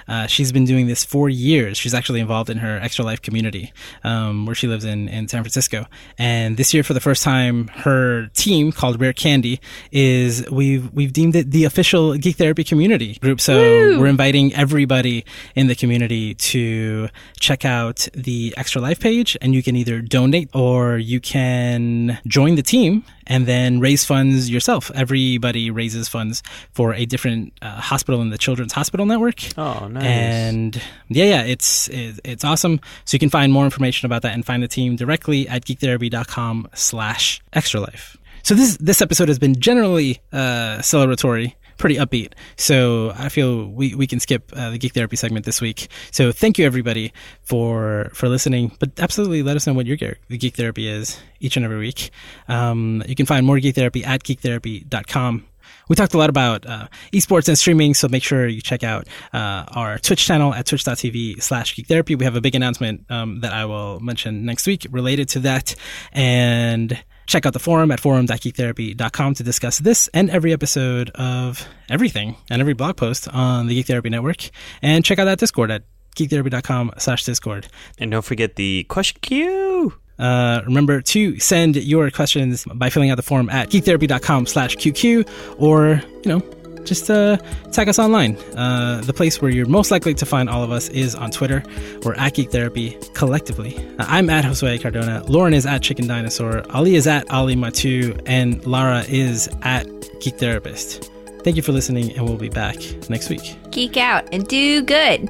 Uh, 0.08 0.26
she's 0.26 0.52
been 0.52 0.64
doing 0.64 0.86
this 0.86 1.04
for 1.04 1.28
years. 1.28 1.78
She's 1.78 1.94
actually 1.94 2.20
involved 2.20 2.50
in 2.50 2.58
her 2.58 2.78
Extra 2.78 3.04
Life 3.04 3.22
community, 3.22 3.72
um, 4.02 4.46
where 4.46 4.54
she 4.54 4.66
lives 4.66 4.84
in, 4.84 5.08
in 5.08 5.28
San 5.28 5.42
Francisco. 5.42 5.86
And 6.18 6.56
this 6.56 6.74
year, 6.74 6.82
for 6.82 6.94
the 6.94 7.00
first 7.00 7.22
time, 7.22 7.68
her 7.68 8.26
team 8.34 8.72
called 8.72 9.00
Rare 9.00 9.12
Candy 9.12 9.60
is 9.92 10.48
we've 10.50 10.92
we've 10.92 11.12
deemed 11.12 11.36
it 11.36 11.50
the 11.50 11.64
official 11.64 12.14
Geek 12.14 12.36
Therapy 12.36 12.64
community 12.64 13.14
group. 13.14 13.40
So 13.40 13.56
Woo! 13.56 14.00
we're 14.00 14.06
inviting 14.06 14.54
everybody 14.54 15.24
in 15.54 15.66
the 15.66 15.74
community 15.74 16.34
to 16.34 17.08
check 17.38 17.64
out 17.64 18.08
the 18.14 18.54
Extra 18.56 18.80
Life 18.80 19.00
page, 19.00 19.36
and 19.40 19.54
you 19.54 19.62
can 19.62 19.76
either 19.76 20.00
donate 20.00 20.50
or 20.54 20.98
you 20.98 21.20
can 21.20 22.18
join 22.26 22.54
the 22.54 22.62
team 22.62 23.04
and 23.26 23.46
then 23.46 23.80
raise 23.80 24.04
funds 24.04 24.50
yourself. 24.50 24.90
Everybody 24.94 25.70
raises 25.70 26.08
funds 26.08 26.42
for 26.72 26.94
a 26.94 27.06
different 27.06 27.52
uh, 27.62 27.80
hospital 27.80 28.20
in 28.22 28.30
the 28.30 28.38
Children's 28.38 28.72
Hospital 28.72 29.06
Network. 29.06 29.40
Oh, 29.58 29.88
nice. 29.88 30.04
And 30.04 30.82
yeah, 31.08 31.24
yeah, 31.24 31.42
it's 31.42 31.88
it, 31.88 32.20
it's 32.24 32.44
awesome. 32.44 32.80
So 33.04 33.14
you 33.14 33.18
can 33.18 33.30
find 33.30 33.52
more 33.52 33.64
information 33.64 34.06
about 34.06 34.22
that 34.22 34.34
and 34.34 34.44
find 34.44 34.62
the 34.62 34.68
team 34.68 34.96
directly 34.96 35.48
at 35.48 35.64
geektherapy.com 35.64 36.68
slash 36.74 37.42
extra 37.52 37.80
life. 37.80 38.16
So 38.42 38.54
this 38.54 38.76
this 38.76 39.00
episode 39.00 39.28
has 39.28 39.38
been 39.38 39.58
generally 39.58 40.20
uh, 40.32 40.78
celebratory, 40.78 41.54
pretty 41.76 41.96
upbeat. 41.96 42.32
So 42.56 43.12
I 43.16 43.28
feel 43.28 43.66
we, 43.66 43.94
we 43.94 44.06
can 44.06 44.20
skip 44.20 44.52
uh, 44.54 44.70
the 44.70 44.78
geek 44.78 44.94
therapy 44.94 45.16
segment 45.16 45.44
this 45.44 45.60
week. 45.60 45.88
So 46.10 46.32
thank 46.32 46.58
you 46.58 46.66
everybody 46.66 47.12
for 47.42 48.10
for 48.14 48.28
listening. 48.28 48.72
But 48.78 48.98
absolutely 48.98 49.42
let 49.42 49.56
us 49.56 49.66
know 49.66 49.74
what 49.74 49.86
your 49.86 49.96
geek, 49.96 50.18
the 50.28 50.38
geek 50.38 50.56
therapy 50.56 50.88
is 50.88 51.18
each 51.40 51.56
and 51.56 51.64
every 51.64 51.78
week. 51.78 52.10
Um, 52.48 53.02
you 53.06 53.14
can 53.14 53.26
find 53.26 53.46
more 53.46 53.58
geek 53.58 53.74
therapy 53.74 54.04
at 54.04 54.22
geektherapy.com. 54.22 55.46
We 55.88 55.96
talked 55.96 56.14
a 56.14 56.18
lot 56.18 56.30
about 56.30 56.66
uh, 56.66 56.88
esports 57.12 57.48
and 57.48 57.58
streaming, 57.58 57.94
so 57.94 58.08
make 58.08 58.22
sure 58.22 58.46
you 58.46 58.62
check 58.62 58.82
out 58.82 59.06
uh, 59.32 59.64
our 59.68 59.98
Twitch 59.98 60.24
channel 60.24 60.54
at 60.54 60.66
twitch.tv 60.66 61.42
slash 61.42 61.76
geek 61.76 61.86
therapy. 61.86 62.14
We 62.14 62.24
have 62.24 62.36
a 62.36 62.40
big 62.40 62.54
announcement 62.54 63.04
um, 63.10 63.40
that 63.40 63.52
I 63.52 63.66
will 63.66 64.00
mention 64.00 64.44
next 64.46 64.66
week 64.66 64.86
related 64.90 65.28
to 65.30 65.40
that. 65.40 65.74
And 66.12 67.02
check 67.26 67.46
out 67.46 67.52
the 67.52 67.58
forum 67.58 67.90
at 67.90 68.00
forum.geektherapy.com 68.00 69.34
to 69.34 69.42
discuss 69.42 69.78
this 69.78 70.08
and 70.14 70.30
every 70.30 70.52
episode 70.52 71.10
of 71.10 71.66
everything 71.88 72.36
and 72.50 72.60
every 72.60 72.74
blog 72.74 72.96
post 72.96 73.28
on 73.28 73.66
the 73.66 73.74
Geek 73.74 73.86
Therapy 73.86 74.10
Network. 74.10 74.50
And 74.82 75.04
check 75.04 75.18
out 75.18 75.24
that 75.24 75.38
Discord 75.38 75.70
at 75.70 75.84
geektherapy.com 76.16 76.92
slash 76.98 77.24
Discord. 77.24 77.68
And 77.98 78.10
don't 78.10 78.24
forget 78.24 78.56
the 78.56 78.84
question 78.84 79.18
queue. 79.20 79.92
Uh, 80.18 80.62
remember 80.64 81.00
to 81.00 81.38
send 81.40 81.76
your 81.76 82.10
questions 82.10 82.64
by 82.72 82.88
filling 82.88 83.10
out 83.10 83.16
the 83.16 83.22
form 83.22 83.50
at 83.50 83.70
geektherapy.com 83.70 84.46
slash 84.46 84.76
QQ 84.76 85.28
or, 85.58 86.02
you 86.22 86.28
know, 86.28 86.53
just 86.84 87.10
uh, 87.10 87.36
tag 87.72 87.88
us 87.88 87.98
online. 87.98 88.36
Uh, 88.56 89.00
the 89.04 89.12
place 89.12 89.40
where 89.40 89.50
you're 89.50 89.66
most 89.66 89.90
likely 89.90 90.14
to 90.14 90.26
find 90.26 90.48
all 90.48 90.62
of 90.62 90.70
us 90.70 90.88
is 90.88 91.14
on 91.14 91.30
Twitter. 91.30 91.62
We're 92.02 92.14
at 92.14 92.34
Geek 92.34 92.50
Therapy 92.50 92.98
collectively. 93.14 93.76
Uh, 93.98 94.06
I'm 94.08 94.30
at 94.30 94.44
Josue 94.44 94.80
Cardona. 94.80 95.22
Lauren 95.26 95.54
is 95.54 95.66
at 95.66 95.82
Chicken 95.82 96.06
Dinosaur. 96.06 96.64
Ali 96.70 96.96
is 96.96 97.06
at 97.06 97.30
Ali 97.30 97.56
Mattu. 97.56 98.20
And 98.26 98.64
Lara 98.66 99.04
is 99.08 99.48
at 99.62 99.86
Geek 100.20 100.38
Therapist. 100.38 101.10
Thank 101.42 101.56
you 101.56 101.62
for 101.62 101.72
listening, 101.72 102.16
and 102.16 102.26
we'll 102.26 102.38
be 102.38 102.48
back 102.48 102.76
next 103.10 103.28
week. 103.28 103.56
Geek 103.70 103.96
out 103.98 104.26
and 104.32 104.46
do 104.48 104.82
good. 104.82 105.28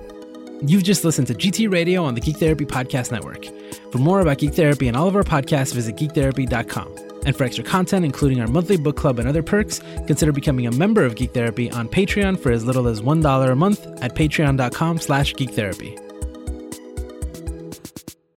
You've 0.62 0.84
just 0.84 1.04
listened 1.04 1.26
to 1.26 1.34
GT 1.34 1.70
Radio 1.70 2.04
on 2.04 2.14
the 2.14 2.20
Geek 2.20 2.36
Therapy 2.36 2.64
Podcast 2.64 3.10
Network. 3.10 3.44
For 3.90 3.98
more 3.98 4.20
about 4.20 4.38
Geek 4.38 4.54
Therapy 4.54 4.88
and 4.88 4.96
all 4.96 5.08
of 5.08 5.16
our 5.16 5.24
podcasts, 5.24 5.74
visit 5.74 5.96
geektherapy.com. 5.96 7.03
And 7.24 7.36
for 7.36 7.44
extra 7.44 7.64
content, 7.64 8.04
including 8.04 8.40
our 8.40 8.48
monthly 8.48 8.76
book 8.76 8.96
club 8.96 9.18
and 9.18 9.28
other 9.28 9.42
perks, 9.42 9.80
consider 10.06 10.32
becoming 10.32 10.66
a 10.66 10.72
member 10.72 11.04
of 11.04 11.14
Geek 11.14 11.32
Therapy 11.32 11.70
on 11.70 11.88
Patreon 11.88 12.38
for 12.38 12.52
as 12.52 12.64
little 12.64 12.86
as 12.86 13.00
$1 13.00 13.50
a 13.50 13.54
month 13.54 13.86
at 14.02 14.14
patreon.com 14.14 14.98
slash 14.98 15.34
geektherapy. 15.34 16.03